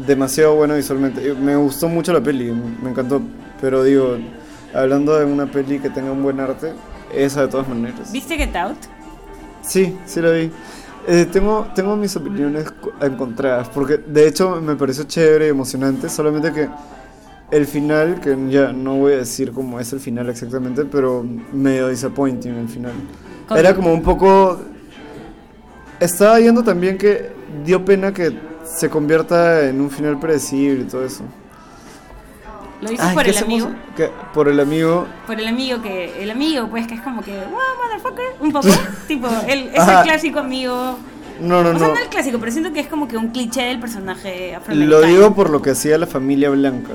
demasiado 0.05 0.55
bueno 0.55 0.75
visualmente. 0.75 1.25
Y 1.27 1.33
Me 1.35 1.55
gustó 1.55 1.87
mucho 1.87 2.11
la 2.13 2.21
peli, 2.21 2.51
me 2.51 2.89
encantó. 2.89 3.21
Pero 3.61 3.83
digo, 3.83 4.17
hablando 4.73 5.17
de 5.17 5.25
una 5.25 5.45
peli 5.45 5.79
que 5.79 5.89
tenga 5.89 6.11
un 6.11 6.21
buen 6.23 6.39
arte, 6.39 6.73
esa 7.13 7.41
de 7.41 7.47
todas 7.47 7.67
maneras. 7.67 8.11
¿Viste 8.11 8.35
Get 8.37 8.55
Out? 8.55 8.77
Sí, 9.61 9.97
sí 10.05 10.19
la 10.21 10.31
vi. 10.31 10.51
Eh, 11.07 11.25
tengo, 11.31 11.67
tengo 11.75 11.95
mis 11.97 12.15
opiniones 12.15 12.71
co- 12.71 12.93
encontradas, 13.01 13.67
porque 13.69 13.97
de 13.97 14.27
hecho 14.27 14.61
me 14.61 14.75
pareció 14.75 15.03
chévere 15.03 15.47
y 15.47 15.49
emocionante, 15.49 16.07
solamente 16.07 16.53
que 16.53 16.69
el 17.51 17.65
final, 17.67 18.19
que 18.21 18.37
ya 18.49 18.71
no 18.71 18.95
voy 18.95 19.13
a 19.13 19.17
decir 19.17 19.51
cómo 19.51 19.79
es 19.79 19.91
el 19.93 19.99
final 19.99 20.29
exactamente, 20.29 20.85
pero 20.85 21.25
medio 21.51 21.89
disappointing 21.89 22.53
el 22.55 22.69
final. 22.69 22.93
¿Cómo? 23.47 23.59
Era 23.59 23.75
como 23.75 23.93
un 23.93 24.01
poco... 24.01 24.59
Estaba 25.99 26.37
viendo 26.37 26.63
también 26.63 26.97
que 26.97 27.31
dio 27.65 27.83
pena 27.83 28.13
que 28.13 28.33
se 28.65 28.89
convierta 28.89 29.67
en 29.67 29.79
un 29.81 29.89
final 29.89 30.19
predecible 30.19 30.83
y 30.83 30.87
todo 30.87 31.03
eso. 31.05 31.23
¿Lo 32.81 32.89
dices 32.89 33.05
Ay, 33.05 33.13
por 33.15 33.23
¿qué 33.23 33.29
el 33.31 33.35
hacemos? 33.37 33.61
amigo? 33.63 33.79
Por 34.33 34.49
el 34.49 34.59
amigo... 34.59 35.07
Por 35.25 35.39
el 35.39 35.47
amigo 35.47 35.81
que... 35.81 36.21
El 36.23 36.31
amigo, 36.31 36.67
pues, 36.69 36.85
que 36.87 36.95
es 36.95 37.01
como 37.01 37.21
que... 37.21 37.31
Wow, 37.37 37.59
motherfucker. 37.83 38.25
Un 38.41 38.51
poco. 38.51 38.67
tipo, 39.07 39.27
el, 39.47 39.67
ese 39.73 39.79
Ajá. 39.79 40.03
clásico 40.03 40.39
amigo... 40.39 40.97
No, 41.39 41.63
no, 41.63 41.69
O 41.71 41.79
sea, 41.79 41.87
no. 41.87 41.93
no 41.95 41.99
el 41.99 42.09
clásico, 42.09 42.37
pero 42.39 42.51
siento 42.51 42.71
que 42.73 42.79
es 42.81 42.87
como 42.87 43.07
que 43.07 43.17
un 43.17 43.29
cliché 43.29 43.63
del 43.63 43.79
personaje 43.79 44.53
afroamericano. 44.55 45.01
Lo 45.01 45.07
digo 45.07 45.33
por 45.33 45.49
lo 45.49 45.61
que 45.61 45.71
hacía 45.71 45.97
la 45.97 46.07
familia 46.07 46.49
blanca. 46.49 46.93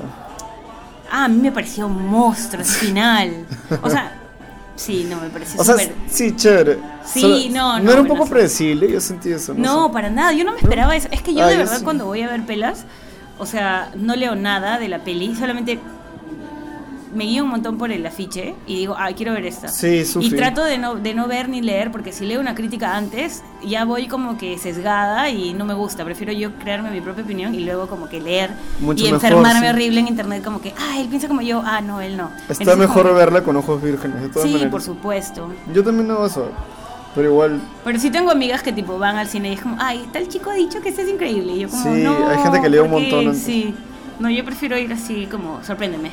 Ah, 1.11 1.25
a 1.25 1.27
mí 1.27 1.41
me 1.41 1.51
pareció 1.51 1.87
un 1.87 2.07
monstruo 2.07 2.61
ese 2.61 2.85
final. 2.85 3.45
O 3.81 3.89
sea... 3.89 4.15
Sí, 4.75 5.05
no, 5.09 5.19
me 5.19 5.29
pareció 5.29 5.59
O 5.59 5.63
sea, 5.65 5.73
súper... 5.73 5.93
sí, 6.09 6.33
chévere. 6.37 6.77
Sí, 7.03 7.49
no, 7.51 7.79
¿No 7.79 7.83
no, 7.83 7.91
era 7.91 8.01
un 8.01 8.07
poco 8.07 8.23
sí. 8.25 8.29
predecible? 8.31 8.89
Yo 8.89 9.01
sentí 9.01 9.29
eso. 9.29 9.53
No, 9.53 9.59
No, 9.61 9.87
sé. 9.87 9.93
para 9.93 10.09
nada, 10.09 10.31
yo 10.31 10.45
no 10.45 10.53
me 10.53 10.59
esperaba 10.59 10.95
eso. 10.95 11.09
Es 11.11 11.21
que 11.21 11.33
yo 11.33 11.43
Ah, 11.43 11.47
de 11.47 11.57
verdad 11.57 11.79
sí. 11.79 11.83
cuando 11.83 12.05
voy 12.05 12.21
a 12.21 12.29
ver 12.29 12.45
pelas, 12.45 12.85
o 13.39 13.45
sea, 13.45 13.91
no 13.95 14.15
leo 14.15 14.35
nada 14.35 14.77
de 14.77 14.87
la 14.89 14.99
peli, 14.99 15.35
solamente 15.35 15.79
me 17.13 17.23
guío 17.23 17.43
un 17.43 17.49
montón 17.49 17.79
por 17.79 17.91
el 17.91 18.05
afiche 18.05 18.53
y 18.67 18.75
digo, 18.75 18.93
ay, 18.95 19.15
quiero 19.15 19.33
ver 19.33 19.45
esta. 19.47 19.67
Sí, 19.69 20.03
y 20.19 20.29
trato 20.29 20.63
de 20.63 20.77
no, 20.77 20.93
de 20.95 21.15
no 21.15 21.27
ver 21.27 21.49
ni 21.49 21.59
leer, 21.61 21.91
porque 21.91 22.11
si 22.11 22.23
leo 22.25 22.39
una 22.39 22.53
crítica 22.53 22.95
antes, 22.95 23.43
ya 23.65 23.83
voy 23.83 24.07
como 24.07 24.37
que 24.37 24.59
sesgada 24.59 25.27
y 25.29 25.53
no 25.53 25.65
me 25.65 25.73
gusta. 25.73 26.05
Prefiero 26.05 26.31
yo 26.33 26.53
crearme 26.59 26.91
mi 26.91 27.01
propia 27.01 27.23
opinión 27.23 27.55
y 27.55 27.61
luego 27.61 27.87
como 27.87 28.07
que 28.09 28.21
leer 28.21 28.51
Mucho 28.79 29.01
y 29.07 29.11
mejor, 29.11 29.15
enfermarme 29.25 29.61
sí. 29.61 29.73
horrible 29.73 29.99
en 30.01 30.07
internet, 30.07 30.43
como 30.43 30.61
que, 30.61 30.73
ah, 30.77 30.99
él 30.99 31.07
piensa 31.07 31.27
como 31.27 31.41
yo, 31.41 31.63
ah, 31.65 31.81
no, 31.81 31.99
él 31.99 32.15
no. 32.15 32.29
Está 32.47 32.53
Entonces, 32.63 32.77
mejor 32.77 33.03
como 33.03 33.15
verla 33.15 33.43
con 33.43 33.55
ojos 33.55 33.81
vírgenes, 33.81 34.21
de 34.21 34.29
todas 34.29 34.43
Sí, 34.47 34.53
maneras. 34.53 34.71
por 34.71 34.81
supuesto. 34.83 35.51
Yo 35.73 35.83
también 35.83 36.11
hago 36.11 36.27
eso. 36.27 36.51
Pero 37.15 37.27
igual, 37.29 37.59
Pero 37.83 37.99
sí 37.99 38.11
tengo 38.11 38.29
amigas 38.31 38.61
que 38.61 38.71
tipo 38.71 38.97
van 38.99 39.15
al 39.17 39.27
cine 39.27 39.49
y 39.49 39.53
es 39.53 39.61
como, 39.61 39.75
ay, 39.79 40.07
tal 40.13 40.27
chico 40.27 40.51
ha 40.51 40.53
dicho 40.55 40.79
que 40.81 40.89
este 40.89 41.01
es 41.01 41.09
increíble. 41.09 41.53
Y 41.53 41.59
yo 41.61 41.69
como, 41.69 41.83
Sí, 41.83 42.01
no, 42.03 42.27
hay 42.29 42.37
gente 42.37 42.61
que 42.61 42.69
lee 42.69 42.77
un 42.79 42.89
¿por 42.91 42.99
qué?". 42.99 43.05
montón 43.11 43.27
antes. 43.29 43.41
Sí. 43.43 43.73
No, 44.19 44.29
yo 44.29 44.43
prefiero 44.45 44.77
ir 44.77 44.91
así 44.93 45.25
como, 45.25 45.63
sorpréndeme. 45.63 46.11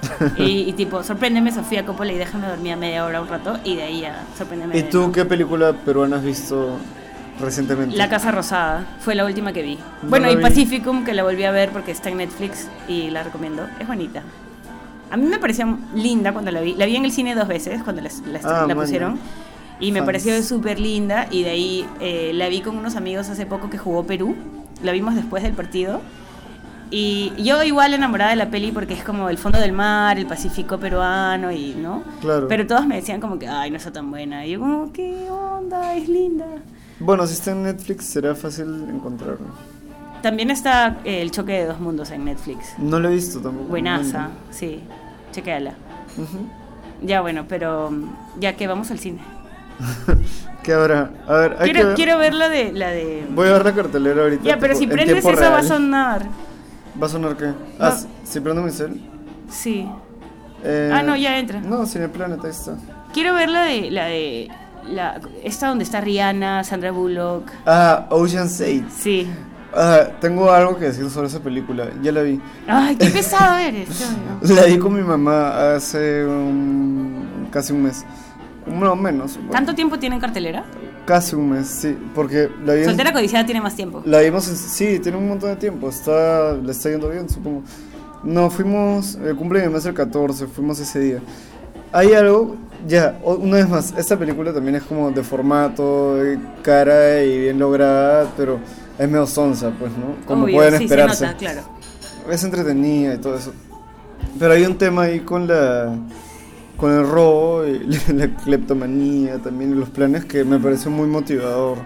y, 0.38 0.62
y 0.62 0.72
tipo, 0.72 1.02
sorpréndeme 1.02 1.52
Sofía 1.52 1.84
Coppola 1.84 2.12
y 2.12 2.16
déjame 2.16 2.46
dormir 2.46 2.72
a 2.72 2.76
media 2.76 3.04
hora 3.04 3.20
un 3.20 3.28
rato 3.28 3.58
y 3.64 3.76
de 3.76 3.82
ahí 3.82 4.00
ya, 4.00 4.24
sorpréndeme. 4.38 4.78
¿y 4.78 4.82
tú 4.84 5.12
qué 5.12 5.26
película 5.26 5.74
peruana 5.74 6.16
has 6.16 6.24
visto 6.24 6.78
recientemente? 7.38 7.96
La 7.96 8.08
Casa 8.08 8.30
Rosada 8.30 8.86
fue 9.00 9.14
la 9.14 9.26
última 9.26 9.52
que 9.52 9.62
vi. 9.62 9.78
No 10.02 10.08
bueno, 10.08 10.30
y 10.30 10.36
vi. 10.36 10.42
Pacificum, 10.42 11.04
que 11.04 11.12
la 11.12 11.22
volví 11.22 11.44
a 11.44 11.50
ver 11.50 11.68
porque 11.70 11.90
está 11.90 12.08
en 12.08 12.16
Netflix 12.16 12.66
y 12.88 13.10
la 13.10 13.22
recomiendo. 13.24 13.66
Es 13.78 13.86
bonita. 13.86 14.22
A 15.10 15.16
mí 15.18 15.26
me 15.26 15.38
pareció 15.38 15.76
linda 15.94 16.32
cuando 16.32 16.50
la 16.50 16.60
vi. 16.62 16.74
La 16.76 16.86
vi 16.86 16.96
en 16.96 17.04
el 17.04 17.12
cine 17.12 17.34
dos 17.34 17.48
veces 17.48 17.82
cuando 17.82 18.00
la, 18.00 18.08
la- 18.32 18.40
Ah, 18.44 18.64
la 18.66 18.74
maña. 18.74 19.14
Y 19.80 19.92
me 19.92 20.00
Fans. 20.00 20.06
pareció 20.06 20.42
súper 20.42 20.78
linda. 20.78 21.26
Y 21.30 21.42
de 21.42 21.50
ahí 21.50 21.86
eh, 22.00 22.32
la 22.34 22.48
vi 22.48 22.60
con 22.60 22.76
unos 22.76 22.96
amigos 22.96 23.28
hace 23.28 23.46
poco 23.46 23.70
que 23.70 23.78
jugó 23.78 24.04
Perú. 24.04 24.36
La 24.82 24.92
vimos 24.92 25.14
después 25.14 25.42
del 25.42 25.52
partido. 25.54 26.00
Y 26.92 27.32
yo 27.38 27.62
igual 27.62 27.94
enamorada 27.94 28.30
de 28.30 28.36
la 28.36 28.50
peli 28.50 28.72
porque 28.72 28.94
es 28.94 29.04
como 29.04 29.28
el 29.30 29.38
fondo 29.38 29.60
del 29.60 29.72
mar, 29.72 30.18
el 30.18 30.26
Pacífico 30.26 30.78
peruano 30.78 31.52
y, 31.52 31.74
¿no? 31.74 32.02
Claro. 32.20 32.48
Pero 32.48 32.66
todos 32.66 32.84
me 32.84 32.96
decían 32.96 33.20
como 33.20 33.38
que, 33.38 33.46
ay, 33.46 33.70
no 33.70 33.76
está 33.76 33.92
tan 33.92 34.10
buena. 34.10 34.44
Y 34.44 34.50
yo 34.50 34.60
como, 34.60 34.92
¿qué 34.92 35.28
onda? 35.30 35.94
Es 35.94 36.08
linda. 36.08 36.46
Bueno, 36.98 37.26
si 37.28 37.34
está 37.34 37.52
en 37.52 37.62
Netflix 37.62 38.06
será 38.06 38.34
fácil 38.34 38.86
encontrarlo. 38.90 39.46
También 40.20 40.50
está 40.50 40.98
eh, 41.04 41.22
El 41.22 41.30
choque 41.30 41.52
de 41.52 41.64
dos 41.66 41.80
mundos 41.80 42.10
en 42.10 42.24
Netflix. 42.24 42.74
No 42.78 42.98
lo 42.98 43.08
he 43.08 43.14
visto 43.14 43.40
tampoco. 43.40 43.68
Buenaza, 43.68 44.30
sí. 44.50 44.80
Chequéala. 45.32 45.74
Ujú. 46.18 46.46
Ya 47.02 47.20
bueno, 47.20 47.44
pero 47.48 47.90
ya 48.40 48.56
que 48.56 48.66
vamos 48.66 48.90
al 48.90 48.98
cine. 48.98 49.20
¿Qué 50.62 50.72
habrá? 50.74 51.10
A 51.26 51.34
ver, 51.34 51.52
hay 51.58 51.66
que 51.68 51.72
Quiero, 51.72 51.86
ver. 51.88 51.96
quiero 51.96 52.18
ver 52.18 52.34
la 52.34 52.48
de 52.48 52.72
la 52.72 52.88
de 52.88 53.26
Voy 53.30 53.48
a 53.48 53.52
ver 53.52 53.64
la 53.64 53.72
cartelera 53.74 54.22
ahorita. 54.22 54.44
Ya, 54.44 54.58
pero 54.58 54.74
tipo, 54.74 54.78
si 54.78 54.84
en 54.84 54.90
prendes 54.90 55.14
tiempo 55.24 55.30
eso 55.30 55.40
va 55.50 55.56
a 55.56 55.60
real. 55.60 55.66
sonar. 55.68 56.26
¿Va 57.02 57.06
a 57.06 57.08
sonar 57.10 57.36
qué? 57.36 57.52
Ah, 57.78 57.92
si- 57.92 58.06
si 58.24 58.40
prendo 58.40 58.62
mi 58.62 58.70
cel. 58.70 59.00
Sí. 59.48 59.88
Eh, 60.62 60.90
Ah, 60.92 61.02
no, 61.02 61.16
ya 61.16 61.38
entra. 61.38 61.60
No, 61.60 61.86
Cineplanet, 61.86 62.44
ahí 62.44 62.50
está. 62.50 62.74
Quiero 63.14 63.34
ver 63.34 63.48
la 63.48 63.62
de 63.62 63.90
la 63.90 64.04
de 64.06 64.48
la, 64.86 65.20
esta 65.42 65.68
donde 65.68 65.84
está 65.84 66.00
Rihanna, 66.02 66.62
Sandra 66.64 66.90
Bullock. 66.90 67.50
Ah, 67.64 68.06
Ocean's 68.10 68.60
8. 68.60 68.84
Sí. 68.94 69.26
Ah, 69.74 70.08
tengo 70.20 70.50
algo 70.52 70.76
que 70.78 70.86
decir 70.86 71.08
sobre 71.10 71.28
esa 71.28 71.40
película. 71.40 71.86
Ya 72.02 72.12
la 72.12 72.22
vi. 72.22 72.38
Ay, 72.68 72.96
qué 72.96 73.06
pesado 73.08 73.56
eres. 73.60 73.88
La 74.42 74.64
vi 74.64 74.78
con 74.78 74.92
mi 74.94 75.02
mamá 75.02 75.74
hace 75.74 76.24
un- 76.26 77.48
casi 77.50 77.72
un 77.72 77.84
mes. 77.84 78.04
No 78.66 78.94
menos. 78.96 79.36
bueno, 79.36 79.50
¿Tanto 79.52 79.74
tiempo 79.74 79.98
tiene 79.98 80.16
en 80.16 80.20
cartelera? 80.20 80.64
Casi 81.06 81.34
un 81.34 81.50
mes, 81.50 81.66
sí. 81.66 81.96
Porque 82.14 82.48
la 82.64 82.74
vi 82.74 82.80
en- 82.80 82.84
Soltera 82.86 83.12
codiciada 83.12 83.44
tiene 83.46 83.60
más 83.60 83.74
tiempo. 83.74 84.02
La 84.04 84.20
vimos, 84.20 84.48
en- 84.48 84.56
sí, 84.56 84.98
tiene 85.00 85.18
un 85.18 85.28
montón 85.28 85.50
de 85.50 85.56
tiempo. 85.56 85.88
Está, 85.88 86.52
le 86.54 86.70
está 86.72 86.90
yendo 86.90 87.08
bien, 87.08 87.28
supongo. 87.28 87.62
No, 88.22 88.50
fuimos, 88.50 89.14
el 89.16 89.34
cumple 89.34 89.60
de 89.60 89.64
mi 89.66 89.70
mamá 89.70 89.78
es 89.78 89.86
el 89.86 89.94
14, 89.94 90.46
fuimos 90.46 90.78
ese 90.78 91.00
día. 91.00 91.18
Hay 91.92 92.12
algo, 92.12 92.54
ya, 92.86 93.18
una 93.24 93.56
vez 93.56 93.68
más, 93.68 93.94
esta 93.96 94.16
película 94.18 94.52
también 94.52 94.76
es 94.76 94.82
como 94.84 95.10
de 95.10 95.24
formato, 95.24 96.16
de 96.16 96.38
cara 96.62 97.22
y 97.24 97.40
bien 97.40 97.58
lograda, 97.58 98.30
pero 98.36 98.60
es 98.98 99.08
medio 99.08 99.26
sonsa, 99.26 99.72
pues, 99.78 99.90
¿no? 99.92 100.24
Como 100.26 100.44
Obvio, 100.44 100.56
pueden 100.56 100.76
sí, 100.78 100.84
esperarse. 100.84 101.16
se 101.16 101.26
nota, 101.26 101.38
claro. 101.38 101.60
Es 102.30 102.44
entretenida 102.44 103.14
y 103.14 103.18
todo 103.18 103.36
eso. 103.36 103.52
Pero 104.38 104.52
hay 104.52 104.64
un 104.66 104.76
tema 104.76 105.02
ahí 105.04 105.20
con 105.20 105.48
la 105.48 105.94
con 106.80 106.92
el 106.92 107.06
robo 107.06 107.66
y 107.66 107.78
la, 108.12 108.28
cleptomanía 108.28 109.38
también 109.38 109.72
y 109.72 109.74
los 109.74 109.90
planes 109.90 110.24
que 110.24 110.44
me 110.44 110.58
pareció 110.58 110.90
muy 110.90 111.06
motivador. 111.06 111.78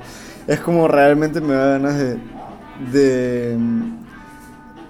Es 0.47 0.61
como 0.61 0.89
realmente 0.89 1.41
me 1.41 1.55
da 1.55 1.79
ganas 1.79 1.99
de 1.99 2.19
de 2.93 3.57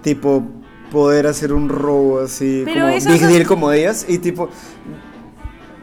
tipo 0.01 0.43
poder 0.91 1.27
hacer 1.27 1.53
un 1.53 1.69
robo 1.69 2.19
así 2.19 2.63
Pero 2.65 2.87
como 2.87 3.13
big 3.13 3.21
deal 3.27 3.45
como 3.45 3.71
ellas 3.71 4.05
y 4.07 4.17
tipo 4.17 4.49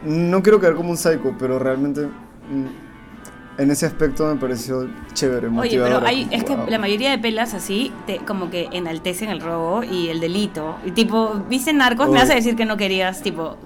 no 0.03 0.43
quiero 0.43 0.59
quedar 0.59 0.75
como 0.75 0.89
un 0.89 0.97
psycho, 0.97 1.33
pero 1.39 1.59
realmente 1.59 2.01
mm, 2.01 3.61
en 3.61 3.71
ese 3.71 3.85
aspecto 3.85 4.25
me 4.33 4.39
pareció 4.39 4.89
chévere, 5.13 5.47
Oye, 5.47 5.79
pero 5.79 6.03
hay, 6.03 6.27
es 6.31 6.43
que 6.43 6.57
la 6.67 6.79
mayoría 6.79 7.11
de 7.11 7.19
pelas 7.19 7.53
así, 7.53 7.93
te, 8.07 8.17
como 8.17 8.49
que 8.49 8.67
enaltecen 8.71 9.29
el 9.29 9.41
robo 9.41 9.83
y 9.83 10.09
el 10.09 10.19
delito. 10.19 10.75
Y 10.85 10.91
tipo, 10.91 11.41
viste 11.47 11.71
narcos, 11.71 12.07
me 12.07 12.13
Uy. 12.13 12.19
vas 12.19 12.31
a 12.31 12.35
decir 12.35 12.55
que 12.55 12.65
no 12.65 12.77
querías, 12.77 13.21
tipo, 13.21 13.57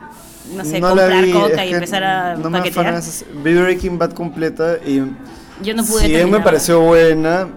no 0.56 0.64
sé, 0.66 0.80
No 0.80 0.90
comprar 0.90 1.24
vi, 1.26 1.32
coca 1.32 1.66
y 1.66 1.74
empezar 1.74 2.04
a 2.04 2.36
no 2.36 2.52
paquetear. 2.52 2.94
esas- 2.96 3.26
Vi 3.44 3.54
Breaking 3.54 3.98
Bad 3.98 4.14
completa 4.14 4.78
y 4.86 4.98
Yo 5.62 5.74
no 5.74 5.84
pude 5.84 6.02
si 6.04 6.08
bien 6.10 6.30
me 6.32 6.40
pareció 6.40 6.82
buena, 6.82 7.48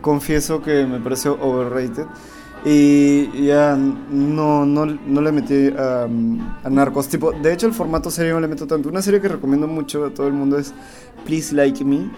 confieso 0.00 0.62
que 0.62 0.84
me 0.86 0.98
pareció 1.00 1.38
overrated 1.40 2.06
y 2.64 3.46
ya 3.46 3.76
no, 3.76 4.64
no, 4.64 4.86
no 4.86 5.20
le 5.20 5.32
metí 5.32 5.68
a, 5.76 6.04
a 6.64 6.70
Narcos. 6.70 7.08
Tipo, 7.08 7.32
de 7.32 7.52
hecho 7.52 7.66
el 7.66 7.72
formato 7.74 8.10
serie 8.10 8.32
no 8.32 8.40
le 8.40 8.46
meto 8.48 8.66
tanto. 8.66 8.88
Una 8.88 9.02
serie 9.02 9.20
que 9.20 9.28
recomiendo 9.28 9.66
mucho 9.66 10.04
a 10.06 10.10
todo 10.10 10.28
el 10.28 10.32
mundo 10.32 10.58
es 10.58 10.72
Please 11.24 11.54
Like 11.54 11.84
Me 11.84 12.08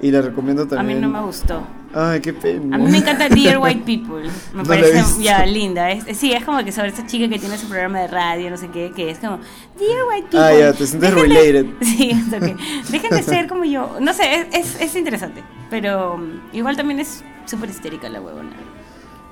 y 0.00 0.10
la 0.10 0.22
recomiendo 0.22 0.62
A 0.62 0.64
mí 0.66 0.70
también. 0.70 1.00
no 1.00 1.08
me 1.08 1.20
gustó. 1.20 1.62
Ay, 1.94 2.20
qué 2.20 2.32
pena. 2.34 2.76
A 2.76 2.78
mí 2.78 2.90
me 2.90 2.98
encanta 2.98 3.28
Dear 3.28 3.58
White 3.58 3.82
People. 3.86 4.28
Me 4.54 4.62
No 4.62 4.68
parece 4.68 5.22
ya 5.22 5.44
linda. 5.46 5.90
Es, 5.90 6.16
sí, 6.18 6.32
es 6.32 6.44
como 6.44 6.62
que 6.62 6.70
sobre 6.70 6.88
esa 6.88 7.06
chica 7.06 7.28
que 7.28 7.38
tiene 7.38 7.56
su 7.56 7.66
programa 7.66 8.00
de 8.00 8.08
radio, 8.08 8.50
no 8.50 8.56
sé 8.58 8.68
qué, 8.68 8.92
que 8.94 9.10
es 9.10 9.18
como 9.18 9.38
Dear 9.78 10.04
White 10.10 10.28
People. 10.30 10.40
Ah, 10.40 10.52
ya, 10.58 10.72
te 10.72 10.86
sientes 10.86 11.14
de- 11.14 11.20
related. 11.22 11.66
Sí, 11.80 12.10
es 12.10 12.32
ok. 12.32 12.58
Dejen 12.90 13.10
de 13.10 13.22
ser 13.22 13.48
como 13.48 13.64
yo. 13.64 13.96
No 14.00 14.12
sé, 14.12 14.46
es, 14.52 14.74
es, 14.74 14.80
es 14.80 14.96
interesante. 14.96 15.42
Pero 15.70 16.14
um, 16.14 16.40
igual 16.52 16.76
también 16.76 17.00
es 17.00 17.24
súper 17.46 17.70
histérica 17.70 18.08
la 18.08 18.20
huevona. 18.20 18.50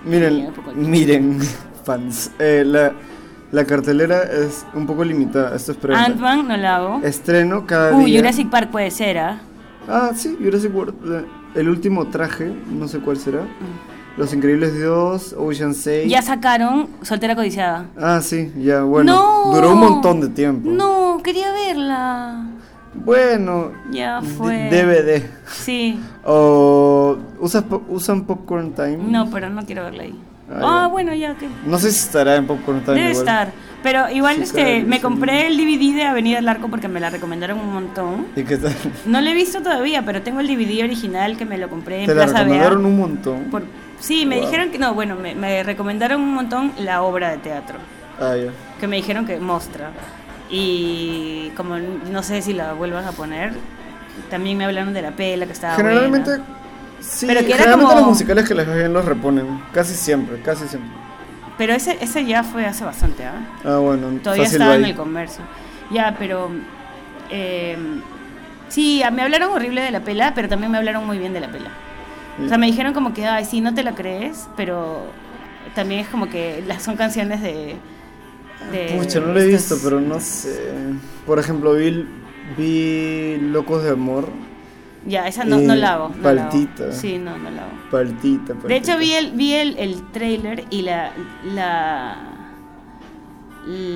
Miren, 0.05 0.53
miren, 0.77 1.39
fans. 1.85 2.31
eh, 2.39 2.63
la, 2.67 2.93
la 3.53 3.65
cartelera 3.65 4.23
es 4.23 4.65
un 4.75 4.87
poco 4.87 5.05
limitada. 5.05 5.55
Esto 5.55 5.73
es. 5.73 5.79
Ant-Man 5.97 6.49
no 6.49 6.57
la 6.57 6.77
hago. 6.77 7.01
Estreno 7.05 7.67
cada 7.67 7.95
Uy, 7.97 8.07
día. 8.07 8.21
Jurassic 8.21 8.49
Park 8.51 8.71
puede 8.71 8.91
ser, 8.91 9.19
¿ah? 9.19 9.41
Ah, 9.89 10.11
sí, 10.15 10.37
Jurassic 10.43 10.75
World. 10.75 11.25
El 11.55 11.69
último 11.69 12.07
traje, 12.09 12.53
no 12.71 12.89
sé 12.89 12.99
cuál 13.01 13.17
será. 13.17 13.43
Los 14.17 14.33
Increíbles 14.33 14.81
2, 14.83 15.35
Ocean 15.39 15.75
6. 15.75 16.11
Ya 16.11 16.23
sacaron 16.23 16.89
Soltera 17.03 17.35
Codiciada. 17.37 17.87
Ah, 17.99 18.21
sí, 18.23 18.51
ya, 18.57 18.83
bueno. 18.83 19.13
no. 19.45 19.55
Duró 19.55 19.73
un 19.73 19.79
montón 19.81 20.21
de 20.21 20.29
tiempo. 20.29 20.71
No, 20.71 21.21
quería 21.23 21.53
verla. 21.53 22.47
Bueno. 22.95 23.73
Ya 23.91 24.23
fue. 24.23 24.71
DVD. 24.71 25.23
Sí. 25.53 26.01
O. 26.25 27.19
¿usas 27.41 27.63
po- 27.65 27.83
¿Usan 27.91 28.25
Popcorn 28.25 28.73
Time? 28.73 28.97
No, 28.99 29.29
pero 29.31 29.51
no 29.51 29.65
quiero 29.67 29.85
verla 29.85 30.05
ahí. 30.05 30.19
Ah, 30.51 30.85
Ah, 30.85 30.89
bueno, 30.89 31.13
ya 31.15 31.35
que. 31.35 31.49
No 31.65 31.79
sé 31.79 31.91
si 31.91 31.99
estará 31.99 32.37
en 32.37 32.47
Popcorn 32.47 32.81
Time. 32.83 32.95
Debe 32.97 33.11
igual. 33.11 33.27
estar. 33.27 33.53
Pero 33.83 34.09
igual 34.11 34.37
Sí, 34.37 34.43
este, 34.43 34.63
claro, 34.65 34.87
me 34.89 34.97
sí. 34.97 35.03
compré 35.03 35.47
el 35.47 35.57
DVD 35.57 35.95
de 35.95 36.03
Avenida 36.05 36.37
del 36.37 36.49
Arco 36.49 36.69
porque 36.69 36.89
me 36.89 36.99
la 37.01 37.11
recomendaron 37.11 37.59
un 37.59 37.73
montón. 37.73 38.27
¿Y 38.35 38.43
qué 38.43 38.57
tal? 38.57 38.75
No 39.07 39.21
lo 39.21 39.29
he 39.31 39.35
visto 39.35 39.61
todavía, 39.63 40.05
pero 40.05 40.23
tengo 40.23 40.41
el 40.41 40.47
DVD 40.49 40.83
original 40.85 41.37
que 41.37 41.45
me 41.45 41.57
lo 41.59 41.69
compré 41.69 42.01
en 42.01 42.07
Te 42.07 42.15
la 42.15 42.25
Plaza 42.25 42.33
Bea. 42.33 42.43
recomendaron 42.45 42.85
un 42.87 42.97
montón. 42.99 43.45
Por- 43.51 43.65
sí, 44.01 44.25
me 44.27 44.37
Wow. 44.37 44.45
dijeron 44.47 44.71
que 44.71 44.79
no, 44.79 44.95
bueno, 44.95 45.15
me, 45.17 45.35
me 45.35 45.63
recomendaron 45.63 46.21
un 46.21 46.35
montón 46.35 46.73
la 46.79 47.03
obra 47.03 47.31
de 47.31 47.39
teatro, 47.39 47.79
Ah, 48.21 48.35
ya. 48.37 48.51
que 48.81 48.87
me 48.89 48.97
dijeron 48.97 49.25
que 49.27 49.39
mostra. 49.39 49.91
Y 50.51 51.51
como 51.57 51.77
no 51.77 52.23
sé 52.23 52.41
si 52.43 52.53
la 52.53 52.73
vuelvan 52.73 53.05
a 53.05 53.13
poner, 53.13 53.53
también 54.31 54.57
me 54.59 54.65
hablaron 54.65 54.95
de 54.95 55.03
la 55.03 55.11
pela 55.13 55.47
que 55.47 55.53
estaba 55.53 55.75
Generalmente. 55.77 56.31
buena. 56.31 56.45
Sí, 57.01 57.27
Pero 57.27 57.41
que 57.41 57.53
era 57.53 57.73
como- 57.73 57.93
los 57.93 58.07
musicales 58.07 58.49
que 58.49 58.55
les 58.55 58.69
va 58.69 58.75
bien 58.75 58.93
los 58.93 59.05
reponen. 59.05 59.61
Casi 59.73 59.95
siempre, 59.95 60.41
casi 60.41 60.67
siempre. 60.67 60.91
Pero 61.59 61.73
ese, 61.73 61.97
ese 62.01 62.25
ya 62.25 62.43
fue 62.43 62.67
hace 62.67 62.85
bastante, 62.85 63.25
¿ah? 63.25 63.47
Ah, 63.65 63.79
bueno. 63.79 64.09
Todavía 64.23 64.45
estaba 64.45 64.77
en 64.77 64.85
el 64.85 64.95
comercio. 64.95 65.43
Ya, 65.91 66.15
pero. 66.19 66.51
eh, 67.31 67.77
sí, 68.69 69.03
me 69.13 69.23
hablaron 69.23 69.53
horrible 69.53 69.81
de 69.83 69.91
la 69.91 70.01
pela, 70.01 70.33
pero 70.35 70.49
también 70.49 70.71
me 70.73 70.79
hablaron 70.79 71.07
muy 71.07 71.19
bien 71.19 71.33
de 71.33 71.41
la 71.41 71.51
pela. 71.51 71.71
O 72.45 72.49
sea, 72.49 72.59
me 72.59 72.67
dijeron 72.67 72.93
como 72.93 73.15
que, 73.15 73.25
ay, 73.27 73.47
sí, 73.47 73.63
no 73.63 73.73
te 73.73 73.83
la 73.83 73.95
crees, 73.95 74.49
pero 74.57 75.07
también 75.75 76.01
es 76.01 76.09
como 76.09 76.29
que 76.29 76.63
las 76.67 76.83
son 76.83 76.97
canciones 76.97 77.41
de. 77.41 77.77
de 78.73 78.97
Pucha, 78.99 79.21
no 79.21 79.33
lo 79.33 79.41
he 79.41 79.47
visto, 79.47 79.79
pero 79.83 80.01
no 80.01 80.21
sé. 80.21 80.61
Por 81.25 81.39
ejemplo, 81.39 81.73
vi, 81.75 82.07
vi 82.57 83.39
Locos 83.41 83.83
de 83.85 83.91
Amor. 83.91 84.29
Ya, 85.07 85.27
esa 85.29 85.45
no, 85.45 85.59
no 85.59 85.75
Eh, 85.75 85.77
la 85.77 85.93
hago. 85.95 86.09
no 86.17 86.33
la 86.33 86.43
hago. 86.43 86.51
Paltita. 86.51 86.93
Sí, 86.93 87.19
no, 87.19 87.39
no 87.39 87.51
la 87.51 87.63
hago. 87.63 87.73
Paltita, 87.91 88.47
paltita. 88.55 88.69
De 88.69 88.77
hecho, 88.77 88.99
vi 88.99 89.13
el, 89.15 89.33
vi 89.33 89.55
el, 89.55 89.77
el 89.79 90.11
trailer 90.13 90.65
y 90.71 90.83
la. 90.83 91.13
la 91.45 92.17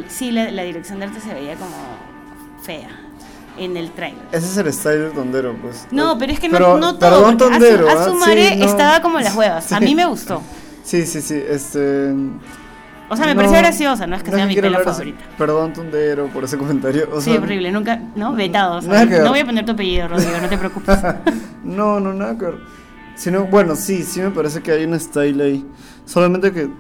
sí, 0.08 0.30
la, 0.30 0.50
la 0.50 0.62
dirección 0.62 0.98
de 1.00 1.06
arte 1.06 1.20
se 1.20 1.32
veía 1.34 1.54
como 1.56 1.74
fea 2.62 2.88
en 3.58 3.76
el 3.76 3.90
trailer. 3.90 4.22
Ese 4.32 4.46
es 4.46 4.56
el 4.56 4.72
style 4.72 4.98
de 5.00 5.10
Tondero, 5.10 5.54
pues. 5.60 5.86
No, 5.90 6.16
pero 6.18 6.32
es 6.32 6.40
que 6.40 6.48
no, 6.48 6.52
Pero- 6.58 6.78
no 6.78 6.96
todo. 6.96 7.10
Perdón, 7.10 7.36
Tondero. 7.38 7.88
Azu- 7.88 7.96
¿ah? 7.98 8.02
Azumare 8.04 8.48
Sí, 8.50 8.56
no. 8.58 8.64
estaba 8.66 9.02
como 9.02 9.18
las 9.20 9.34
huevas. 9.34 9.72
A 9.72 9.80
mí 9.80 9.94
me 9.94 10.06
gustó. 10.06 10.42
Sí, 10.82 11.04
sí, 11.06 11.20
sí. 11.20 11.34
Este. 11.34 12.12
O 13.10 13.16
sea, 13.16 13.26
me 13.26 13.34
no- 13.34 13.38
pareció 13.38 13.58
graciosa, 13.58 14.06
no 14.06 14.16
es 14.16 14.22
que 14.22 14.30
no 14.30 14.36
sea 14.36 14.46
mi 14.46 14.56
así. 14.56 14.70
favorita. 14.84 15.18
Perdón, 15.36 15.72
Tondero, 15.72 16.28
por 16.28 16.44
ese 16.44 16.56
comentario. 16.56 17.08
O 17.12 17.20
Sí, 17.20 17.36
horrible, 17.36 17.70
nunca, 17.72 18.00
¿no? 18.14 18.32
Vetado. 18.34 18.78
o 18.78 18.82
sea, 18.82 19.04
no 19.04 19.30
voy 19.30 19.40
a 19.40 19.44
poner 19.44 19.64
tu 19.66 19.72
apellido, 19.72 20.08
Rodrigo, 20.08 20.32
no 20.40 20.48
te 20.48 20.56
preocupes. 20.56 20.96
no, 21.64 21.98
no, 22.00 22.14
nada 22.14 22.38
que 22.38 22.44
ver. 22.46 22.58
Sino, 23.16 23.44
bueno, 23.44 23.74
sí, 23.76 24.02
sí 24.04 24.20
me 24.20 24.30
parece 24.30 24.62
que 24.62 24.72
hay 24.72 24.84
un 24.84 24.98
style 24.98 25.40
ahí. 25.42 25.66
Solamente 26.06 26.52
que 26.52 26.70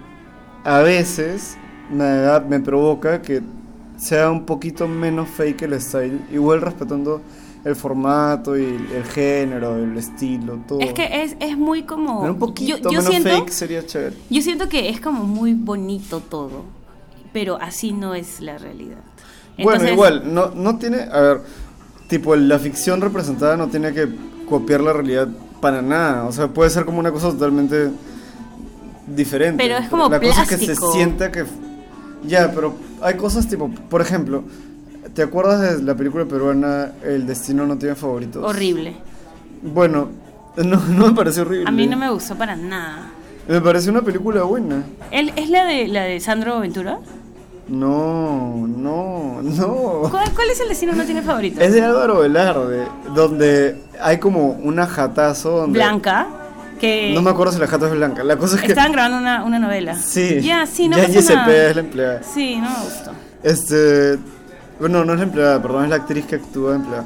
a 0.64 0.78
veces 0.78 1.58
me, 1.90 2.40
me 2.48 2.60
provoca 2.60 3.20
que 3.20 3.42
sea 3.96 4.30
un 4.30 4.46
poquito 4.46 4.88
menos 4.88 5.28
fake 5.28 5.62
el 5.62 5.80
style. 5.80 6.20
Igual 6.32 6.62
respetando 6.62 7.20
el 7.64 7.76
formato 7.76 8.56
y 8.56 8.64
el 8.64 9.04
género, 9.04 9.76
el 9.76 9.96
estilo, 9.96 10.58
todo. 10.66 10.80
Es 10.80 10.92
que 10.94 11.22
es, 11.22 11.36
es 11.40 11.56
muy 11.58 11.82
como... 11.82 12.20
Pero 12.22 12.32
un 12.32 12.38
poquito 12.38 12.76
yo, 12.78 12.82
yo 12.84 12.90
menos 12.90 13.06
siento, 13.06 13.28
fake 13.30 13.50
sería 13.50 13.86
chévere. 13.86 14.16
Yo 14.30 14.42
siento 14.42 14.68
que 14.68 14.88
es 14.88 15.00
como 15.00 15.24
muy 15.24 15.54
bonito 15.54 16.20
todo, 16.20 16.64
pero 17.32 17.56
así 17.60 17.92
no 17.92 18.14
es 18.14 18.40
la 18.40 18.58
realidad. 18.58 18.98
Bueno, 19.62 19.88
igual, 19.90 20.32
no, 20.32 20.50
no 20.54 20.78
tiene, 20.78 21.02
a 21.02 21.20
ver, 21.20 21.40
tipo, 22.08 22.34
la 22.34 22.58
ficción 22.58 23.00
representada 23.00 23.56
no 23.56 23.68
tiene 23.68 23.92
que 23.92 24.08
copiar 24.48 24.80
la 24.80 24.92
realidad 24.94 25.28
para 25.60 25.82
nada. 25.82 26.24
O 26.24 26.32
sea, 26.32 26.48
puede 26.48 26.70
ser 26.70 26.86
como 26.86 26.98
una 26.98 27.12
cosa 27.12 27.30
totalmente 27.30 27.90
diferente. 29.06 29.62
Pero 29.62 29.76
es 29.76 29.88
como 29.90 30.08
La 30.08 30.18
cosa 30.18 30.44
es 30.44 30.48
que 30.48 30.56
se 30.56 30.64
plástico. 30.64 30.92
sienta 30.92 31.30
que... 31.30 31.44
Ya, 32.26 32.52
pero 32.54 32.74
hay 33.02 33.14
cosas 33.14 33.48
tipo, 33.48 33.70
por 33.88 34.00
ejemplo, 34.00 34.44
¿te 35.14 35.22
acuerdas 35.22 35.60
de 35.78 35.82
la 35.82 35.94
película 35.94 36.24
peruana 36.24 36.92
El 37.04 37.26
destino 37.26 37.66
no 37.66 37.76
tiene 37.78 37.94
favoritos? 37.94 38.44
Horrible. 38.44 38.94
Bueno, 39.62 40.08
no, 40.56 40.76
no 40.88 41.08
me 41.08 41.14
pareció 41.14 41.42
horrible. 41.42 41.68
A 41.68 41.70
mí 41.72 41.86
no 41.86 41.96
me 41.96 42.10
gustó 42.10 42.34
para 42.36 42.56
nada. 42.56 43.10
Me 43.48 43.60
pareció 43.60 43.90
una 43.90 44.02
película 44.02 44.42
buena. 44.42 44.82
¿El- 45.10 45.32
¿Es 45.36 45.50
la 45.50 45.64
de, 45.64 45.88
la 45.88 46.02
de 46.04 46.20
Sandro 46.20 46.60
Ventura? 46.60 46.98
No, 47.68 48.66
no, 48.66 49.40
no. 49.42 50.08
¿Cuál, 50.10 50.30
cuál 50.34 50.50
es 50.50 50.60
el 50.60 50.68
destino 50.68 50.92
no 50.92 51.04
tiene 51.04 51.22
favorito? 51.22 51.60
Es 51.60 51.72
de 51.72 51.82
Álvaro 51.82 52.18
Velarde, 52.20 52.86
donde 53.14 53.80
hay 54.00 54.18
como 54.18 54.48
una 54.50 54.86
jatazo 54.86 55.50
donde... 55.50 55.78
Blanca, 55.78 56.26
que 56.80 57.12
No 57.14 57.22
me 57.22 57.30
acuerdo 57.30 57.52
si 57.52 57.60
la 57.60 57.68
jata 57.68 57.86
es 57.86 57.92
blanca. 57.92 58.24
La 58.24 58.36
cosa 58.36 58.56
es 58.56 58.62
que... 58.62 58.68
estaban 58.68 58.90
grabando 58.92 59.18
una, 59.18 59.44
una 59.44 59.58
novela. 59.60 59.94
Sí. 59.94 60.40
Ya, 60.40 60.66
sí, 60.66 60.88
no 60.88 60.96
ya 60.96 61.02
pasa 61.04 61.12
Giuseppe 61.12 61.36
nada. 61.36 61.68
es 61.68 61.74
la 61.76 61.80
empleada. 61.82 62.22
Sí, 62.24 62.56
no 62.56 62.70
me 62.70 62.84
gustó. 62.84 63.10
Este... 63.42 64.18
Bueno, 64.80 65.04
no 65.04 65.12
es 65.12 65.18
la 65.18 65.24
empleada, 65.26 65.62
perdón, 65.62 65.84
es 65.84 65.90
la 65.90 65.96
actriz 65.96 66.24
que 66.26 66.36
actúa 66.36 66.70
de 66.70 66.76
empleada. 66.76 67.04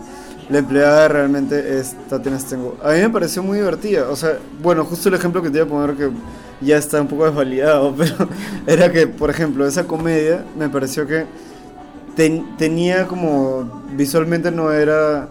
la 0.49 0.59
empleada 0.59 1.09
realmente 1.09 1.79
es 1.81 1.95
Tatiana 2.09 2.39
Stengo. 2.39 2.77
A 2.83 2.91
mí 2.93 3.01
me 3.01 3.11
pareció 3.11 3.43
muy 3.43 3.59
divertida. 3.59 4.09
O 4.11 4.17
sea, 4.17 4.39
bueno, 4.63 4.85
justo 4.85 5.09
el 5.09 5.15
ejemplo 5.17 5.43
que 5.43 5.51
te 5.51 5.59
iba 5.59 5.67
a 5.67 5.69
poner 5.69 5.97
que 5.97 6.11
ya 6.61 6.77
está 6.77 7.01
un 7.01 7.09
poco 7.09 7.25
desvalidado, 7.27 7.95
pero 7.99 8.29
era 8.67 8.91
que, 8.93 9.07
por 9.07 9.29
ejemplo, 9.31 9.67
esa 9.67 9.87
comedia 9.87 10.45
me 10.59 10.69
pareció 10.69 11.07
que 11.07 11.25
ten- 12.15 12.57
tenía 12.57 13.07
como. 13.07 13.83
visualmente 13.97 14.51
no 14.51 14.71
era 14.73 15.29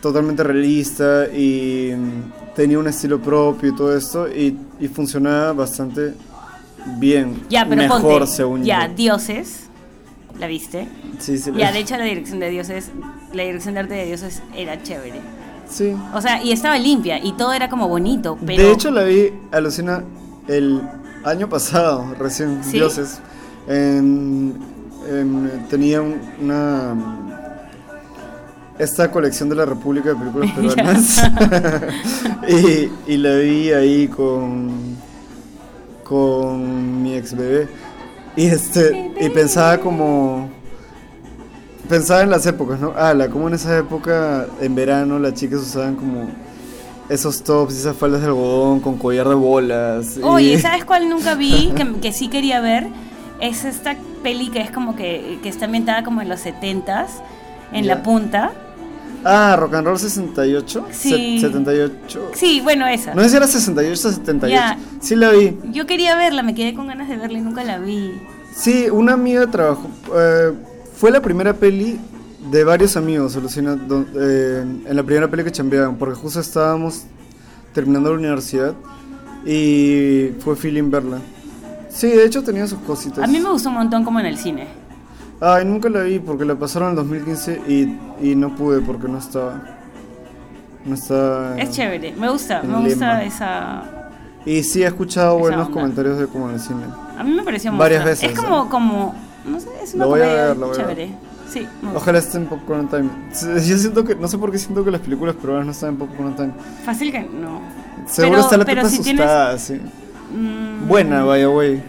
totalmente 0.00 0.42
realista 0.42 1.26
y 1.32 1.92
mm, 1.96 2.54
tenía 2.54 2.78
un 2.78 2.86
estilo 2.86 3.18
propio 3.20 3.70
y 3.70 3.74
todo 3.74 3.96
esto 3.96 4.28
y, 4.28 4.56
y 4.78 4.88
funcionaba 4.88 5.54
bastante 5.54 6.12
bien. 6.98 7.42
Ya, 7.48 7.64
pero 7.68 7.80
Mejor, 7.82 8.02
ponte. 8.02 8.26
según 8.26 8.62
ya, 8.64 8.86
yo. 8.88 8.94
Dioses. 8.94 9.63
¿La 10.38 10.46
viste? 10.46 10.88
Sí, 11.18 11.38
sí, 11.38 11.52
Ya, 11.56 11.70
de 11.72 11.78
hecho, 11.80 11.96
la 11.96 12.04
dirección 12.04 12.40
de 12.40 12.50
Dioses, 12.50 12.90
la 13.32 13.42
dirección 13.44 13.74
de 13.74 13.80
arte 13.80 13.94
de 13.94 14.06
Dioses 14.06 14.42
era 14.56 14.82
chévere. 14.82 15.20
sí. 15.68 15.94
O 16.12 16.20
sea, 16.20 16.42
y 16.42 16.52
estaba 16.52 16.76
limpia 16.78 17.18
y 17.24 17.32
todo 17.34 17.52
era 17.52 17.68
como 17.68 17.88
bonito, 17.88 18.36
pero. 18.44 18.62
De 18.62 18.72
hecho, 18.72 18.90
la 18.90 19.04
vi, 19.04 19.32
alucina, 19.52 20.02
el 20.48 20.82
año 21.24 21.48
pasado, 21.48 22.14
recién, 22.18 22.62
¿Sí? 22.64 22.72
Dioses. 22.72 23.20
En- 23.68 24.58
en- 25.08 25.66
tenía 25.70 26.02
un- 26.02 26.20
una. 26.42 26.94
Esta 28.78 29.08
colección 29.10 29.48
de 29.48 29.54
la 29.54 29.64
República 29.66 30.10
de 30.10 30.16
Películas. 30.16 30.50
Peruanas. 30.56 31.22
y, 33.06 33.12
y 33.12 33.16
la 33.18 33.36
vi 33.36 33.70
ahí 33.72 34.08
con. 34.08 34.96
con 36.02 37.02
mi 37.02 37.14
ex 37.14 37.34
bebé. 37.36 37.68
Y 38.36 38.46
este. 38.46 39.12
Y 39.20 39.28
pensaba 39.30 39.78
como. 39.78 40.48
Pensaba 41.88 42.22
en 42.22 42.30
las 42.30 42.46
épocas, 42.46 42.80
¿no? 42.80 42.92
Ah, 42.96 43.12
la, 43.12 43.28
como 43.28 43.48
en 43.48 43.54
esa 43.54 43.76
época, 43.76 44.46
en 44.60 44.74
verano, 44.74 45.18
las 45.18 45.34
chicas 45.34 45.60
usaban 45.60 45.96
como 45.96 46.28
esos 47.10 47.42
tops 47.44 47.74
y 47.74 47.78
esas 47.78 47.94
faldas 47.96 48.22
de 48.22 48.28
algodón 48.28 48.80
con 48.80 48.96
collar 48.96 49.28
de 49.28 49.34
bolas. 49.34 50.16
y- 50.16 50.22
Oye, 50.22 50.58
¿sabes 50.62 50.84
cuál 50.86 51.08
nunca 51.10 51.34
vi? 51.34 51.72
Que, 51.76 52.00
que 52.00 52.12
sí 52.12 52.28
quería 52.28 52.60
ver. 52.60 52.86
Es 53.40 53.64
esta 53.66 53.96
peli 54.22 54.48
que 54.48 54.60
es 54.62 54.70
como 54.70 54.96
que, 54.96 55.38
que 55.42 55.48
está 55.50 55.66
ambientada 55.66 56.02
como 56.04 56.22
en 56.22 56.30
los 56.30 56.40
70s, 56.46 57.06
en 57.72 57.86
la 57.86 58.02
punta. 58.02 58.52
Ah, 59.24 59.56
Rock 59.58 59.74
and 59.74 59.86
Roll 59.86 59.98
68. 59.98 60.86
Sí. 60.90 61.38
Se- 61.40 61.46
78. 61.46 62.30
Sí, 62.34 62.60
bueno, 62.62 62.86
esa. 62.86 63.14
No 63.14 63.22
sé 63.22 63.30
si 63.30 63.36
era 63.36 63.46
68 63.46 64.08
o 64.08 64.12
78. 64.12 64.54
Ya. 64.54 64.78
Sí 65.00 65.16
la 65.16 65.30
vi. 65.30 65.56
Yo 65.72 65.86
quería 65.86 66.16
verla, 66.16 66.42
me 66.42 66.54
quedé 66.54 66.74
con 66.74 66.86
ganas 66.86 67.08
de 67.08 67.16
verla 67.16 67.38
y 67.38 67.40
nunca 67.40 67.64
la 67.64 67.78
vi. 67.78 68.12
Sí, 68.54 68.86
una 68.90 69.14
amiga 69.14 69.46
trabajó. 69.50 69.88
eh, 70.16 70.52
fue 70.96 71.10
la 71.10 71.20
primera 71.20 71.54
peli 71.54 71.98
de 72.50 72.62
varios 72.64 72.96
amigos, 72.96 73.34
alucina, 73.36 73.76
eh, 74.16 74.64
en 74.86 74.96
la 74.96 75.02
primera 75.02 75.28
peli 75.28 75.42
que 75.44 75.50
chambeaban, 75.52 75.96
porque 75.96 76.14
justo 76.14 76.38
estábamos 76.40 77.04
terminando 77.72 78.10
la 78.12 78.18
universidad 78.18 78.74
y 79.44 80.30
fue 80.40 80.54
feeling 80.56 80.90
verla. 80.90 81.18
Sí, 81.88 82.08
de 82.08 82.24
hecho 82.24 82.42
tenía 82.42 82.66
sus 82.66 82.78
cositas. 82.80 83.18
A 83.24 83.26
mí 83.26 83.38
me 83.38 83.48
gustó 83.50 83.68
un 83.68 83.76
montón 83.76 84.04
como 84.04 84.20
en 84.20 84.26
el 84.26 84.36
cine. 84.38 84.66
Ay, 85.40 85.64
nunca 85.64 85.88
la 85.88 86.00
vi 86.02 86.18
porque 86.18 86.44
la 86.44 86.54
pasaron 86.54 86.90
en 86.90 86.96
2015 86.96 87.62
y, 87.68 87.98
y 88.30 88.34
no 88.36 88.54
pude 88.54 88.80
porque 88.80 89.08
no 89.08 89.18
estaba. 89.18 89.60
No 90.84 90.94
estaba. 90.94 91.58
Es 91.58 91.70
chévere, 91.70 92.12
me 92.12 92.28
gusta, 92.30 92.62
me 92.62 92.76
gusta 92.88 93.18
Lima. 93.20 93.24
esa... 93.24 93.82
Y 94.46 94.62
sí 94.62 94.82
he 94.82 94.86
escuchado 94.86 95.38
buenos 95.38 95.66
onda. 95.68 95.72
comentarios 95.80 96.18
de 96.18 96.26
como 96.26 96.48
en 96.48 96.54
el 96.56 96.60
cine. 96.60 96.84
A 97.18 97.24
mí 97.24 97.32
me 97.32 97.42
pareció 97.42 97.72
Varias 97.76 98.04
monstruo. 98.04 98.28
veces, 98.28 98.38
Es 98.38 98.44
como, 98.44 98.64
¿eh? 98.64 98.68
como, 98.70 99.14
no 99.46 99.58
sé, 99.60 99.68
es 99.82 99.94
una 99.94 100.04
Lo 100.04 100.10
voy 100.10 100.20
a 100.20 100.24
ver, 100.26 100.56
lo 100.56 100.66
voy 100.68 100.74
a 100.78 100.78
ver. 100.84 100.96
chévere. 100.96 101.14
Sí. 101.48 101.66
Ojalá 101.94 102.18
esté 102.18 102.36
en 102.38 102.46
Popcorn 102.46 102.88
Time. 102.88 103.08
Yo 103.66 103.78
siento 103.78 104.04
que, 104.04 104.14
no 104.14 104.28
sé 104.28 104.36
por 104.36 104.50
qué 104.52 104.58
siento 104.58 104.84
que 104.84 104.90
las 104.90 105.00
películas 105.00 105.34
peruanas 105.36 105.64
no 105.66 105.72
están 105.72 105.90
en 105.90 105.96
Popcorn 105.96 106.36
Time. 106.36 106.52
Fácil 106.84 107.10
que 107.12 107.20
no. 107.20 107.60
Seguro 108.06 108.32
Pero- 108.32 108.42
está 108.42 108.56
la 108.58 108.64
tipa 108.66 108.88
si 108.90 108.98
tienes- 109.02 109.24
asustada, 109.24 109.58
sí. 109.58 109.80
Mm, 110.36 110.88
Buena, 110.88 111.24
vaya, 111.24 111.46
güey. 111.46 111.82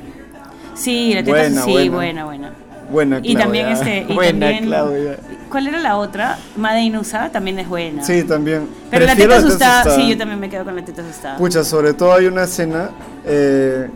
Sí, 0.76 1.14
la 1.14 1.20
teta 1.24 1.32
Buena, 1.32 1.62
sí, 1.64 1.72
buena. 1.72 1.96
buena, 1.96 2.26
buena. 2.26 2.52
Buena, 2.92 3.18
Y 3.20 3.22
Claudia. 3.36 3.40
también 3.44 3.68
este. 3.70 4.06
Y 4.10 4.14
Buena, 4.14 4.32
también, 4.48 4.66
Claudia. 4.66 5.18
¿Cuál 5.50 5.68
era 5.68 5.80
la 5.80 5.98
otra? 5.98 6.38
Made 6.58 6.82
in 6.82 6.96
USA 6.98 7.32
también 7.32 7.60
es 7.60 7.68
buena. 7.70 8.04
Sí, 8.04 8.24
también. 8.24 8.68
Pero 8.92 9.06
la 9.06 9.12
Prefiero 9.14 9.34
teta 9.36 9.48
asustada, 9.48 9.96
sí, 9.96 10.10
yo 10.10 10.18
también 10.18 10.40
me 10.40 10.50
quedo 10.50 10.66
con 10.66 10.76
la 10.76 10.84
teta 10.84 11.02
asustada. 11.02 11.38
Pucha, 11.38 11.64
sobre 11.64 11.94
todo 11.94 12.14
hay 12.14 12.26
una 12.26 12.44
escena. 12.44 12.90
eh, 13.26 13.90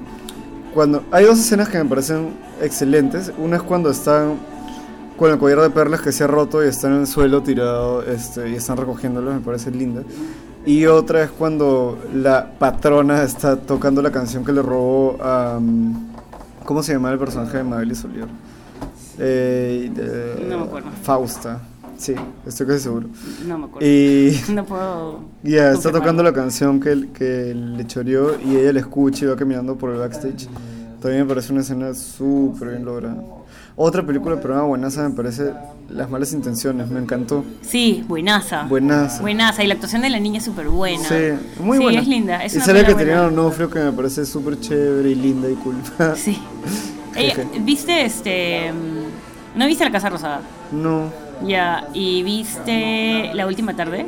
cuando 0.74 1.04
Hay 1.12 1.26
dos 1.26 1.40
escenas 1.40 1.68
que 1.70 1.78
me 1.78 1.86
parecen 1.86 2.30
excelentes. 2.62 3.32
Una 3.38 3.58
es 3.58 3.64
cuando 3.64 3.90
están 3.90 4.36
con 5.18 5.32
el 5.32 5.38
collar 5.38 5.60
de 5.62 5.70
perlas 5.70 6.00
que 6.02 6.12
se 6.14 6.24
ha 6.24 6.28
roto 6.28 6.64
y 6.64 6.68
están 6.70 6.94
en 6.94 7.02
el 7.02 7.08
suelo 7.08 7.44
tirado 7.44 8.04
este, 8.04 8.50
y 8.50 8.56
están 8.56 8.78
recogiéndolo, 8.78 9.34
me 9.34 9.40
parece 9.42 9.70
linda. 9.72 10.02
Y 10.66 10.86
otra 10.86 11.24
es 11.24 11.30
cuando 11.32 11.98
la 12.14 12.52
patrona 12.60 13.24
está 13.24 13.58
tocando 13.58 14.02
la 14.02 14.12
canción 14.12 14.46
que 14.46 14.52
le 14.54 14.62
robó 14.62 15.18
a. 15.22 15.58
mm, 15.60 16.08
¿Cómo 16.66 16.84
se 16.84 16.94
llama 16.94 17.12
el 17.12 17.18
personaje 17.18 17.58
de 17.58 17.64
Mabel 17.64 17.92
y 17.92 17.96
Solier? 17.96 18.28
Eh, 19.20 19.91
No 20.49 20.59
me 20.59 20.63
acuerdo. 20.65 20.89
Fausta. 21.03 21.59
Sí, 21.97 22.15
estoy 22.47 22.65
casi 22.67 22.80
seguro. 22.80 23.07
No 23.45 23.57
me 23.57 23.65
acuerdo. 23.65 23.86
Y. 23.88 24.39
No 24.53 24.63
puedo. 24.65 25.20
Ya, 25.43 25.72
está 25.72 25.74
confirmar. 25.74 26.01
tocando 26.01 26.24
la 26.24 26.34
canción 26.34 26.80
que, 26.80 27.09
que 27.13 27.53
le 27.53 27.86
choreó 27.86 28.39
y 28.39 28.55
ella 28.55 28.72
le 28.74 28.80
escucha 28.80 29.26
y 29.26 29.28
va 29.28 29.36
caminando 29.36 29.76
por 29.76 29.89
el 29.91 29.97
backstage. 29.97 30.47
También 31.01 31.24
me 31.24 31.28
parece 31.30 31.51
una 31.53 31.61
escena 31.61 31.93
súper 31.93 32.70
bien 32.70 32.86
lograda. 32.86 33.22
Otra 33.76 34.05
película 34.05 34.36
peruana 34.41 34.63
buenaza 34.63 35.07
me 35.07 35.15
parece 35.15 35.53
Las 35.89 36.09
malas 36.09 36.34
intenciones, 36.34 36.89
me 36.89 36.99
encantó. 36.99 37.45
Sí, 37.61 38.03
buenaza. 38.07 38.63
Buenaza. 38.63 39.22
Buenaza. 39.22 39.63
Y 39.63 39.67
la 39.67 39.76
actuación 39.76 40.01
de 40.01 40.09
la 40.09 40.20
niña 40.20 40.39
es 40.39 40.43
súper 40.45 40.67
buena. 40.67 41.03
Sí, 41.07 41.15
muy 41.61 41.78
Sí, 41.78 41.84
buena. 41.84 42.01
es 42.01 42.07
linda. 42.07 42.43
Es 42.43 42.53
y 42.53 42.57
una 42.57 42.65
sale 42.65 42.82
Caterina 42.86 43.22
buena. 43.24 43.36
Donofrio 43.36 43.70
que 43.70 43.80
me 43.80 43.91
parece 43.93 44.26
súper 44.26 44.59
chévere 44.59 45.09
y 45.11 45.15
linda 45.15 45.49
y 45.49 45.53
cool. 45.55 45.76
Sí. 46.15 46.38
Ella- 47.15 47.36
Jeje. 47.36 47.47
¿Viste 47.61 48.05
este. 48.05 48.72
¿No 49.60 49.68
viste 49.68 49.84
La 49.84 49.91
Casa 49.91 50.10
Rosada? 50.10 50.39
no, 50.72 51.12
Ya. 51.45 51.86
¿Y 51.93 52.24
viste 52.24 53.32
La 53.34 53.45
Última 53.45 53.74
Tarde? 53.76 54.05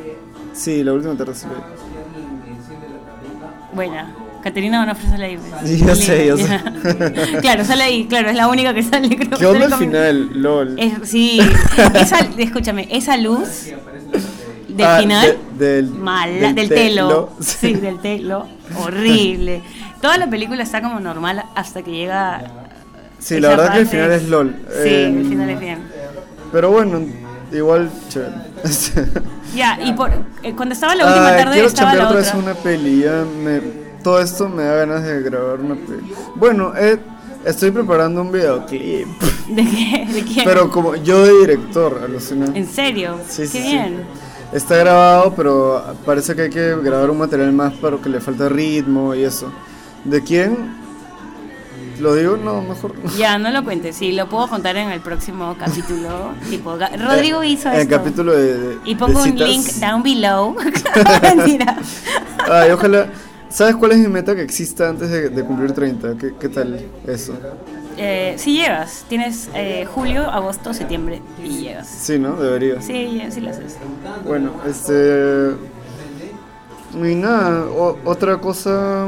sí, 0.54 0.82
la 0.82 0.92
última 0.94 1.14
tarde 1.16 1.34
sí 1.34 1.46
la 1.46 1.54
vi. 1.54 1.60
Buena. 3.74 4.14
Caterina 4.42 4.80
Donofrio 4.80 5.10
sale 5.10 5.24
ahí. 5.26 5.38
pues. 5.38 5.70
Sí, 5.70 5.78
yo 5.86 5.94
sé, 5.94 6.26
yo 6.26 6.36
sé. 6.36 6.60
Claro, 7.40 7.64
sale 7.64 7.84
ahí, 7.84 8.06
claro, 8.06 8.28
es 8.30 8.36
la 8.36 8.48
única 8.48 8.74
que 8.74 8.82
sale. 8.82 9.14
Creo, 9.16 9.38
¿Qué 9.38 9.46
onda 9.46 9.68
sale 9.68 9.74
al 9.74 9.78
final? 9.78 10.30
LOL. 10.42 10.78
Es- 10.78 11.08
sí, 11.08 11.38
esa, 11.94 12.18
escúchame, 12.38 12.88
esa 12.90 13.16
luz 13.16 13.66
del 14.68 14.86
Ah, 14.86 14.98
final, 15.00 15.36
de- 15.58 15.66
del- 15.82 15.90
mala, 15.90 16.52
del, 16.54 16.68
telo, 16.68 17.30
sí, 17.40 17.74
del 17.74 17.98
telo, 18.00 18.46
horrible. 18.78 19.62
Toda 20.00 20.16
la 20.18 20.28
película 20.28 20.62
está 20.64 20.82
como 20.82 20.98
normal 20.98 21.44
hasta 21.54 21.82
que 21.82 21.90
llega. 21.92 22.42
Sí, 23.22 23.38
la 23.40 23.48
verdad 23.50 23.72
que 23.72 23.78
el 23.80 23.86
final 23.86 24.12
es 24.12 24.28
LOL. 24.28 24.48
Sí, 24.68 24.88
Eh, 24.88 25.06
el 25.06 25.26
final 25.28 25.50
es 25.50 25.60
bien. 25.60 25.78
Pero 26.50 26.70
bueno, 26.70 27.00
igual 27.52 27.90
chévere. 28.08 28.32
Ya, 29.54 29.78
y 29.84 29.92
por, 29.92 30.10
eh, 30.42 30.54
cuando 30.56 30.72
estaba 30.72 30.94
la 30.94 31.04
última 31.06 31.28
Ah, 31.28 31.36
tarde 31.36 31.52
quiero 31.52 31.68
estaba 31.68 31.94
la 31.94 32.04
otra 32.06 32.16
vez 32.20 32.28
otra. 32.28 32.38
una 32.40 32.54
peli. 32.54 33.00
Ya 33.02 33.22
me, 33.44 33.60
todo 34.02 34.18
esto 34.20 34.48
me 34.48 34.62
da 34.64 34.76
ganas 34.76 35.04
de 35.04 35.20
grabar 35.20 35.60
una 35.60 35.74
peli. 35.74 36.10
Bueno, 36.36 36.72
eh, 36.74 36.98
estoy 37.44 37.70
preparando 37.70 38.22
un 38.22 38.32
videoclip. 38.32 39.08
¿De 39.48 39.62
qué? 39.62 40.08
¿De 40.10 40.22
quién? 40.22 40.44
Pero 40.46 40.70
como 40.70 40.96
yo 40.96 41.22
de 41.26 41.38
director, 41.40 42.00
alucina. 42.02 42.46
¿En 42.54 42.66
serio? 42.66 43.18
Sí, 43.28 43.42
Qué 43.42 43.48
sí, 43.48 43.58
sí. 43.60 43.68
bien. 43.72 44.04
Está 44.54 44.76
grabado, 44.78 45.34
pero 45.36 45.84
parece 46.06 46.34
que 46.34 46.42
hay 46.42 46.50
que 46.50 46.74
grabar 46.82 47.10
un 47.10 47.18
material 47.18 47.52
más 47.52 47.74
para 47.74 47.98
que 47.98 48.08
le 48.08 48.20
falta 48.22 48.48
ritmo 48.48 49.14
y 49.14 49.22
eso. 49.22 49.52
¿De 50.04 50.22
quién? 50.22 50.56
¿Lo 52.02 52.14
digo? 52.16 52.36
No, 52.36 52.60
mejor 52.62 52.98
no. 52.98 53.10
Ya, 53.16 53.38
no 53.38 53.50
lo 53.52 53.62
cuentes, 53.62 53.94
sí, 53.94 54.10
lo 54.10 54.28
puedo 54.28 54.48
contar 54.48 54.76
en 54.76 54.90
el 54.90 55.00
próximo 55.00 55.54
capítulo. 55.56 56.32
tipo, 56.50 56.76
Rodrigo 56.98 57.44
hizo 57.44 57.68
En 57.70 57.80
el 57.80 57.88
capítulo 57.88 58.32
de, 58.32 58.58
de- 58.58 58.78
Y 58.84 58.96
pongo 58.96 59.22
de 59.22 59.30
un 59.30 59.38
link 59.38 59.66
down 59.74 60.02
below. 60.02 60.56
Mentira. 61.22 61.76
Ay, 62.50 62.72
ojalá. 62.72 63.06
¿Sabes 63.48 63.76
cuál 63.76 63.92
es 63.92 63.98
mi 63.98 64.08
meta 64.08 64.34
que 64.34 64.42
exista 64.42 64.88
antes 64.88 65.10
de, 65.10 65.28
de 65.28 65.44
cumplir 65.44 65.72
30? 65.72 66.16
¿Qué, 66.18 66.34
qué 66.40 66.48
tal 66.48 66.80
eso? 67.06 67.34
Eh, 67.98 68.34
si 68.38 68.56
llegas, 68.56 69.04
tienes 69.08 69.48
eh, 69.54 69.86
julio, 69.94 70.22
agosto, 70.28 70.72
septiembre 70.74 71.20
y 71.44 71.48
llegas. 71.64 71.86
Sí, 71.86 72.18
¿no? 72.18 72.34
Debería. 72.36 72.80
Sí, 72.80 73.22
sí 73.30 73.40
lo 73.42 73.50
haces. 73.50 73.76
Bueno, 74.26 74.50
este. 74.66 75.50
Y 76.94 77.14
nada, 77.14 77.66
o- 77.66 77.98
otra 78.06 78.38
cosa. 78.38 79.06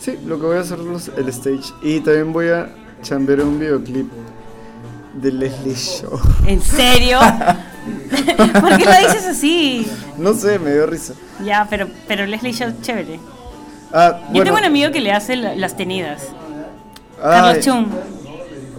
Sí, 0.00 0.18
lo 0.26 0.38
que 0.38 0.46
voy 0.46 0.56
a 0.56 0.60
hacer 0.60 0.78
es 0.94 1.10
el 1.16 1.28
stage. 1.28 1.72
Y 1.82 2.00
también 2.00 2.32
voy 2.32 2.48
a 2.48 2.70
chambear 3.02 3.40
un 3.42 3.58
videoclip 3.58 4.10
de 5.14 5.32
Leslie 5.32 5.74
Show. 5.74 6.18
¿En 6.46 6.60
serio? 6.62 7.18
¿Por 8.60 8.76
qué 8.76 8.84
lo 8.84 8.92
dices 9.08 9.26
así? 9.26 9.86
No 10.16 10.34
sé, 10.34 10.58
me 10.58 10.72
dio 10.72 10.86
risa. 10.86 11.14
Ya, 11.44 11.66
pero, 11.68 11.88
pero 12.06 12.26
Leslie 12.26 12.52
Show, 12.52 12.72
chévere. 12.82 13.18
Ah, 13.92 14.20
Yo 14.26 14.30
bueno, 14.32 14.44
tengo 14.44 14.58
un 14.58 14.64
amigo 14.64 14.90
que 14.92 15.00
le 15.00 15.12
hace 15.12 15.34
la- 15.36 15.54
las 15.56 15.76
tenidas. 15.76 16.22
ay, 17.22 17.40
Carlos 17.40 17.64
Chum. 17.64 17.86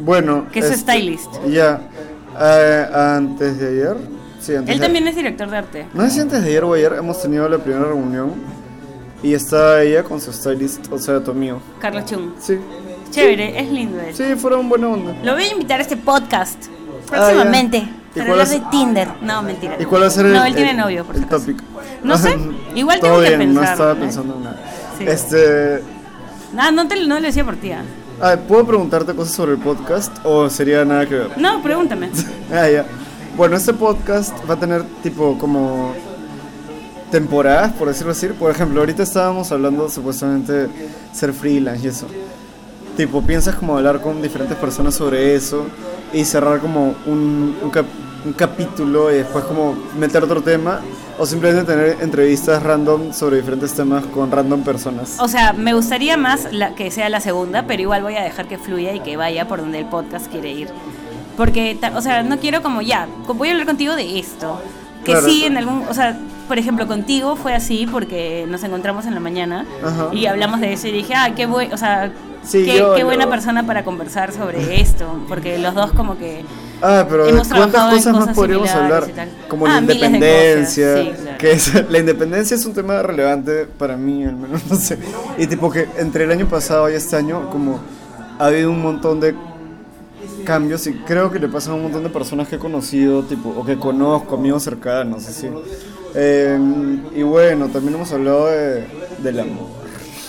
Bueno, 0.01 0.47
que 0.51 0.59
es 0.59 0.65
este, 0.65 0.78
stylist. 0.93 1.30
Ya, 1.49 1.82
eh, 2.39 2.86
antes 2.93 3.59
de 3.59 3.67
ayer 3.67 3.97
Sí, 4.39 4.55
antes 4.55 4.74
Él 4.74 4.80
de- 4.80 4.86
también 4.86 5.05
es 5.07 5.15
director 5.17 5.49
de 5.49 5.57
arte. 5.57 5.86
No 5.93 6.03
sé 6.05 6.11
si 6.11 6.20
antes 6.22 6.41
de 6.43 6.47
ayer 6.49 6.63
o 6.63 6.74
ayer 6.74 6.93
hemos 6.97 7.22
tenido 7.22 7.49
la 7.49 7.57
primera 7.57 7.86
reunión 7.86 8.34
y 9.24 9.34
está 9.34 9.82
ella 9.84 10.03
con 10.03 10.20
su 10.22 10.32
stylist, 10.34 10.91
o 10.91 10.97
sea, 10.97 11.24
tu 11.24 11.32
amigo. 11.32 11.61
Carlos 11.80 12.05
Chung. 12.05 12.32
Sí. 12.39 12.57
Chévere, 13.11 13.59
es 13.59 13.72
lindo 13.72 13.99
él. 13.99 14.13
Sí, 14.15 14.24
fueron 14.38 14.70
buena 14.70 14.88
onda. 14.88 15.15
Lo 15.24 15.34
voy 15.34 15.43
a 15.43 15.51
invitar 15.51 15.80
a 15.80 15.82
este 15.84 15.97
podcast 15.97 16.65
Ah, 16.67 17.07
próximamente. 17.07 17.80
ya. 17.80 17.95
¿Y 18.15 18.20
hablar 18.22 18.41
es- 18.41 18.49
de 18.51 18.61
Tinder. 18.72 19.07
No, 19.22 19.41
mentira. 19.43 19.76
¿Y 19.80 19.86
cuál 19.86 20.03
va 20.03 20.07
a 20.07 20.09
ser 20.11 20.26
el 20.28 20.34
No, 20.34 20.45
él 20.45 20.53
tiene 20.55 20.72
el- 20.72 20.78
novio, 20.78 21.03
por 21.05 21.15
el 21.15 21.26
topic? 21.28 21.61
No 22.03 22.17
sé, 22.17 22.36
igual 22.76 22.99
tengo 22.99 23.20
que 23.22 23.36
bien, 23.38 23.53
no 23.53 23.63
estaba 23.63 23.95
pensando 23.95 24.36
en 24.36 24.43
nada. 24.43 24.59
Sí. 24.97 25.05
Este, 25.07 25.82
Nada, 26.53 26.72
no, 26.72 26.88
te, 26.88 26.95
no 27.07 27.15
lo 27.20 27.22
decía 27.22 27.43
por 27.45 27.55
ti. 27.55 27.72
ah. 27.72 27.84
ah, 28.22 28.36
¿puedo 28.47 28.65
preguntarte 28.65 29.13
cosas 29.15 29.34
sobre 29.36 29.53
el 29.53 29.57
podcast 29.59 30.15
o 30.24 30.49
sería 30.49 30.84
nada 30.86 31.05
que 31.07 31.15
ver? 31.15 31.38
No, 31.38 31.61
pregúntame. 31.61 32.09
Ah, 32.53 32.67
ya. 32.70 32.86
Bueno, 33.38 33.55
este 33.55 33.74
podcast 33.74 34.36
va 34.49 34.55
a 34.55 34.59
tener 34.59 34.84
tipo 35.03 35.38
como 35.38 35.93
temporadas, 37.12 37.72
por 37.74 37.88
decirlo 37.88 38.12
así. 38.12 38.28
Por 38.28 38.51
ejemplo, 38.51 38.80
ahorita 38.80 39.03
estábamos 39.03 39.51
hablando 39.51 39.89
supuestamente 39.89 40.68
ser 41.14 41.34
freelance 41.34 41.86
y 41.86 41.89
eso. 41.89 42.07
Tipo, 42.97 43.22
piensas 43.22 43.55
como 43.55 43.78
hablar 43.78 44.01
con 44.01 44.22
diferentes 44.22 44.57
personas 44.57 44.95
sobre 44.95 45.36
eso 45.36 45.66
y 46.14 46.26
cerrar 46.26 46.60
como 46.60 46.95
un, 47.05 47.55
un, 47.62 47.70
cap- 47.70 47.86
un 48.26 48.34
capítulo 48.34 49.12
y 49.12 49.16
después 49.18 49.45
como 49.45 49.76
meter 49.97 50.24
otro 50.24 50.41
tema 50.41 50.82
o 51.18 51.26
simplemente 51.26 51.64
tener 51.72 51.97
entrevistas 52.01 52.62
random 52.64 53.14
sobre 53.14 53.38
diferentes 53.38 53.74
temas 53.74 54.05
con 54.07 54.32
random 54.32 54.64
personas. 54.64 55.18
O 55.20 55.28
sea, 55.30 55.53
me 55.53 55.74
gustaría 55.74 56.18
más 56.18 56.47
la, 56.51 56.76
que 56.76 56.91
sea 56.91 57.07
la 57.10 57.22
segunda, 57.22 57.64
pero 57.68 57.82
igual 57.82 58.01
voy 58.03 58.16
a 58.16 58.22
dejar 58.24 58.47
que 58.47 58.57
fluya 58.57 58.93
y 58.93 58.99
que 58.99 59.16
vaya 59.18 59.47
por 59.47 59.60
donde 59.60 59.80
el 59.80 59.86
podcast 59.86 60.28
quiere 60.28 60.51
ir. 60.51 60.70
Porque, 61.38 61.78
o 61.95 62.01
sea, 62.01 62.24
no 62.24 62.38
quiero 62.38 62.62
como 62.62 62.82
ya, 62.82 63.07
voy 63.28 63.47
a 63.47 63.51
hablar 63.51 63.66
contigo 63.68 63.95
de 63.95 64.20
esto. 64.20 64.60
Que 65.05 65.12
Claro. 65.14 65.26
sí, 65.28 65.45
en 65.45 65.55
algún, 65.57 65.84
o 65.89 65.93
sea, 65.93 66.18
por 66.50 66.58
ejemplo, 66.60 66.86
contigo 66.88 67.38
fue 67.38 67.54
así 67.54 67.88
porque 67.89 68.45
nos 68.50 68.62
encontramos 68.64 69.06
en 69.06 69.14
la 69.14 69.22
mañana 69.22 69.66
Ajá. 69.82 70.10
y 70.12 70.26
hablamos 70.26 70.60
de 70.60 70.74
eso 70.74 70.88
y 70.88 70.91
dije, 70.91 71.14
ah, 71.16 71.34
qué 71.36 71.45
buen, 71.45 71.72
o 71.72 71.78
sea, 71.78 72.12
Sí, 72.43 72.64
qué, 72.66 72.78
yo- 72.80 72.93
qué 72.95 73.02
yo- 73.02 73.06
buena 73.06 73.30
persona 73.30 73.66
para 73.66 73.84
conversar 73.84 74.32
sobre 74.34 74.82
esto, 74.82 75.06
porque 75.30 75.58
los 75.60 75.74
dos 75.76 75.91
como 75.93 76.18
que 76.18 76.43
Ah, 76.82 77.06
pero 77.10 77.26
¿de 77.26 77.32
Hemos 77.32 77.50
cuántas 77.50 77.93
cosas 77.93 78.14
más 78.16 78.36
podríamos 78.36 78.70
hablar? 78.70 79.06
Como 79.50 79.66
Ah, 79.68 79.70
la 79.70 79.82
de 79.82 79.93
independencia, 79.93 80.93
cosas, 80.93 81.06
sí, 81.18 81.22
claro. 81.24 81.38
que 81.38 81.52
es, 81.52 81.89
la 81.91 82.00
independencia 82.00 82.56
es 82.56 82.66
un 82.66 82.74
tema 82.74 83.02
relevante 83.04 83.66
para 83.66 83.97
mí, 83.97 84.24
al 84.26 84.36
menos, 84.38 84.62
no 84.70 84.76
sé. 84.78 84.97
Y 85.38 85.45
tipo 85.47 85.70
que 85.70 85.88
entre 85.97 86.24
el 86.24 86.32
año 86.32 86.47
pasado 86.47 86.89
y 86.89 86.93
este 86.93 87.16
año, 87.18 87.50
como 87.52 87.80
ha 88.39 88.45
habido 88.45 88.72
un 88.72 88.82
montón 88.82 89.20
de 89.20 89.36
cambios 90.45 90.88
y 90.88 90.93
creo 90.93 91.30
que 91.32 91.39
le 91.39 91.47
pasan 91.50 91.74
a 91.74 91.76
un 91.76 91.84
montón 91.84 92.04
de 92.04 92.10
personas 92.10 92.47
que 92.47 92.56
he 92.56 92.60
conocido, 92.60 93.24
tipo, 93.24 93.50
o 93.50 93.66
que 93.66 93.78
conozco, 93.78 94.36
amigos 94.36 94.64
cercanos, 94.64 95.28
así. 95.28 95.50
Eh, 96.16 96.57
y 97.16 97.24
bueno, 97.24 97.68
también 97.70 97.95
hemos 97.95 98.12
hablado 98.12 98.47
de, 98.47 98.86
del 99.20 99.39
amor. 99.39 99.80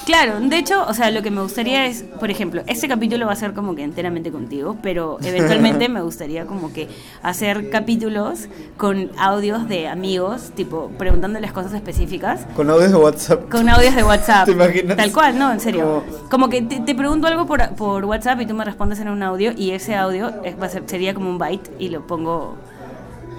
Claro, 0.07 0.41
de 0.41 0.59
hecho, 0.59 0.85
o 0.89 0.95
sea, 0.95 1.11
lo 1.12 1.22
que 1.22 1.31
me 1.31 1.41
gustaría 1.41 1.87
es, 1.87 2.03
por 2.18 2.31
ejemplo, 2.33 2.62
este 2.66 2.89
capítulo 2.89 3.26
va 3.26 3.33
a 3.33 3.37
ser 3.37 3.53
como 3.53 3.76
que 3.76 3.85
enteramente 3.85 4.33
contigo, 4.33 4.76
pero 4.83 5.18
eventualmente 5.22 5.89
me 5.89 6.01
gustaría 6.03 6.47
como 6.47 6.72
que 6.72 6.89
hacer 7.22 7.70
capítulos 7.70 8.49
con 8.76 9.11
audios 9.18 9.68
de 9.68 9.87
amigos, 9.87 10.51
tipo 10.57 10.91
preguntándoles 10.99 11.53
cosas 11.53 11.74
específicas. 11.74 12.41
Con 12.57 12.70
audios 12.70 12.91
de 12.91 12.97
WhatsApp. 12.97 13.49
Con 13.51 13.68
audios 13.68 13.95
de 13.95 14.03
WhatsApp. 14.03 14.47
¿Te 14.47 14.53
imaginas? 14.53 14.97
Tal 14.97 15.12
cual, 15.12 15.39
no, 15.39 15.53
en 15.53 15.61
serio. 15.61 16.03
Como- 16.09 16.28
Como 16.28 16.49
que 16.49 16.62
te, 16.62 16.81
te 16.81 16.95
pregunto 16.97 17.28
algo 17.28 17.47
por, 17.47 17.74
por 17.76 18.05
WhatsApp 18.05 18.41
y 18.41 18.47
tú 18.47 18.55
me 18.55 18.64
respondes 18.64 18.99
en 18.99 19.11
un 19.11 19.22
audio 19.22 19.53
y 19.57 19.70
ese 19.72 19.95
audio 19.95 20.33
es- 20.43 20.61
va 20.61 20.66
a 20.66 20.70
ser- 20.70 20.83
sería 20.87 21.14
como 21.14 21.28
un 21.31 21.39
byte 21.39 21.70
y 21.78 21.89
lo 21.89 22.05
pongo 22.07 22.57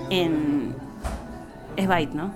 en... 0.09 0.73
Es 1.77 1.87
byte, 1.87 2.13
¿no? 2.13 2.31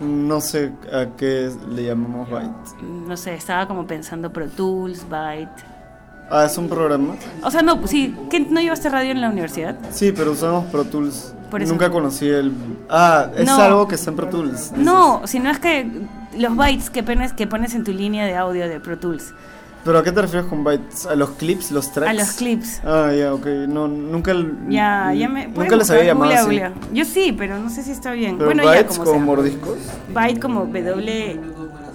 No 0.00 0.40
sé 0.42 0.72
a 0.92 1.06
qué 1.16 1.50
le 1.70 1.84
llamamos 1.84 2.28
Byte. 2.28 2.82
No 2.82 3.16
sé, 3.16 3.34
estaba 3.34 3.66
como 3.66 3.86
pensando 3.86 4.30
Pro 4.30 4.46
Tools, 4.48 5.08
byte. 5.08 5.64
Ah, 6.30 6.44
es 6.44 6.58
un 6.58 6.68
programa. 6.68 7.14
O 7.42 7.50
sea, 7.50 7.62
no, 7.62 7.78
pues 7.78 7.92
sí, 7.92 8.14
¿qué, 8.28 8.40
¿no 8.40 8.60
llevaste 8.60 8.90
radio 8.90 9.12
en 9.12 9.20
la 9.20 9.30
universidad? 9.30 9.76
Sí, 9.90 10.12
pero 10.12 10.32
usamos 10.32 10.66
Pro 10.66 10.84
Tools. 10.84 11.32
Por 11.50 11.62
eso. 11.62 11.72
Nunca 11.72 11.88
conocí 11.90 12.28
el. 12.28 12.52
Ah, 12.90 13.30
es 13.36 13.46
No. 13.46 13.56
algo 13.56 13.88
que 13.88 13.94
está 13.94 14.10
en 14.10 14.16
Pro 14.16 14.28
Tools. 14.28 14.72
No, 14.76 15.22
sino 15.26 15.48
es 15.50 15.58
que 15.60 15.88
los 16.36 16.54
bytes 16.56 16.90
que 16.90 17.02
pones, 17.02 17.32
que 17.32 17.46
pones 17.46 17.74
en 17.74 17.84
tu 17.84 17.92
línea 17.92 18.26
de 18.26 18.36
audio 18.36 18.68
de 18.68 18.80
Pro 18.80 18.98
Tools, 18.98 19.32
¿Pero 19.86 19.98
a 20.00 20.02
qué 20.04 20.10
te 20.10 20.20
refieres 20.20 20.48
con 20.48 20.64
bytes? 20.64 21.06
¿A 21.06 21.14
los 21.14 21.30
clips, 21.30 21.70
los 21.70 21.92
tracks? 21.92 22.10
a 22.10 22.12
los 22.12 22.30
clips. 22.32 22.80
Ah, 22.84 23.12
ya, 23.16 23.32
ok. 23.32 23.46
No, 23.68 23.86
nunca. 23.86 24.34
Ya, 24.68 25.14
ya 25.14 25.28
me. 25.28 25.46
Nunca 25.46 25.76
les 25.76 25.88
había 25.90 26.04
llamado 26.04 26.32
así. 26.34 26.60
Yo 26.92 27.04
sí, 27.04 27.32
pero 27.38 27.58
no 27.60 27.70
sé 27.70 27.84
si 27.84 27.92
está 27.92 28.10
bien. 28.12 28.34
Pero 28.36 28.46
bueno, 28.46 28.64
ya 28.64 28.70
bytes 28.70 28.98
como 28.98 29.04
como 29.04 29.16
sea. 29.18 29.24
mordiscos. 29.26 29.78
Byte 30.12 30.40
como 30.40 30.66
W 30.66 31.40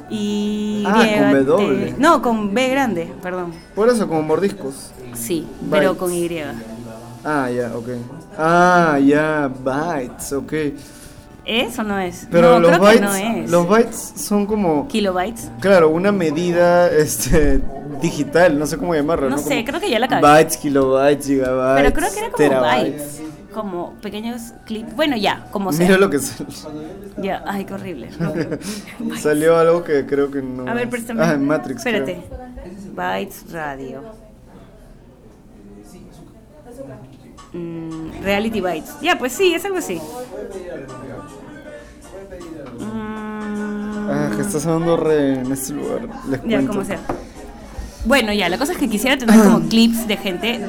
y 0.10 0.84
Ah, 0.88 1.06
con 1.34 1.46
W. 1.46 1.86
T- 1.86 1.96
No, 2.00 2.22
con 2.22 2.54
B 2.54 2.70
grande, 2.70 3.14
perdón. 3.22 3.52
Por 3.76 3.89
eso, 3.89 4.08
como 4.08 4.22
mordiscos. 4.22 4.92
Sí, 5.14 5.46
pero 5.70 5.94
Bytes. 5.94 5.98
con 5.98 6.14
Y. 6.14 6.30
Ah, 7.26 7.50
ya, 7.52 7.72
ok. 7.76 7.88
Ah, 8.38 8.98
ya, 9.04 9.52
bytes, 9.64 10.32
ok. 10.34 10.54
¿Es 11.46 11.78
o 11.80 11.84
no 11.84 11.98
es? 12.00 12.28
Pero 12.32 12.54
no, 12.54 12.60
los 12.60 12.72
creo 12.72 12.82
bytes. 12.82 13.00
que 13.00 13.06
no 13.06 13.16
es. 13.16 13.50
Los 13.52 13.68
bytes 13.68 14.14
son 14.16 14.46
como. 14.46 14.88
Kilobytes. 14.88 15.50
Claro, 15.60 15.89
una 15.89 16.12
medida 16.12 16.89
este, 16.92 17.60
digital, 18.02 18.60
no 18.60 18.68
sé 18.68 18.78
cómo 18.78 18.94
llamarlo. 18.94 19.30
No 19.30 19.38
¿no? 19.38 19.42
sé, 19.42 19.50
Como 19.56 19.66
creo 19.66 19.80
que 19.80 19.89
ya 19.89 20.00
la 20.00 20.08
cagué. 20.08 20.22
Bytes, 20.22 20.58
kilobytes, 20.58 21.26
gigabytes. 21.28 21.82
Pero 21.82 21.94
creo 21.94 22.12
que 22.12 22.20
era 22.20 22.28
como 22.32 22.38
terabytes. 22.38 22.94
bytes. 22.94 23.22
Como 23.54 23.94
pequeños 24.02 24.54
clips. 24.66 24.96
Bueno, 24.96 25.18
ya, 25.18 25.48
como 25.52 25.74
sea. 25.74 25.86
Mira 25.86 25.98
lo 25.98 26.10
que 26.10 26.20
salió. 26.20 26.54
Ya, 27.22 27.44
ay, 27.46 27.66
qué 27.66 27.74
horrible. 27.74 28.10
Salió 29.20 29.58
algo 29.58 29.84
que 29.84 30.06
creo 30.06 30.32
que 30.32 30.42
no. 30.42 30.70
A 30.70 30.74
ver, 30.74 30.89
préstame. 30.89 31.22
Ah, 31.22 31.34
en 31.34 31.46
Matrix. 31.46 31.84
creo. 31.84 32.06
Espérate. 32.06 32.26
Bytes 32.96 33.52
Radio. 33.52 34.30
Mm, 37.54 38.24
reality 38.24 38.62
Bytes. 38.62 38.95
Ya, 39.02 39.18
pues 39.18 39.34
sí, 39.34 39.54
es 39.54 39.66
algo 39.66 39.78
así. 39.78 39.99
Ah, 44.10 44.30
que 44.36 44.41
estás 44.41 44.66
hablando 44.66 44.97
re 44.97 45.36
en 45.39 45.52
este 45.52 45.74
lugar. 45.74 46.02
Les 46.30 46.43
ya, 46.43 46.66
como 46.66 46.84
sea. 46.84 46.99
Bueno, 48.06 48.34
ya, 48.34 48.49
la 48.49 48.58
cosa 48.58 48.74
es 48.74 48.78
que 48.78 48.89
quisiera 48.89 49.18
tener 49.18 49.39
como 49.39 49.62
clips 49.70 50.08
de 50.08 50.18
gente 50.18 50.62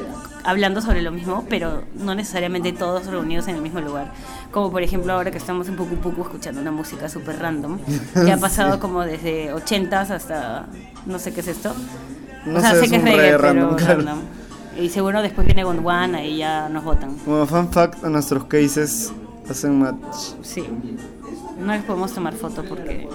hablando 0.43 0.81
sobre 0.81 1.01
lo 1.01 1.11
mismo, 1.11 1.45
pero 1.49 1.83
no 1.95 2.15
necesariamente 2.15 2.73
todos 2.73 3.07
reunidos 3.07 3.47
en 3.47 3.55
el 3.55 3.61
mismo 3.61 3.79
lugar. 3.79 4.11
Como 4.51 4.71
por 4.71 4.83
ejemplo 4.83 5.13
ahora 5.13 5.31
que 5.31 5.37
estamos 5.37 5.67
en 5.67 5.75
Pucu 5.75 5.95
Pucu 5.95 6.21
escuchando 6.21 6.61
una 6.61 6.71
música 6.71 7.09
súper 7.09 7.39
random, 7.39 7.79
que 8.13 8.31
ha 8.31 8.37
pasado 8.39 8.79
como 8.79 9.01
desde 9.01 9.53
80s 9.53 10.09
hasta 10.11 10.67
no 11.05 11.17
sé 11.19 11.33
qué 11.33 11.39
es 11.39 11.47
esto. 11.47 11.73
No 12.45 12.59
o 12.59 12.61
sea, 12.61 12.71
sé, 12.71 12.79
sé 12.79 12.85
es 12.85 12.91
que 12.91 12.97
es 12.97 13.03
reggae, 13.03 13.37
random, 13.37 13.75
pero 13.75 13.77
claro. 13.77 13.99
random. 13.99 14.19
Y 14.79 14.89
seguro 14.89 15.21
después 15.21 15.45
viene 15.45 15.63
Gondwana 15.63 16.23
y 16.25 16.37
ya 16.37 16.67
nos 16.69 16.83
votan. 16.83 17.15
Como 17.25 17.45
fun 17.45 17.69
fact, 17.69 18.03
nuestros 18.03 18.45
cases 18.45 19.11
hacen 19.49 19.79
match. 19.79 19.95
Sí. 20.41 20.63
No 21.59 21.71
les 21.73 21.83
podemos 21.83 22.11
tomar 22.13 22.33
foto 22.33 22.63
porque 22.67 23.07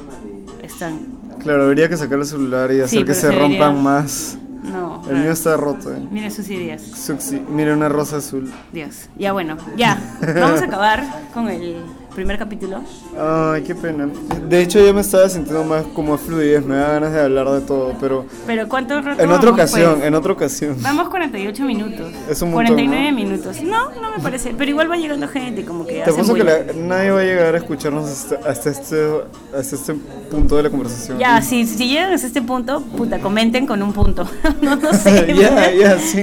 están... 0.62 0.98
Claro, 1.40 1.64
habría 1.64 1.88
que 1.88 1.96
sacar 1.96 2.18
el 2.18 2.24
celular 2.26 2.70
y 2.72 2.80
hacer 2.80 3.00
Sí, 3.00 3.04
que 3.04 3.14
se 3.14 3.28
debería- 3.28 3.66
rompan 3.66 3.82
más. 3.82 4.38
No. 4.62 5.02
El 5.08 5.18
mío 5.18 5.30
está 5.32 5.56
roto, 5.56 5.94
eh. 5.94 6.00
Miren 6.10 6.30
sus 6.30 6.48
ideas. 6.50 6.82
Suxi, 6.82 7.40
mira 7.48 7.72
una 7.74 7.88
rosa 7.88 8.16
azul. 8.18 8.52
Dios. 8.72 9.08
Ya 9.16 9.32
bueno, 9.32 9.56
ya. 9.76 9.98
Vamos 10.40 10.60
a 10.60 10.64
acabar 10.64 11.04
con 11.32 11.48
el 11.48 11.76
primer 12.18 12.36
capítulo. 12.36 12.80
Ay, 13.16 13.62
qué 13.62 13.76
pena. 13.76 14.08
De 14.48 14.60
hecho, 14.60 14.80
yo 14.84 14.92
me 14.92 15.02
estaba 15.02 15.28
sintiendo 15.28 15.62
más 15.62 15.84
como 15.94 16.18
fluidez, 16.18 16.64
me 16.66 16.74
da 16.74 16.94
ganas 16.94 17.12
de 17.12 17.20
hablar 17.20 17.48
de 17.50 17.60
todo, 17.60 17.94
pero 18.00 18.26
Pero 18.44 18.68
¿cuánto 18.68 19.00
rato 19.00 19.22
en 19.22 19.30
otra 19.30 19.50
ocasión, 19.50 19.94
pues? 19.98 20.06
en 20.08 20.14
otra 20.16 20.32
ocasión. 20.32 20.76
Vamos 20.80 21.08
48 21.10 21.62
minutos. 21.64 22.12
Es 22.28 22.42
un 22.42 22.50
montón, 22.50 22.74
49 22.74 23.10
¿no? 23.12 23.16
minutos. 23.16 23.62
No, 23.62 23.90
no 24.00 24.10
me 24.16 24.20
parece. 24.20 24.52
Pero 24.58 24.68
igual 24.68 24.90
va 24.90 24.96
llegando 24.96 25.28
gente 25.28 25.64
como 25.64 25.86
que 25.86 26.02
Te 26.02 26.10
apuesto 26.10 26.34
que 26.34 26.42
la- 26.42 26.60
nadie 26.74 27.10
va 27.12 27.20
a 27.20 27.24
llegar 27.24 27.54
a 27.54 27.58
escucharnos 27.58 28.08
hasta, 28.10 28.50
hasta 28.50 28.70
este, 28.70 29.10
hasta 29.56 29.76
este 29.76 29.94
punto 30.28 30.56
de 30.56 30.64
la 30.64 30.70
conversación. 30.70 31.18
Ya, 31.20 31.40
si, 31.40 31.66
si 31.66 31.88
llegan 31.88 32.12
hasta 32.12 32.26
este 32.26 32.42
punto, 32.42 32.80
puta, 32.80 33.20
comenten 33.20 33.64
con 33.64 33.80
un 33.80 33.92
punto. 33.92 34.26
no, 34.60 34.74
no 34.74 34.92
sé. 34.92 35.34
ya, 35.36 35.70
ya, 35.72 35.98
sí. 36.00 36.22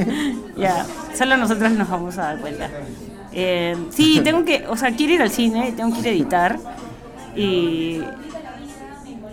Ya, 0.57 0.85
solo 1.17 1.37
nosotros 1.37 1.71
nos 1.71 1.89
vamos 1.89 2.17
a 2.17 2.23
dar 2.23 2.39
cuenta. 2.41 2.69
Eh, 3.35 3.75
sí, 3.89 4.21
tengo 4.23 4.45
que, 4.45 4.65
o 4.67 4.77
sea, 4.77 4.91
quiero 4.95 5.13
ir 5.13 5.21
al 5.21 5.29
cine, 5.29 5.73
tengo 5.75 5.93
que 5.93 5.99
ir 5.99 6.07
a 6.07 6.09
editar 6.11 6.59
y, 7.35 8.01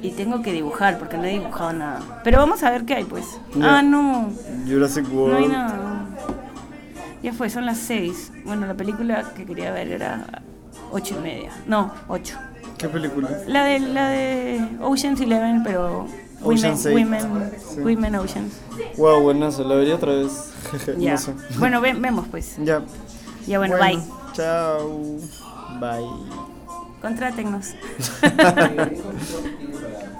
y 0.02 0.10
tengo 0.16 0.42
que 0.42 0.52
dibujar 0.52 0.98
porque 0.98 1.16
no 1.16 1.24
he 1.24 1.30
dibujado 1.38 1.72
nada. 1.72 2.20
Pero 2.24 2.38
vamos 2.38 2.62
a 2.64 2.70
ver 2.70 2.84
qué 2.84 2.94
hay, 2.94 3.04
pues. 3.04 3.24
Ah, 3.62 3.82
no, 3.82 4.30
Jurassic 4.68 5.06
World. 5.12 5.32
no 5.32 5.38
hay 5.38 5.48
nada. 5.48 6.06
Ya 7.22 7.32
fue, 7.32 7.48
son 7.50 7.64
las 7.66 7.78
seis. 7.78 8.32
Bueno, 8.44 8.66
la 8.66 8.74
película 8.74 9.32
que 9.36 9.44
quería 9.44 9.70
ver 9.70 9.88
era 9.92 10.42
ocho 10.90 11.14
y 11.18 11.22
media. 11.22 11.50
No, 11.68 11.92
ocho. 12.08 12.36
¿Qué 12.78 12.88
película? 12.88 13.30
La 13.46 13.62
de, 13.64 13.78
la 13.78 14.08
de 14.08 14.60
Ocean's 14.80 15.20
Eleven, 15.20 15.62
pero 15.62 16.08
Ocean's 16.42 16.84
Women, 16.86 17.30
women, 17.30 17.52
Sí. 17.60 17.80
women 17.80 18.14
Oceans. 18.16 18.52
Wow, 18.96 19.22
buenazo, 19.22 19.62
la 19.62 19.76
vería 19.76 19.94
otra 19.94 20.12
vez. 20.14 20.48
No 20.98 21.16
sé. 21.18 21.32
Bueno, 21.58 21.80
ve- 21.80 21.92
vemos 21.94 22.26
pues. 22.28 22.56
Ya. 22.64 22.82
Ya 23.46 23.58
bueno, 23.58 23.76
bye. 23.78 23.98
Chao. 24.32 25.18
Bye. 25.80 26.06
Contrátennos. 27.00 27.74